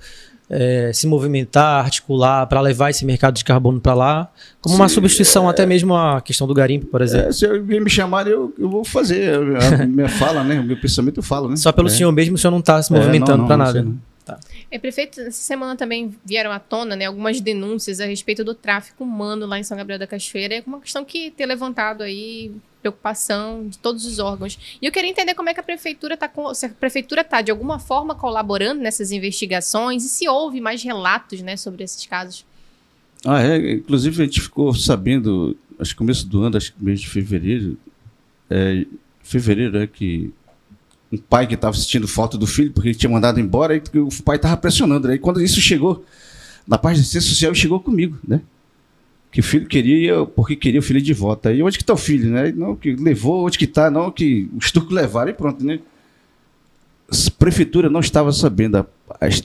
é, 0.48 0.90
se 0.94 1.06
movimentar, 1.06 1.84
articular 1.84 2.46
para 2.46 2.58
levar 2.62 2.88
esse 2.88 3.04
mercado 3.04 3.34
de 3.34 3.44
carbono 3.44 3.78
para 3.78 3.92
lá, 3.92 4.30
como 4.62 4.74
uma 4.74 4.88
Sim, 4.88 4.94
substituição 4.94 5.46
é... 5.46 5.50
até 5.50 5.66
mesmo 5.66 5.94
à 5.94 6.22
questão 6.22 6.46
do 6.46 6.54
garimpo, 6.54 6.86
por 6.86 7.02
exemplo? 7.02 7.28
É, 7.28 7.32
se 7.32 7.44
alguém 7.44 7.80
me 7.80 7.90
chamar, 7.90 8.26
eu, 8.26 8.54
eu 8.58 8.70
vou 8.70 8.82
fazer 8.82 9.34
a 9.34 9.86
minha 9.86 10.08
fala, 10.18 10.42
né? 10.42 10.58
O 10.58 10.64
meu 10.64 10.80
pensamento 10.80 11.18
eu 11.18 11.22
falo, 11.22 11.50
né? 11.50 11.56
Só 11.56 11.70
pelo 11.70 11.88
é. 11.88 11.90
senhor 11.90 12.10
mesmo, 12.12 12.36
o 12.36 12.38
senhor 12.38 12.50
não 12.50 12.60
está 12.60 12.82
se 12.82 12.90
movimentando 12.90 13.44
para 13.46 13.58
nada. 13.58 13.86
É, 14.74 14.78
prefeito, 14.80 15.20
essa 15.20 15.30
semana 15.30 15.76
também 15.76 16.16
vieram 16.24 16.50
à 16.50 16.58
tona 16.58 16.96
né, 16.96 17.04
algumas 17.04 17.40
denúncias 17.40 18.00
a 18.00 18.06
respeito 18.06 18.42
do 18.42 18.56
tráfico 18.56 19.04
humano 19.04 19.46
lá 19.46 19.56
em 19.56 19.62
São 19.62 19.76
Gabriel 19.76 20.00
da 20.00 20.06
Cachoeira. 20.06 20.56
É 20.56 20.64
uma 20.66 20.80
questão 20.80 21.04
que 21.04 21.30
tem 21.30 21.46
levantado 21.46 22.02
aí 22.02 22.50
preocupação 22.80 23.68
de 23.68 23.78
todos 23.78 24.04
os 24.04 24.18
órgãos. 24.18 24.58
E 24.82 24.84
eu 24.84 24.90
queria 24.90 25.08
entender 25.08 25.32
como 25.34 25.48
é 25.48 25.54
que 25.54 25.60
a 25.60 25.62
prefeitura 25.62 26.14
está 26.14 26.28
se 26.54 26.66
a 26.66 26.68
prefeitura 26.70 27.20
está 27.20 27.40
de 27.40 27.52
alguma 27.52 27.78
forma 27.78 28.16
colaborando 28.16 28.82
nessas 28.82 29.12
investigações 29.12 30.04
e 30.04 30.08
se 30.08 30.28
houve 30.28 30.60
mais 30.60 30.82
relatos 30.82 31.40
né, 31.40 31.56
sobre 31.56 31.84
esses 31.84 32.04
casos. 32.04 32.44
Ah, 33.24 33.40
é. 33.40 33.74
Inclusive 33.74 34.24
a 34.24 34.26
gente 34.26 34.40
ficou 34.40 34.74
sabendo, 34.74 35.56
acho 35.78 35.92
que 35.92 35.98
começo 35.98 36.26
do 36.26 36.42
ano, 36.42 36.56
acho 36.56 36.74
que 36.74 36.82
mês 36.82 37.00
de 37.00 37.08
fevereiro, 37.08 37.78
é, 38.50 38.84
fevereiro 39.22 39.78
é 39.78 39.86
que 39.86 40.34
um 41.14 41.18
pai 41.18 41.46
que 41.46 41.54
estava 41.54 41.74
assistindo 41.74 42.06
foto 42.08 42.36
do 42.36 42.46
filho, 42.46 42.72
porque 42.72 42.88
ele 42.88 42.94
tinha 42.94 43.10
mandado 43.10 43.40
embora, 43.40 43.76
e 43.76 43.98
o 43.98 44.08
pai 44.22 44.36
estava 44.36 44.56
pressionando. 44.56 45.08
Aí 45.08 45.18
quando 45.18 45.40
isso 45.40 45.60
chegou 45.60 46.04
na 46.66 46.78
página 46.78 47.02
de 47.02 47.02
assistência 47.02 47.30
social, 47.30 47.54
chegou 47.54 47.80
comigo, 47.80 48.18
né? 48.26 48.40
Que 49.30 49.40
o 49.40 49.42
filho 49.42 49.66
queria, 49.66 50.24
porque 50.24 50.54
queria 50.54 50.80
o 50.80 50.82
filho 50.82 51.00
de 51.00 51.12
volta. 51.12 51.48
Aí 51.48 51.62
onde 51.62 51.76
que 51.76 51.82
está 51.82 51.92
o 51.92 51.96
filho, 51.96 52.30
né? 52.30 52.52
Não, 52.52 52.76
que 52.76 52.94
levou, 52.94 53.46
onde 53.46 53.58
que 53.58 53.64
está, 53.64 53.90
não, 53.90 54.10
que 54.10 54.48
os 54.56 54.70
turcos 54.70 54.94
levaram 54.94 55.30
e 55.30 55.34
pronto, 55.34 55.64
né? 55.64 55.80
A 57.10 57.30
prefeitura 57.38 57.90
não 57.90 58.00
estava 58.00 58.32
sabendo 58.32 58.78
a, 58.78 58.86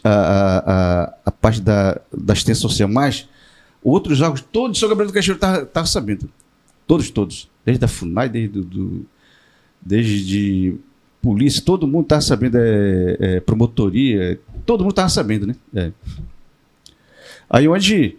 a, 0.03 0.11
a, 0.13 1.13
a 1.25 1.31
parte 1.31 1.61
da, 1.61 1.99
da 2.15 2.33
assistência 2.33 2.61
social, 2.61 2.87
mas 2.87 3.27
outros 3.83 4.21
órgãos, 4.21 4.41
todos 4.41 4.73
de 4.73 4.79
São 4.79 4.89
Gabriel 4.89 5.07
do 5.07 5.13
Cachoeiro 5.13 5.39
estavam 5.63 5.87
sabendo. 5.87 6.29
Todos, 6.87 7.09
todos. 7.09 7.49
Desde 7.65 7.83
a 7.83 7.87
FUNAI, 7.87 8.29
desde, 8.29 8.61
do, 8.61 9.05
desde 9.81 10.25
de 10.25 10.75
polícia, 11.21 11.61
todo 11.63 11.87
mundo 11.87 12.03
estava 12.03 12.21
sabendo, 12.21 12.57
é, 12.57 13.17
é, 13.19 13.39
promotoria, 13.39 14.39
todo 14.65 14.81
mundo 14.81 14.91
estava 14.91 15.09
sabendo, 15.09 15.47
né? 15.47 15.55
É. 15.75 15.91
Aí 17.49 17.67
onde, 17.67 18.17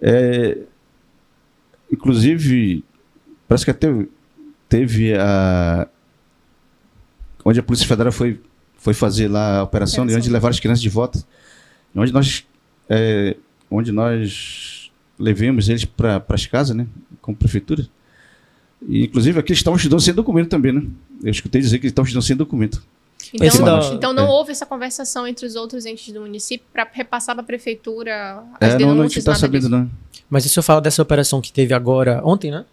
é, 0.00 0.58
inclusive, 1.92 2.84
parece 3.46 3.64
que 3.64 3.70
até 3.70 3.88
teve 4.68 5.14
a. 5.14 5.86
Onde 7.44 7.60
a 7.60 7.62
Polícia 7.62 7.86
Federal 7.86 8.10
foi, 8.10 8.40
foi 8.78 8.94
fazer 8.94 9.28
lá 9.28 9.58
a 9.58 9.62
operação, 9.62 10.04
operação. 10.04 10.18
onde 10.18 10.30
levaram 10.30 10.52
as 10.52 10.60
crianças 10.60 10.80
de 10.80 10.88
volta, 10.88 11.22
onde 11.94 12.10
nós, 12.12 12.46
é, 12.88 13.36
onde 13.70 13.92
nós 13.92 14.90
levemos 15.18 15.68
eles 15.68 15.84
para 15.84 16.24
as 16.26 16.46
casas, 16.46 16.74
né? 16.74 16.86
Como 17.20 17.36
prefeitura. 17.36 17.86
E, 18.88 19.04
inclusive, 19.04 19.38
aqui 19.38 19.52
eles 19.52 19.60
estavam 19.60 19.76
estudando 19.76 20.00
sem 20.00 20.14
documento 20.14 20.48
também, 20.48 20.72
né? 20.72 20.82
Eu 21.22 21.30
escutei 21.30 21.60
dizer 21.60 21.78
que 21.78 21.86
eles 21.86 21.92
estavam 21.92 22.06
estudando 22.06 22.26
sem 22.26 22.36
documento. 22.36 22.82
Então, 23.32 23.64
da... 23.64 23.94
então 23.94 24.12
não 24.12 24.26
é. 24.26 24.30
houve 24.30 24.52
essa 24.52 24.66
conversação 24.66 25.26
entre 25.26 25.46
os 25.46 25.56
outros 25.56 25.86
entes 25.86 26.12
do 26.12 26.20
município 26.20 26.66
para 26.72 26.86
repassar 26.92 27.34
para 27.34 27.42
a 27.42 27.46
prefeitura 27.46 28.42
as 28.60 28.74
é, 28.74 28.76
denúncias? 28.76 28.86
Não, 28.86 28.94
não 28.96 29.06
está 29.06 29.34
sabendo, 29.34 29.62
disso. 29.62 29.70
não. 29.70 29.90
Mas 30.28 30.44
o 30.44 30.48
senhor 30.48 30.62
fala 30.62 30.80
dessa 30.80 31.02
operação 31.02 31.40
que 31.40 31.52
teve 31.52 31.74
agora, 31.74 32.20
ontem, 32.24 32.50
né? 32.50 32.64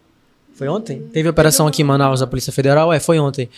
Foi 0.54 0.68
ontem? 0.68 1.02
Teve 1.14 1.30
operação 1.30 1.66
aqui 1.66 1.82
em 1.82 1.86
Manaus 1.86 2.20
da 2.20 2.28
Polícia 2.28 2.52
Federal? 2.52 2.92
É, 2.92 3.00
foi 3.00 3.18
ontem. 3.20 3.50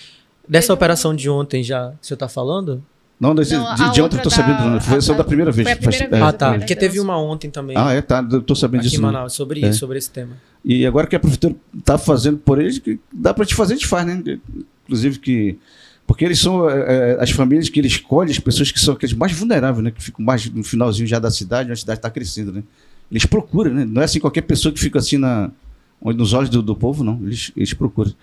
Dessa 0.47 0.67
teve 0.67 0.73
operação 0.73 1.15
de 1.15 1.29
ontem 1.29 1.63
já, 1.63 1.89
o 1.89 2.05
senhor 2.05 2.15
está 2.15 2.27
falando? 2.27 2.83
Não, 3.19 3.33
desse, 3.33 3.55
não 3.55 3.75
de, 3.75 3.91
de 3.93 4.01
ontem 4.01 4.15
eu 4.15 4.17
estou 4.17 4.31
sabendo, 4.31 4.69
não. 4.69 4.81
Foi 4.81 5.01
só 5.01 5.13
da 5.13 5.23
primeira 5.23 5.51
vez. 5.51 5.77
Primeira 5.77 6.09
vez 6.09 6.21
ah, 6.21 6.33
tá. 6.33 6.57
Porque 6.57 6.75
teve 6.75 6.99
uma 6.99 7.17
ontem 7.17 7.49
também. 7.49 7.77
Ah, 7.77 7.93
é, 7.93 8.01
tá. 8.01 8.25
Eu 8.29 8.39
estou 8.39 8.55
sabendo 8.55 8.81
aqui 8.81 8.89
disso. 8.89 8.99
Em 8.99 9.03
Manaus, 9.03 9.33
sobre 9.33 9.63
é. 9.63 9.69
isso, 9.69 9.79
sobre 9.79 9.97
esse 9.97 10.09
tema. 10.09 10.35
E 10.65 10.85
agora 10.85 11.07
que 11.07 11.15
a 11.15 11.19
prefeitura 11.19 11.55
está 11.77 11.97
fazendo 11.97 12.37
por 12.37 12.59
eles, 12.59 12.79
que 12.79 12.99
dá 13.11 13.33
para 13.33 13.45
te 13.45 13.55
fazer, 13.55 13.73
a 13.73 13.77
gente 13.77 13.87
faz, 13.87 14.05
né? 14.05 14.39
Inclusive 14.85 15.19
que. 15.19 15.57
Porque 16.05 16.25
eles 16.25 16.39
são 16.39 16.69
é, 16.69 17.17
as 17.19 17.31
famílias 17.31 17.69
que 17.69 17.79
ele 17.79 17.87
escolhe, 17.87 18.29
as 18.29 18.39
pessoas 18.39 18.71
que 18.71 18.79
são 18.79 18.93
aqueles 18.93 19.15
mais 19.15 19.31
vulneráveis, 19.31 19.83
né? 19.83 19.91
Que 19.91 20.03
ficam 20.03 20.25
mais 20.25 20.49
no 20.49 20.63
finalzinho 20.63 21.07
já 21.07 21.17
da 21.17 21.31
cidade, 21.31 21.65
onde 21.65 21.73
a 21.73 21.77
cidade 21.77 21.99
está 21.99 22.09
crescendo, 22.09 22.51
né? 22.51 22.63
Eles 23.09 23.25
procuram, 23.25 23.73
né? 23.73 23.85
Não 23.85 24.01
é 24.01 24.05
assim 24.05 24.19
qualquer 24.19 24.41
pessoa 24.41 24.73
que 24.73 24.79
fica 24.79 24.99
assim 24.99 25.17
na, 25.17 25.49
nos 26.01 26.33
olhos 26.33 26.49
do, 26.49 26.61
do 26.61 26.75
povo, 26.75 27.03
não. 27.03 27.19
Eles, 27.23 27.51
eles 27.55 27.73
procuram. 27.73 28.13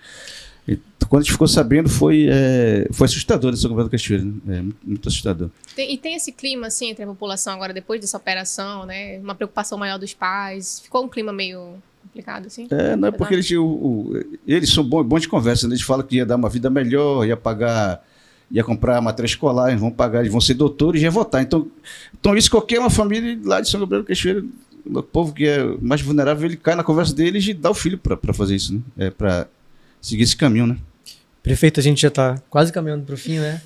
E, 0.67 0.79
quando 1.09 1.21
a 1.21 1.23
gente 1.23 1.31
ficou 1.33 1.47
sabendo, 1.47 1.89
foi, 1.89 2.27
é, 2.29 2.87
foi 2.91 3.05
assustador 3.05 3.51
governo 3.51 3.83
da 3.85 3.89
Cachoeira, 3.89 4.23
né? 4.23 4.33
É, 4.47 4.61
muito, 4.61 4.77
muito 4.83 5.09
assustador. 5.09 5.49
Tem, 5.75 5.93
e 5.93 5.97
tem 5.97 6.15
esse 6.15 6.31
clima, 6.31 6.67
assim, 6.67 6.89
entre 6.89 7.03
a 7.03 7.07
população 7.07 7.53
agora, 7.53 7.73
depois 7.73 7.99
dessa 7.99 8.17
operação, 8.17 8.85
né? 8.85 9.19
Uma 9.19 9.35
preocupação 9.35 9.77
maior 9.77 9.97
dos 9.97 10.13
pais. 10.13 10.79
Ficou 10.79 11.03
um 11.03 11.09
clima 11.09 11.33
meio 11.33 11.75
complicado, 12.01 12.47
assim? 12.47 12.67
É, 12.69 12.95
não 12.95 13.07
é 13.07 13.11
porque 13.11 13.33
eles, 13.33 13.49
o, 13.51 13.63
o, 13.63 14.25
eles 14.45 14.69
são 14.69 14.83
bons 14.83 15.05
bom 15.05 15.19
de 15.19 15.27
conversa, 15.27 15.67
né? 15.67 15.73
Eles 15.73 15.83
falam 15.83 16.05
que 16.05 16.17
ia 16.17 16.25
dar 16.25 16.35
uma 16.35 16.49
vida 16.49 16.69
melhor, 16.69 17.25
ia 17.25 17.37
pagar, 17.37 18.05
ia 18.49 18.63
comprar 18.63 19.01
matéria 19.01 19.27
escolar, 19.27 19.69
eles 19.69 19.81
vão 19.81 19.91
pagar, 19.91 20.19
eles 20.19 20.31
vão 20.31 20.41
ser 20.41 20.53
doutores 20.53 21.01
e 21.01 21.05
ia 21.05 21.11
votar. 21.11 21.41
Então, 21.41 21.67
então 22.19 22.35
isso 22.35 22.51
qualquer 22.51 22.79
uma 22.79 22.89
família 22.89 23.39
lá 23.43 23.61
de 23.61 23.69
São 23.69 23.79
Gabriel 23.79 24.03
do 24.03 24.07
Cachoeira, 24.07 24.43
o 24.85 25.03
povo 25.03 25.33
que 25.33 25.47
é 25.47 25.63
mais 25.81 26.01
vulnerável, 26.01 26.47
ele 26.47 26.57
cai 26.57 26.75
na 26.75 26.83
conversa 26.83 27.13
deles 27.13 27.47
e 27.47 27.53
dá 27.53 27.69
o 27.69 27.73
filho 27.73 27.97
para 27.97 28.33
fazer 28.33 28.55
isso, 28.55 28.73
né? 28.73 28.81
É, 28.97 29.09
para 29.09 29.47
seguir 30.01 30.23
esse 30.23 30.35
caminho, 30.35 30.67
né? 30.67 30.77
Prefeito, 31.43 31.79
a 31.79 31.83
gente 31.83 32.01
já 32.01 32.07
está 32.07 32.41
quase 32.49 32.71
caminhando 32.71 33.05
para 33.05 33.15
o 33.15 33.17
fim, 33.17 33.39
né? 33.39 33.61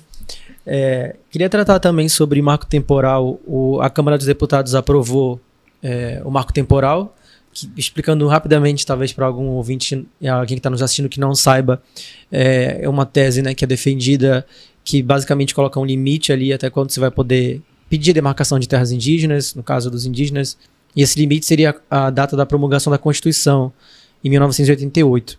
É, 0.66 1.16
queria 1.30 1.48
tratar 1.48 1.78
também 1.78 2.08
sobre 2.08 2.40
marco 2.42 2.66
temporal. 2.66 3.40
O, 3.46 3.80
a 3.80 3.88
Câmara 3.90 4.16
dos 4.16 4.26
Deputados 4.26 4.74
aprovou 4.74 5.40
é, 5.82 6.20
o 6.24 6.30
marco 6.30 6.52
temporal, 6.52 7.14
que, 7.52 7.70
explicando 7.76 8.26
rapidamente, 8.26 8.84
talvez 8.84 9.12
para 9.12 9.26
algum 9.26 9.46
ouvinte, 9.48 10.06
alguém 10.28 10.56
que 10.56 10.60
está 10.60 10.70
nos 10.70 10.82
assistindo 10.82 11.08
que 11.08 11.20
não 11.20 11.34
saiba, 11.34 11.82
é, 12.30 12.80
é, 12.82 12.88
uma 12.88 13.06
tese 13.06 13.42
né, 13.42 13.54
que 13.54 13.64
é 13.64 13.68
defendida 13.68 14.46
que 14.84 15.02
basicamente 15.02 15.54
coloca 15.54 15.80
um 15.80 15.84
limite 15.84 16.32
ali 16.32 16.52
até 16.52 16.70
quando 16.70 16.90
você 16.90 17.00
vai 17.00 17.10
poder 17.10 17.60
pedir 17.90 18.12
demarcação 18.12 18.58
de 18.58 18.68
terras 18.68 18.92
indígenas, 18.92 19.54
no 19.54 19.62
caso 19.62 19.90
dos 19.90 20.06
indígenas, 20.06 20.56
e 20.94 21.02
esse 21.02 21.18
limite 21.18 21.44
seria 21.44 21.74
a 21.90 22.08
data 22.08 22.36
da 22.36 22.46
promulgação 22.46 22.90
da 22.90 22.98
Constituição, 22.98 23.72
em 24.24 24.30
1988. 24.30 25.38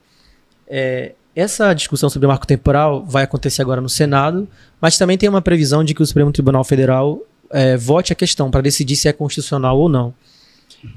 É, 0.67 1.13
essa 1.35 1.73
discussão 1.73 2.09
sobre 2.09 2.25
o 2.25 2.29
marco 2.29 2.47
temporal 2.47 3.05
vai 3.05 3.23
acontecer 3.23 3.61
agora 3.61 3.79
no 3.79 3.89
Senado, 3.89 4.47
mas 4.81 4.97
também 4.97 5.17
tem 5.17 5.29
uma 5.29 5.41
previsão 5.41 5.83
de 5.83 5.93
que 5.93 6.01
o 6.01 6.05
Supremo 6.05 6.31
Tribunal 6.31 6.63
Federal 6.63 7.21
é, 7.51 7.77
vote 7.77 8.11
a 8.11 8.15
questão 8.15 8.49
para 8.49 8.61
decidir 8.61 8.95
se 8.95 9.07
é 9.07 9.13
constitucional 9.13 9.77
ou 9.77 9.87
não. 9.87 10.13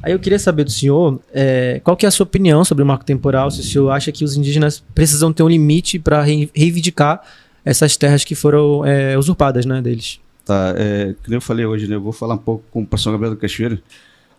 Aí 0.03 0.13
eu 0.13 0.19
queria 0.19 0.39
saber 0.39 0.65
do 0.65 0.71
senhor 0.71 1.21
é, 1.33 1.81
qual 1.83 1.97
que 1.97 2.05
é 2.05 2.09
a 2.09 2.11
sua 2.11 2.25
opinião 2.25 2.65
sobre 2.65 2.83
o 2.83 2.87
marco 2.87 3.05
temporal, 3.05 3.51
se 3.51 3.61
o 3.61 3.63
senhor 3.63 3.91
acha 3.91 4.13
que 4.13 4.25
os 4.25 4.37
indígenas 4.37 4.83
precisam 4.95 5.33
ter 5.33 5.43
um 5.43 5.49
limite 5.49 5.99
para 5.99 6.23
reivindicar 6.23 7.23
essas 7.65 7.97
terras 7.97 8.25
que 8.25 8.35
foram 8.35 8.85
é, 8.85 9.17
usurpadas 9.19 9.65
né, 9.67 9.81
deles. 9.81 10.21
Tá, 10.45 10.75
é, 10.77 11.15
como 11.23 11.37
eu 11.37 11.41
falei 11.41 11.65
hoje, 11.67 11.87
né, 11.87 11.97
eu 11.97 12.01
vou 12.01 12.13
falar 12.13 12.35
um 12.35 12.39
pouco 12.39 12.65
com 12.71 12.83
o 12.83 12.87
pastor 12.87 13.13
Gabriel 13.13 13.35
do 13.35 13.41
Cachoeira. 13.41 13.81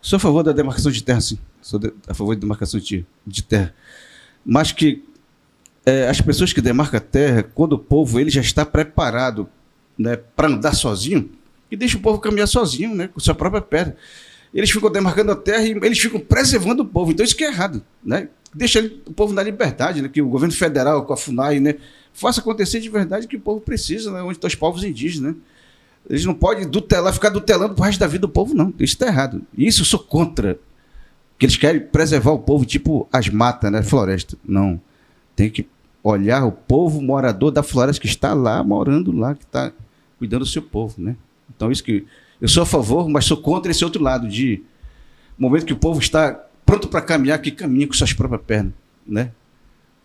Sou 0.02 0.18
a 0.18 0.20
favor 0.20 0.44
da 0.44 0.52
demarcação 0.52 0.92
de 0.92 1.04
terra, 1.04 1.22
sim. 1.22 1.38
Sou 1.62 1.80
de, 1.80 1.94
a 2.08 2.14
favor 2.14 2.36
da 2.36 2.42
demarcação 2.42 2.80
de, 2.80 3.06
de 3.26 3.44
terra. 3.44 3.74
Mas 4.44 4.72
que 4.72 5.04
é, 5.86 6.08
as 6.08 6.22
pessoas 6.22 6.54
que 6.54 6.62
demarcam 6.62 6.98
a 6.98 7.02
terra, 7.02 7.44
quando 7.44 7.74
o 7.74 7.80
povo 7.80 8.20
ele 8.20 8.30
já 8.30 8.42
está 8.42 8.66
preparado 8.66 9.50
né, 9.98 10.18
para 10.36 10.48
andar 10.48 10.74
sozinho, 10.74 11.30
e 11.70 11.76
deixa 11.76 11.98
o 11.98 12.02
povo 12.02 12.20
caminhar 12.20 12.48
sozinho, 12.48 12.94
né, 12.94 13.08
com 13.08 13.20
sua 13.20 13.34
própria 13.34 13.62
perna. 13.62 13.96
Eles 14.54 14.70
ficam 14.70 14.92
demarcando 14.92 15.32
a 15.32 15.36
terra 15.36 15.64
e 15.64 15.72
eles 15.72 16.00
ficam 16.00 16.20
preservando 16.20 16.84
o 16.84 16.86
povo. 16.86 17.12
Então 17.12 17.24
isso 17.24 17.36
que 17.36 17.44
é 17.46 17.48
errado. 17.48 17.82
Né? 18.04 18.28
Deixa 18.54 18.82
o 19.06 19.14
povo 19.14 19.34
na 19.34 19.42
liberdade, 19.42 20.02
né, 20.02 20.10
que 20.10 20.22
o 20.22 20.28
governo 20.28 20.54
federal, 20.54 21.06
com 21.06 21.14
a 21.14 21.18
FUNAI, 21.18 21.60
né, 21.60 21.76
faça 22.14 22.42
acontecer 22.42 22.82
de 22.82 22.90
verdade 22.90 23.26
o 23.26 23.30
que 23.30 23.38
o 23.38 23.42
povo 23.42 23.62
precisa, 23.62 24.12
né, 24.12 24.22
onde 24.22 24.34
estão 24.34 24.48
os 24.48 24.56
povos 24.56 24.84
indígenas. 24.84 25.34
Né? 25.34 25.40
Eles 26.10 26.26
não 26.26 26.34
podem 26.34 26.68
dutelar, 26.68 27.14
ficar 27.14 27.30
dutelando 27.30 27.80
o 27.80 27.84
resto 27.84 28.00
da 28.00 28.08
vida 28.08 28.22
do 28.22 28.30
povo, 28.30 28.54
não. 28.54 28.74
Isso 28.80 28.94
está 28.94 29.08
errado. 29.08 29.42
Isso 29.58 29.82
eu 29.82 29.86
sou 29.86 30.00
contra. 30.00 30.60
Que 31.38 31.46
eles 31.46 31.58
querem 31.58 31.82
preservar 31.82 32.32
o 32.32 32.40
povo, 32.40 32.66
tipo 32.66 33.08
as 33.12 33.30
matas, 33.30 33.72
né? 33.72 33.82
Floresta. 33.82 34.38
Não. 34.46 34.80
Tem 35.36 35.50
que 35.50 35.68
olhar 36.04 36.46
o 36.46 36.52
povo 36.52 37.02
morador 37.02 37.52
da 37.52 37.64
floresta 37.64 38.02
que 38.02 38.08
está 38.08 38.34
lá, 38.34 38.64
morando 38.64 39.12
lá, 39.12 39.36
que 39.36 39.44
está 39.44 39.72
cuidando 40.18 40.42
do 40.42 40.50
seu 40.50 40.62
povo, 40.62 40.96
né? 40.98 41.16
Então, 41.56 41.72
isso 41.72 41.84
que. 41.84 42.06
Eu 42.40 42.48
sou 42.48 42.64
a 42.64 42.66
favor, 42.66 43.08
mas 43.08 43.26
sou 43.26 43.38
contra 43.38 43.72
esse 43.72 43.86
outro 43.86 44.02
lado, 44.02 44.28
de 44.28 44.64
momento 45.38 45.66
que 45.66 45.74
o 45.74 45.78
povo 45.78 46.00
está 46.00 46.44
pronto 46.66 46.88
para 46.88 47.02
caminhar, 47.02 47.40
que 47.40 47.52
caminha 47.52 47.86
com 47.86 47.94
suas 47.94 48.14
próprias 48.14 48.42
pernas, 48.42 48.74
né? 49.06 49.32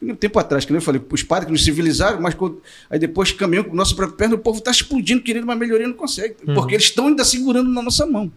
Um 0.02 0.14
tempo 0.14 0.38
atrás, 0.38 0.64
que 0.64 0.72
eu 0.72 0.80
falei, 0.82 1.00
os 1.10 1.22
padres 1.22 1.46
que 1.46 1.52
nos 1.52 1.64
civilizaram, 1.64 2.20
mas 2.20 2.34
quando, 2.34 2.60
aí 2.90 2.98
depois 2.98 3.32
caminham 3.32 3.64
com 3.64 3.74
nossa 3.74 3.94
própria 3.94 4.16
perna, 4.16 4.34
o 4.34 4.38
povo 4.38 4.58
está 4.58 4.70
explodindo, 4.70 5.22
querendo 5.22 5.44
uma 5.44 5.56
melhoria, 5.56 5.88
não 5.88 5.94
consegue, 5.94 6.36
uhum. 6.46 6.54
porque 6.54 6.74
eles 6.74 6.86
estão 6.86 7.06
ainda 7.06 7.24
segurando 7.24 7.70
na 7.70 7.80
nossa 7.80 8.04
mão. 8.04 8.30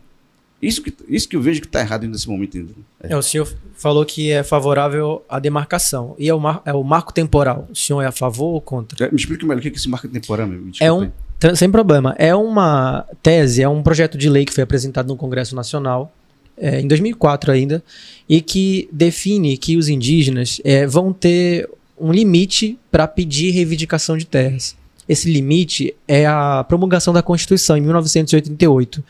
Isso 0.62 0.82
que, 0.82 0.94
isso 1.08 1.28
que 1.28 1.36
eu 1.36 1.42
vejo 1.42 1.62
que 1.62 1.68
está 1.68 1.80
errado 1.80 2.06
nesse 2.08 2.28
momento 2.28 2.58
ainda. 2.58 2.74
É. 3.02 3.14
é. 3.14 3.18
o 3.18 3.22
senhor 3.22 3.52
falou 3.76 4.06
que 4.06 4.30
é 4.30 4.44
favorável 4.44 5.24
à 5.30 5.40
demarcação. 5.40 6.16
E 6.20 6.28
é 6.28 6.34
o, 6.34 6.40
mar, 6.40 6.62
é 6.66 6.74
o 6.74 6.84
marco 6.84 7.14
temporal. 7.14 7.68
O 7.70 7.76
senhor 7.76 8.02
é 8.02 8.08
a 8.08 8.12
favor 8.12 8.54
ou 8.54 8.62
contra? 8.62 9.06
É, 9.06 9.10
me 9.10 9.18
explique 9.18 9.46
melhor 9.46 9.60
o 9.60 9.62
que 9.62 9.70
é 9.70 9.72
esse 9.72 9.88
marco 9.88 10.08
temporal. 10.08 10.48
Meu? 10.48 10.62
É 10.80 10.92
um, 10.92 11.10
sem 11.56 11.72
problema. 11.72 12.14
É 12.18 12.36
uma 12.36 13.06
tese, 13.24 13.62
é 13.62 13.70
um 13.70 13.82
projeto 13.82 14.18
de 14.18 14.30
lei 14.30 14.44
que 14.44 14.54
foi 14.54 14.64
apresentado 14.64 15.08
no 15.08 15.16
Congresso 15.16 15.56
Nacional 15.56 16.14
é, 16.58 16.82
em 16.82 16.88
2004 16.88 17.52
ainda, 17.52 17.84
e 18.28 18.42
que 18.42 18.90
define 18.92 19.58
que 19.58 19.78
os 19.78 19.88
indígenas 19.88 20.60
é, 20.66 20.86
vão 20.86 21.14
ter 21.14 21.70
um 21.98 22.12
limite 22.12 22.78
para 22.92 23.08
pedir 23.08 23.52
reivindicação 23.52 24.18
de 24.18 24.26
terras. 24.26 24.76
Esse 25.08 25.32
limite 25.32 25.96
é 26.08 26.28
a 26.28 26.64
promulgação 26.68 27.14
da 27.14 27.24
Constituição 27.24 27.78
em 27.78 27.82
1988. 27.82 29.04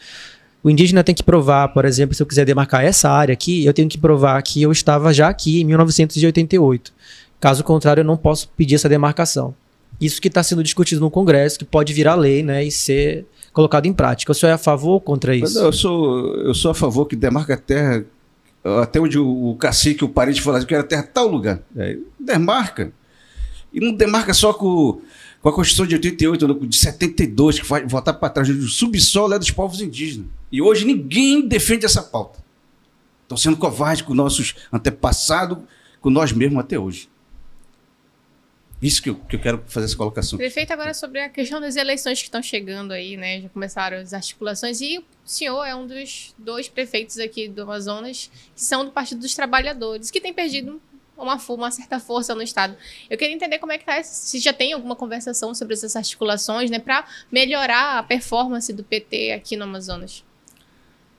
O 0.63 0.69
indígena 0.69 1.03
tem 1.03 1.15
que 1.15 1.23
provar, 1.23 1.69
por 1.69 1.85
exemplo, 1.85 2.13
se 2.13 2.21
eu 2.21 2.27
quiser 2.27 2.45
demarcar 2.45 2.83
essa 2.83 3.09
área 3.09 3.33
aqui, 3.33 3.65
eu 3.65 3.73
tenho 3.73 3.87
que 3.87 3.97
provar 3.97 4.41
que 4.41 4.61
eu 4.61 4.71
estava 4.71 5.13
já 5.13 5.29
aqui 5.29 5.61
em 5.61 5.65
1988. 5.65 6.91
Caso 7.39 7.63
contrário, 7.63 8.01
eu 8.01 8.05
não 8.05 8.17
posso 8.17 8.49
pedir 8.49 8.75
essa 8.75 8.89
demarcação. 8.89 9.55
Isso 10.01 10.21
que 10.21 10.27
está 10.27 10.43
sendo 10.43 10.61
discutido 10.61 10.99
no 10.99 11.09
Congresso, 11.09 11.57
que 11.57 11.65
pode 11.65 11.93
virar 11.93 12.15
lei 12.15 12.43
né, 12.43 12.63
e 12.63 12.71
ser 12.71 13.25
colocado 13.53 13.85
em 13.85 13.93
prática. 13.93 14.31
O 14.31 14.35
senhor 14.35 14.51
é 14.51 14.55
a 14.55 14.57
favor 14.57 14.91
ou 14.91 15.01
contra 15.01 15.35
isso? 15.35 15.57
eu, 15.57 15.71
sou, 15.71 16.35
eu 16.35 16.53
sou 16.53 16.71
a 16.71 16.75
favor 16.75 17.05
que 17.05 17.15
demarca 17.15 17.53
a 17.53 17.57
terra 17.57 18.03
até 18.81 18.99
onde 18.99 19.17
o, 19.17 19.51
o 19.51 19.55
cacique, 19.55 20.03
o 20.03 20.09
parente 20.09 20.41
falasse 20.41 20.65
que 20.65 20.73
era 20.73 20.83
terra 20.83 21.03
tal 21.03 21.27
lugar. 21.27 21.61
É, 21.77 21.97
demarca. 22.19 22.91
E 23.71 23.79
não 23.79 23.93
demarca 23.93 24.33
só 24.33 24.51
com 24.51 24.99
com 25.41 25.49
a 25.49 25.53
Constituição 25.53 25.87
de 25.87 25.95
88, 25.95 26.67
de 26.67 26.75
72, 26.75 27.59
que 27.59 27.65
vai 27.65 27.85
voltar 27.85 28.13
para 28.13 28.29
trás, 28.29 28.49
o 28.49 28.67
subsolo 28.67 29.33
é 29.33 29.39
dos 29.39 29.51
povos 29.51 29.81
indígenas. 29.81 30.27
E 30.51 30.61
hoje 30.61 30.85
ninguém 30.85 31.47
defende 31.47 31.85
essa 31.85 32.01
pauta. 32.01 32.39
Estão 33.23 33.37
sendo 33.37 33.57
covardes 33.57 34.01
com 34.01 34.13
nossos 34.13 34.55
antepassados, 34.73 35.59
com 36.01 36.09
nós 36.09 36.31
mesmos 36.31 36.59
até 36.59 36.79
hoje. 36.79 37.09
Isso 38.81 39.03
que 39.03 39.09
eu, 39.09 39.15
que 39.15 39.35
eu 39.35 39.39
quero 39.39 39.63
fazer 39.67 39.87
essa 39.87 39.95
colocação. 39.95 40.37
Prefeito, 40.37 40.71
agora 40.71 40.93
sobre 40.93 41.19
a 41.19 41.29
questão 41.29 41.59
das 41.59 41.75
eleições 41.75 42.19
que 42.19 42.25
estão 42.25 42.41
chegando 42.41 42.93
aí, 42.93 43.17
né? 43.17 43.41
Já 43.41 43.49
começaram 43.49 43.97
as 43.97 44.13
articulações 44.13 44.79
e 44.79 44.99
o 44.99 45.03
senhor 45.25 45.65
é 45.65 45.75
um 45.75 45.85
dos 45.85 46.33
dois 46.37 46.69
prefeitos 46.69 47.19
aqui 47.19 47.49
do 47.49 47.63
Amazonas 47.63 48.31
que 48.55 48.63
são 48.63 48.85
do 48.85 48.91
Partido 48.91 49.19
dos 49.19 49.35
Trabalhadores, 49.35 50.09
que 50.09 50.21
tem 50.21 50.33
perdido 50.33 50.81
uma, 51.17 51.35
uma 51.49 51.71
certa 51.71 51.99
força 51.99 52.33
no 52.33 52.41
Estado. 52.41 52.75
Eu 53.09 53.17
queria 53.17 53.35
entender 53.35 53.59
como 53.59 53.73
é 53.73 53.77
que 53.77 53.85
tá, 53.85 54.01
se 54.01 54.39
já 54.39 54.53
tem 54.53 54.71
alguma 54.71 54.95
conversação 54.95 55.53
sobre 55.53 55.73
essas 55.73 55.97
articulações, 55.97 56.71
né, 56.71 56.79
para 56.79 57.05
melhorar 57.29 57.99
a 57.99 58.03
performance 58.03 58.71
do 58.71 58.83
PT 58.83 59.33
aqui 59.33 59.57
no 59.57 59.65
Amazonas. 59.65 60.23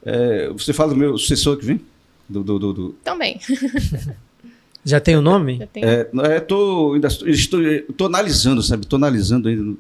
É, 0.05 0.49
você 0.49 0.73
fala 0.73 0.91
do 0.91 0.97
meu 0.97 1.17
sucessor 1.19 1.57
que 1.57 1.65
vem? 1.65 1.81
Do, 2.29 2.43
do, 2.43 2.59
do, 2.59 2.73
do... 2.73 2.93
Também. 3.05 3.39
Já 4.85 4.99
tem 4.99 5.17
o 5.17 5.21
nome? 5.21 5.59
Já 5.59 5.67
tem. 5.67 5.85
É, 5.85 6.09
é, 6.23 6.41
tô, 6.41 6.95
ainda 6.95 7.09
estou, 7.09 7.29
estou, 7.29 7.63
estou 7.63 8.07
analisando, 8.07 8.63
sabe? 8.63 8.85
Estou 8.85 8.97
analisando 8.97 9.49
ainda. 9.49 9.77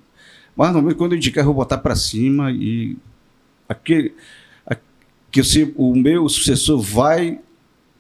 Mas 0.55 0.73
normalmente 0.73 0.99
quando 0.99 1.13
eu 1.13 1.17
indicar, 1.17 1.43
eu 1.43 1.47
vou 1.47 1.55
botar 1.55 1.79
para 1.79 1.97
cima 1.97 2.51
e 2.53 2.99
aquele, 3.67 4.13
que 5.31 5.73
o 5.77 5.95
meu 5.95 6.29
sucessor 6.29 6.81
vai 6.81 7.39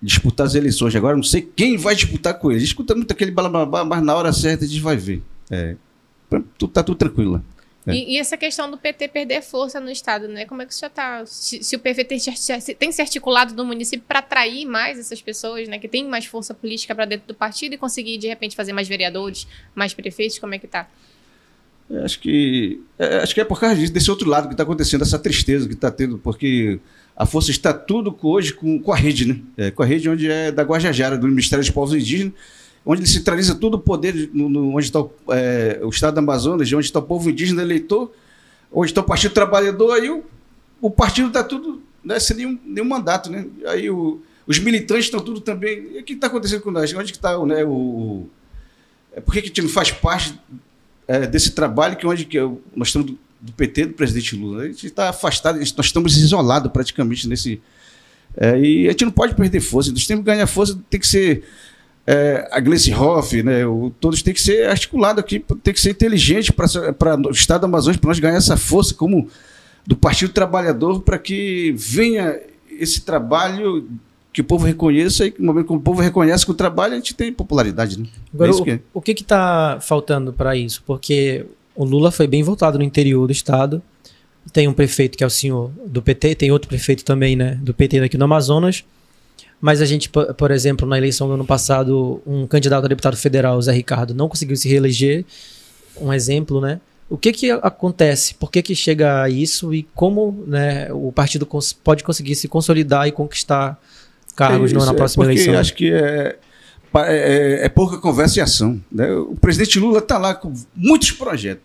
disputar 0.02 0.46
as 0.46 0.54
eleições. 0.54 0.94
Agora 0.96 1.16
não 1.16 1.22
sei 1.22 1.42
quem 1.42 1.76
vai 1.76 1.94
disputar 1.94 2.34
com 2.34 2.50
ele. 2.50 2.62
Escuta 2.62 2.94
muito 2.94 3.12
aquele 3.12 3.30
balababá, 3.30 3.84
mas 3.84 4.02
na 4.02 4.14
hora 4.14 4.32
certa 4.32 4.64
a 4.64 4.68
gente 4.68 4.80
vai 4.80 4.96
ver. 4.96 5.22
É, 5.50 5.76
tá 6.72 6.82
tudo 6.82 6.96
tranquilo 6.96 7.32
lá. 7.32 7.42
É. 7.90 7.94
E, 7.94 8.14
e, 8.14 8.18
essa 8.18 8.36
questão 8.36 8.70
do 8.70 8.78
PT 8.78 9.08
perder 9.08 9.42
força 9.42 9.80
no 9.80 9.90
Estado, 9.90 10.28
né? 10.28 10.44
Como 10.44 10.62
é 10.62 10.66
que 10.66 10.72
isso 10.72 10.80
já 10.80 10.86
está? 10.86 11.24
Se, 11.26 11.62
se, 11.62 11.76
o 11.76 11.78
PT 11.78 12.04
tem, 12.04 12.18
tem, 12.78 12.92
se 12.92 13.00
articulado 13.00 13.54
no 13.54 13.64
município 13.64 14.04
para 14.06 14.20
atrair 14.20 14.66
mais 14.66 14.98
essas 14.98 15.20
pessoas, 15.20 15.68
né? 15.68 15.78
Que 15.78 15.88
tem 15.88 16.06
mais 16.06 16.26
força 16.26 16.54
política 16.54 16.94
para 16.94 17.04
dentro 17.04 17.26
do 17.28 17.34
partido 17.34 17.74
e 17.74 17.78
conseguir, 17.78 18.18
de 18.18 18.28
repente, 18.28 18.56
fazer 18.56 18.72
mais 18.72 18.88
vereadores, 18.88 19.46
mais 19.74 19.92
prefeitos, 19.94 20.38
como 20.38 20.54
é 20.54 20.58
que 20.58 20.66
está? 20.66 20.88
É, 21.90 22.04
acho 22.04 22.20
que 22.20 22.80
é, 22.98 23.16
acho 23.18 23.34
que 23.34 23.40
é 23.40 23.44
por 23.44 23.58
causa 23.58 23.74
disso, 23.76 23.92
desse 23.92 24.10
outro 24.10 24.28
lado 24.28 24.46
que 24.46 24.54
está 24.54 24.62
acontecendo, 24.62 25.02
essa 25.02 25.18
tristeza 25.18 25.66
que 25.66 25.74
está 25.74 25.90
tendo, 25.90 26.18
porque 26.18 26.78
a 27.16 27.26
força 27.26 27.50
está 27.50 27.72
tudo 27.72 28.16
hoje 28.22 28.54
com, 28.54 28.80
com 28.80 28.92
a 28.92 28.96
rede, 28.96 29.26
né? 29.26 29.40
É, 29.56 29.70
com 29.70 29.82
a 29.82 29.86
rede 29.86 30.08
onde 30.08 30.30
é 30.30 30.52
da 30.52 30.62
Guajajara, 30.62 31.18
do 31.18 31.26
Ministério 31.26 31.62
dos 31.62 31.70
Povos 31.70 31.94
Indígenas, 31.94 32.32
onde 32.84 33.02
ele 33.02 33.08
centraliza 33.08 33.54
todo 33.54 33.74
o 33.74 33.78
poder, 33.78 34.30
no, 34.32 34.48
no 34.48 34.76
onde 34.76 34.86
está 34.86 35.00
o, 35.00 35.10
é, 35.30 35.80
o, 35.82 35.88
Estado 35.88 36.14
do 36.14 36.18
Amazonas, 36.18 36.72
onde 36.72 36.86
está 36.86 36.98
o 36.98 37.02
povo 37.02 37.30
indígena 37.30 37.62
eleitor, 37.62 38.10
onde 38.72 38.90
está 38.90 39.00
o 39.00 39.04
Partido 39.04 39.32
Trabalhador, 39.32 39.92
aí 39.92 40.10
o, 40.10 40.24
o 40.80 40.90
partido 40.90 41.28
está 41.28 41.44
tudo 41.44 41.82
né, 42.02 42.18
sem 42.18 42.36
nenhum, 42.36 42.58
nenhum 42.64 42.88
mandato, 42.88 43.30
né? 43.30 43.46
Aí 43.66 43.90
o, 43.90 44.20
os 44.46 44.58
militantes 44.58 45.04
estão 45.04 45.20
tudo 45.20 45.40
também. 45.40 45.92
E 45.92 46.00
o 46.00 46.04
que 46.04 46.14
está 46.14 46.26
acontecendo 46.26 46.62
com 46.62 46.70
nós? 46.70 46.92
Onde 46.94 47.12
está 47.12 47.38
né, 47.44 47.64
o. 47.64 48.26
É, 49.12 49.20
por 49.20 49.32
que, 49.32 49.42
que 49.42 49.46
a 49.46 49.48
gente 49.48 49.62
não 49.62 49.68
faz 49.68 49.90
parte 49.90 50.38
é, 51.06 51.26
desse 51.26 51.52
trabalho 51.52 51.96
que 51.96 52.06
onde 52.06 52.24
que 52.24 52.38
nós 52.74 52.88
estamos 52.88 53.10
do, 53.10 53.18
do, 53.40 53.52
PT 53.52 53.86
do 53.86 53.94
presidente 53.94 54.34
Lula? 54.36 54.62
A 54.62 54.66
gente 54.66 54.86
está 54.86 55.10
afastado, 55.10 55.58
nós 55.58 55.86
estamos 55.86 56.16
isolados 56.16 56.72
praticamente 56.72 57.28
nesse. 57.28 57.60
É, 58.36 58.58
e 58.58 58.86
a 58.86 58.92
gente 58.92 59.04
não 59.04 59.12
pode 59.12 59.34
perder 59.34 59.60
força, 59.60 59.90
nós 59.90 60.06
temos 60.06 60.24
que 60.24 60.30
ganhar 60.30 60.46
força, 60.46 60.78
tem 60.88 61.00
que 61.00 61.06
ser 61.06 61.44
é, 62.12 62.48
a 62.50 62.58
Gleice 62.58 62.92
Hoff, 62.92 63.40
né, 63.40 63.64
o, 63.64 63.92
todos 64.00 64.20
têm 64.20 64.34
que 64.34 64.42
ser 64.42 64.68
articulados 64.68 65.22
aqui, 65.22 65.38
tem 65.62 65.72
que 65.72 65.80
ser 65.80 65.90
inteligente 65.90 66.52
para 66.52 66.66
o 67.28 67.30
Estado 67.30 67.60
do 67.60 67.66
Amazonas, 67.66 67.98
para 67.98 68.08
nós 68.08 68.18
ganhar 68.18 68.36
essa 68.36 68.56
força 68.56 68.92
como 68.92 69.28
do 69.86 69.94
Partido 69.94 70.32
Trabalhador, 70.32 71.02
para 71.02 71.18
que 71.18 71.72
venha 71.78 72.36
esse 72.68 73.02
trabalho 73.02 73.88
que 74.32 74.40
o 74.40 74.44
povo 74.44 74.66
reconheça 74.66 75.24
e 75.24 75.34
no 75.38 75.46
momento 75.46 75.68
que 75.68 75.72
o 75.72 75.78
povo 75.78 76.00
reconhece 76.00 76.44
que 76.44 76.50
o 76.50 76.54
trabalho 76.54 76.94
a 76.94 76.96
gente 76.96 77.14
tem 77.14 77.32
popularidade. 77.32 78.00
Né? 78.00 78.06
Agora, 78.34 78.50
é 78.50 78.54
que 78.54 78.72
o, 78.72 78.80
o 78.94 79.00
que 79.00 79.12
está 79.12 79.78
faltando 79.80 80.32
para 80.32 80.56
isso? 80.56 80.82
Porque 80.84 81.46
o 81.76 81.84
Lula 81.84 82.10
foi 82.10 82.26
bem 82.26 82.42
votado 82.42 82.76
no 82.76 82.82
interior 82.82 83.24
do 83.24 83.32
estado, 83.32 83.80
tem 84.52 84.66
um 84.66 84.72
prefeito 84.72 85.16
que 85.16 85.22
é 85.22 85.26
o 85.28 85.30
senhor 85.30 85.70
do 85.86 86.02
PT, 86.02 86.34
tem 86.34 86.50
outro 86.50 86.68
prefeito 86.68 87.04
também, 87.04 87.36
né, 87.36 87.56
do 87.62 87.72
PT 87.72 88.00
aqui 88.00 88.18
no 88.18 88.24
Amazonas. 88.24 88.84
Mas 89.60 89.82
a 89.82 89.84
gente, 89.84 90.08
por 90.08 90.50
exemplo, 90.50 90.88
na 90.88 90.96
eleição 90.96 91.28
do 91.28 91.34
ano 91.34 91.44
passado, 91.44 92.22
um 92.26 92.46
candidato 92.46 92.84
a 92.84 92.88
deputado 92.88 93.16
federal, 93.16 93.58
o 93.58 93.62
Zé 93.62 93.72
Ricardo, 93.72 94.14
não 94.14 94.28
conseguiu 94.28 94.56
se 94.56 94.68
reeleger. 94.68 95.24
Um 96.00 96.12
exemplo, 96.12 96.60
né? 96.60 96.80
O 97.10 97.18
que 97.18 97.32
que 97.32 97.50
acontece? 97.50 98.34
Por 98.34 98.50
que 98.50 98.62
que 98.62 98.74
chega 98.74 99.22
a 99.22 99.28
isso? 99.28 99.74
E 99.74 99.82
como 99.94 100.44
né, 100.46 100.90
o 100.92 101.12
partido 101.12 101.44
cons 101.44 101.72
pode 101.72 102.02
conseguir 102.02 102.36
se 102.36 102.48
consolidar 102.48 103.06
e 103.06 103.12
conquistar 103.12 103.78
cargos 104.34 104.72
é 104.72 104.76
isso, 104.76 104.86
na 104.86 104.94
próxima 104.94 105.24
é 105.24 105.26
eleição? 105.26 105.58
Acho 105.58 105.74
que 105.74 105.92
é, 105.92 106.36
é, 106.94 107.66
é, 107.66 107.68
pouca 107.68 107.98
conversa 107.98 108.38
e 108.38 108.42
ação. 108.42 108.80
Né? 108.90 109.10
O 109.12 109.34
presidente 109.34 109.78
Lula 109.78 109.98
está 109.98 110.16
lá 110.16 110.34
com 110.34 110.54
muitos 110.74 111.10
projetos. 111.10 111.64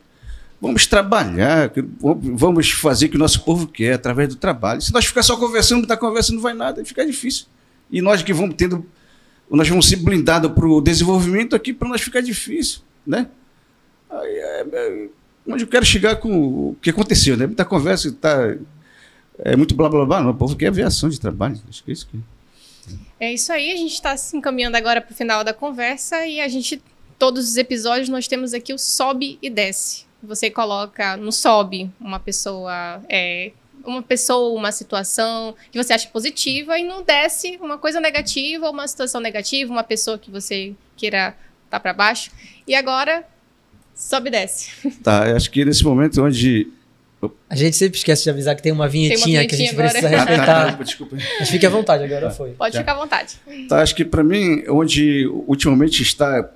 Vamos 0.59 0.87
trabalhar, 0.87 1.71
vamos 2.01 2.71
fazer 2.71 3.05
o 3.05 3.09
que 3.09 3.15
o 3.15 3.19
nosso 3.19 3.43
povo 3.43 3.67
quer 3.67 3.93
através 3.93 4.29
do 4.29 4.35
trabalho. 4.35 4.81
Se 4.81 4.91
nós 4.91 5.05
ficar 5.05 5.21
só 5.21 5.37
conversando, 5.37 5.85
da 5.85 5.95
conversa 5.95 6.33
não 6.33 6.41
vai 6.41 6.53
nada, 6.53 6.83
fica 6.83 7.05
difícil. 7.05 7.45
E 7.91 8.01
nós 8.01 8.21
que 8.23 8.33
vamos 8.33 8.55
tendo, 8.55 8.85
nós 9.49 9.67
vamos 9.67 9.87
ser 9.87 9.97
blindados 9.97 10.51
para 10.51 10.67
o 10.67 10.81
desenvolvimento 10.81 11.55
aqui, 11.55 11.73
para 11.73 11.87
nós 11.87 12.01
ficar 12.01 12.21
difícil, 12.21 12.81
né? 13.05 13.27
Aí, 14.09 14.35
é, 14.35 14.65
é, 14.71 15.07
onde 15.47 15.63
eu 15.63 15.67
quero 15.67 15.85
chegar 15.85 16.15
com 16.17 16.69
o 16.69 16.77
que 16.81 16.89
aconteceu, 16.89 17.37
né? 17.37 17.45
Muita 17.45 17.65
conversa, 17.65 18.11
tá, 18.11 18.55
é 19.39 19.55
muito 19.55 19.75
blá 19.75 19.89
blá 19.89 20.05
blá, 20.05 20.21
não, 20.21 20.31
o 20.31 20.35
povo 20.35 20.55
quer 20.55 20.67
aviação 20.67 21.09
de 21.09 21.19
trabalho, 21.19 21.59
acho 21.69 21.83
que 21.83 21.91
é 21.91 21.93
isso 21.93 22.07
que... 22.07 22.19
É 23.19 23.33
isso 23.33 23.51
aí, 23.51 23.71
a 23.71 23.75
gente 23.75 23.93
está 23.93 24.15
se 24.15 24.35
encaminhando 24.37 24.77
agora 24.77 25.01
para 25.01 25.11
o 25.11 25.15
final 25.15 25.43
da 25.43 25.53
conversa 25.53 26.25
e 26.27 26.39
a 26.39 26.47
gente, 26.47 26.81
todos 27.17 27.49
os 27.49 27.57
episódios, 27.57 28.09
nós 28.09 28.27
temos 28.27 28.53
aqui 28.53 28.73
o 28.73 28.77
sobe 28.77 29.39
e 29.41 29.49
desce. 29.49 30.05
Você 30.21 30.49
coloca 30.49 31.15
no 31.17 31.31
sobe 31.31 31.89
uma 31.99 32.19
pessoa 32.19 33.01
é, 33.09 33.51
uma 33.85 34.01
pessoa, 34.01 34.57
uma 34.57 34.71
situação 34.71 35.55
que 35.71 35.81
você 35.81 35.93
acha 35.93 36.07
positiva 36.09 36.77
e 36.79 36.83
não 36.83 37.03
desce 37.03 37.57
uma 37.61 37.77
coisa 37.77 37.99
negativa, 37.99 38.69
uma 38.69 38.87
situação 38.87 39.21
negativa, 39.21 39.71
uma 39.71 39.83
pessoa 39.83 40.17
que 40.17 40.31
você 40.31 40.73
queira 40.97 41.29
estar 41.29 41.37
tá 41.69 41.79
para 41.79 41.93
baixo. 41.93 42.31
E 42.67 42.75
agora, 42.75 43.23
sobe 43.95 44.29
e 44.29 44.31
desce. 44.31 44.71
Tá, 45.03 45.35
acho 45.35 45.51
que 45.51 45.63
nesse 45.63 45.83
momento 45.83 46.23
onde 46.23 46.67
a 47.49 47.55
gente 47.55 47.75
sempre 47.75 47.97
esquece 47.97 48.23
de 48.23 48.29
avisar 48.29 48.55
que 48.55 48.61
tem 48.61 48.71
uma 48.71 48.87
vinhetinha, 48.87 49.19
uma 49.19 49.25
vinhetinha 49.25 49.47
que 49.47 49.55
a 49.55 49.57
gente 49.57 49.69
agora. 49.71 49.89
precisa 49.89 50.09
respeitar. 50.09 50.67
Ah, 50.67 50.83
desculpa. 50.83 51.17
Mas 51.39 51.49
fique 51.49 51.65
à 51.65 51.69
vontade, 51.69 52.03
agora 52.03 52.27
tá. 52.27 52.31
foi. 52.31 52.51
Pode 52.51 52.73
Já. 52.73 52.81
ficar 52.81 52.91
à 52.93 52.95
vontade. 52.95 53.35
Tá, 53.67 53.81
acho 53.81 53.95
que 53.95 54.05
para 54.05 54.23
mim, 54.23 54.63
onde 54.67 55.27
ultimamente 55.47 56.03
está. 56.03 56.49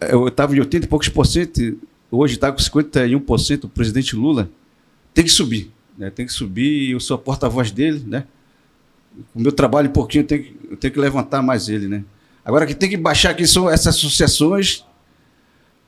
Eu 0.00 0.28
estava 0.28 0.56
em 0.56 0.60
80 0.60 0.86
e 0.86 0.88
poucos 0.88 1.08
por 1.08 1.26
cento, 1.26 1.78
hoje 2.10 2.34
está 2.34 2.50
com 2.50 2.58
51% 2.58 3.64
o 3.64 3.68
presidente 3.68 4.16
Lula. 4.16 4.48
Tem 5.12 5.24
que 5.24 5.30
subir 5.30 5.70
né? 6.00 6.08
Tem 6.08 6.24
que 6.24 6.32
subir, 6.32 6.92
eu 6.92 6.98
sou 6.98 7.18
porta-voz 7.18 7.70
dele, 7.70 8.02
né? 8.06 8.24
O 9.34 9.40
meu 9.40 9.52
trabalho 9.52 9.90
um 9.90 9.92
pouquinho, 9.92 10.22
eu 10.22 10.26
tenho, 10.26 10.42
que, 10.42 10.56
eu 10.70 10.76
tenho 10.78 10.94
que 10.94 10.98
levantar 10.98 11.42
mais 11.42 11.68
ele, 11.68 11.86
né? 11.86 12.02
Agora, 12.42 12.66
que 12.66 12.74
tem 12.74 12.88
que 12.88 12.96
baixar 12.96 13.30
aqui 13.30 13.46
são 13.46 13.68
essas 13.68 13.96
associações. 13.96 14.82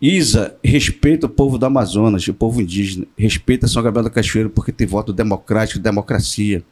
ISA 0.00 0.54
respeita 0.62 1.26
o 1.26 1.30
povo 1.30 1.56
do 1.56 1.64
Amazonas, 1.64 2.28
o 2.28 2.34
povo 2.34 2.60
indígena, 2.60 3.06
respeita 3.16 3.66
São 3.66 3.82
Gabriel 3.82 4.04
da 4.04 4.10
Cachoeira 4.10 4.50
porque 4.50 4.70
tem 4.70 4.86
voto 4.86 5.14
democrático, 5.14 5.78
democracia. 5.78 6.62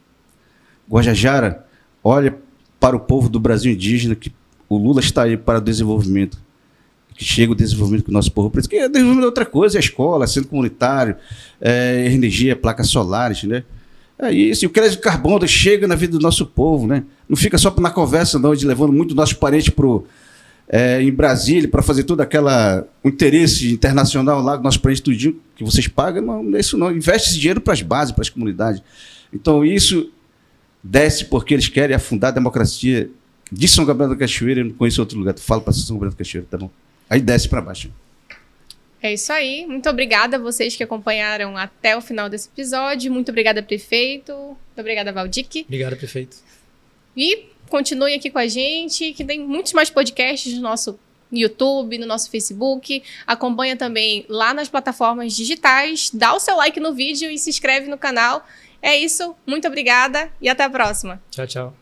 Guajajara, 0.87 1.65
olha 2.03 2.37
para 2.79 2.95
o 2.95 2.99
povo 2.99 3.27
do 3.27 3.39
Brasil 3.39 3.71
indígena 3.71 4.13
que 4.13 4.31
o 4.69 4.77
Lula 4.77 4.99
está 4.99 5.23
aí 5.23 5.35
para 5.35 5.57
o 5.57 5.61
desenvolvimento 5.61 6.37
que 7.21 7.25
chega 7.25 7.51
o 7.51 7.55
desenvolvimento 7.55 8.05
que 8.05 8.09
o 8.09 8.13
nosso 8.13 8.31
povo 8.31 8.49
precisa. 8.49 8.67
Que 8.67 8.77
é 8.77 8.89
desenvolvimento 8.89 9.25
é 9.25 9.27
outra 9.27 9.45
coisa, 9.45 9.77
é 9.77 9.79
escola, 9.79 10.25
centro 10.25 10.49
comunitário, 10.49 11.15
é 11.61 12.07
energia, 12.11 12.55
placas 12.55 12.87
solares, 12.87 13.43
né? 13.43 13.63
É 14.17 14.31
isso, 14.31 14.65
e 14.65 14.67
o 14.67 14.71
crédito 14.71 14.97
de 14.97 15.03
carbono 15.03 15.47
chega 15.47 15.87
na 15.87 15.93
vida 15.93 16.17
do 16.17 16.19
nosso 16.19 16.47
povo, 16.47 16.87
né? 16.87 17.03
Não 17.29 17.37
fica 17.37 17.59
só 17.59 17.73
na 17.79 17.91
conversa, 17.91 18.39
não, 18.39 18.55
de 18.55 18.65
levando 18.65 18.91
muito 18.91 19.13
nossos 19.13 19.33
parentes 19.33 19.69
pro, 19.69 20.03
é, 20.67 20.99
em 21.01 21.11
Brasília 21.11 21.69
para 21.69 21.83
fazer 21.83 22.05
todo 22.05 22.21
aquela 22.21 22.87
o 23.03 23.09
interesse 23.09 23.71
internacional 23.71 24.41
lá, 24.41 24.57
nosso 24.57 24.79
país 24.79 24.99
tudinho, 24.99 25.39
que 25.55 25.63
vocês 25.63 25.87
pagam, 25.87 26.23
não, 26.23 26.41
não 26.41 26.57
é 26.57 26.59
isso 26.59 26.75
não. 26.75 26.91
Investe 26.91 27.29
esse 27.29 27.39
dinheiro 27.39 27.61
para 27.61 27.73
as 27.73 27.83
bases, 27.83 28.13
para 28.13 28.23
as 28.23 28.29
comunidades. 28.29 28.81
Então 29.31 29.63
isso 29.63 30.09
desce 30.83 31.25
porque 31.25 31.53
eles 31.53 31.67
querem 31.67 31.95
afundar 31.95 32.31
a 32.31 32.33
democracia 32.33 33.11
de 33.51 33.67
São 33.67 33.85
Gabriel 33.85 34.09
da 34.09 34.15
Cachoeira, 34.15 34.61
eu 34.61 34.65
não 34.65 34.73
conheço 34.73 35.01
outro 35.01 35.19
lugar. 35.19 35.35
Tu 35.35 35.41
fala 35.41 35.61
para 35.61 35.71
São 35.71 35.97
Gabriel 35.97 36.11
da 36.11 36.17
Cachoeira, 36.17 36.47
tá 36.49 36.57
bom? 36.57 36.71
Aí 37.11 37.19
desce 37.19 37.49
para 37.49 37.61
baixo. 37.61 37.91
É 39.01 39.11
isso 39.11 39.33
aí. 39.33 39.65
Muito 39.67 39.89
obrigada 39.89 40.37
a 40.37 40.39
vocês 40.39 40.77
que 40.77 40.83
acompanharam 40.83 41.57
até 41.57 41.97
o 41.97 41.99
final 41.99 42.29
desse 42.29 42.47
episódio. 42.47 43.11
Muito 43.11 43.29
obrigada, 43.29 43.61
prefeito. 43.61 44.33
Muito 44.33 44.79
obrigada, 44.79 45.11
Valdic. 45.11 45.65
Obrigado, 45.65 45.97
prefeito. 45.97 46.37
E 47.17 47.47
continue 47.67 48.13
aqui 48.13 48.29
com 48.29 48.39
a 48.39 48.47
gente, 48.47 49.11
que 49.11 49.25
tem 49.25 49.41
muitos 49.41 49.73
mais 49.73 49.89
podcasts 49.89 50.53
no 50.53 50.61
nosso 50.61 50.97
YouTube, 51.29 51.97
no 51.97 52.05
nosso 52.05 52.31
Facebook. 52.31 53.03
Acompanha 53.27 53.75
também 53.75 54.25
lá 54.29 54.53
nas 54.53 54.69
plataformas 54.69 55.35
digitais. 55.35 56.11
Dá 56.13 56.33
o 56.33 56.39
seu 56.39 56.55
like 56.55 56.79
no 56.79 56.93
vídeo 56.93 57.29
e 57.29 57.37
se 57.37 57.49
inscreve 57.49 57.89
no 57.89 57.97
canal. 57.97 58.47
É 58.81 58.95
isso. 58.95 59.35
Muito 59.45 59.67
obrigada 59.67 60.31
e 60.41 60.47
até 60.47 60.63
a 60.63 60.69
próxima. 60.69 61.21
Tchau, 61.29 61.45
tchau. 61.45 61.80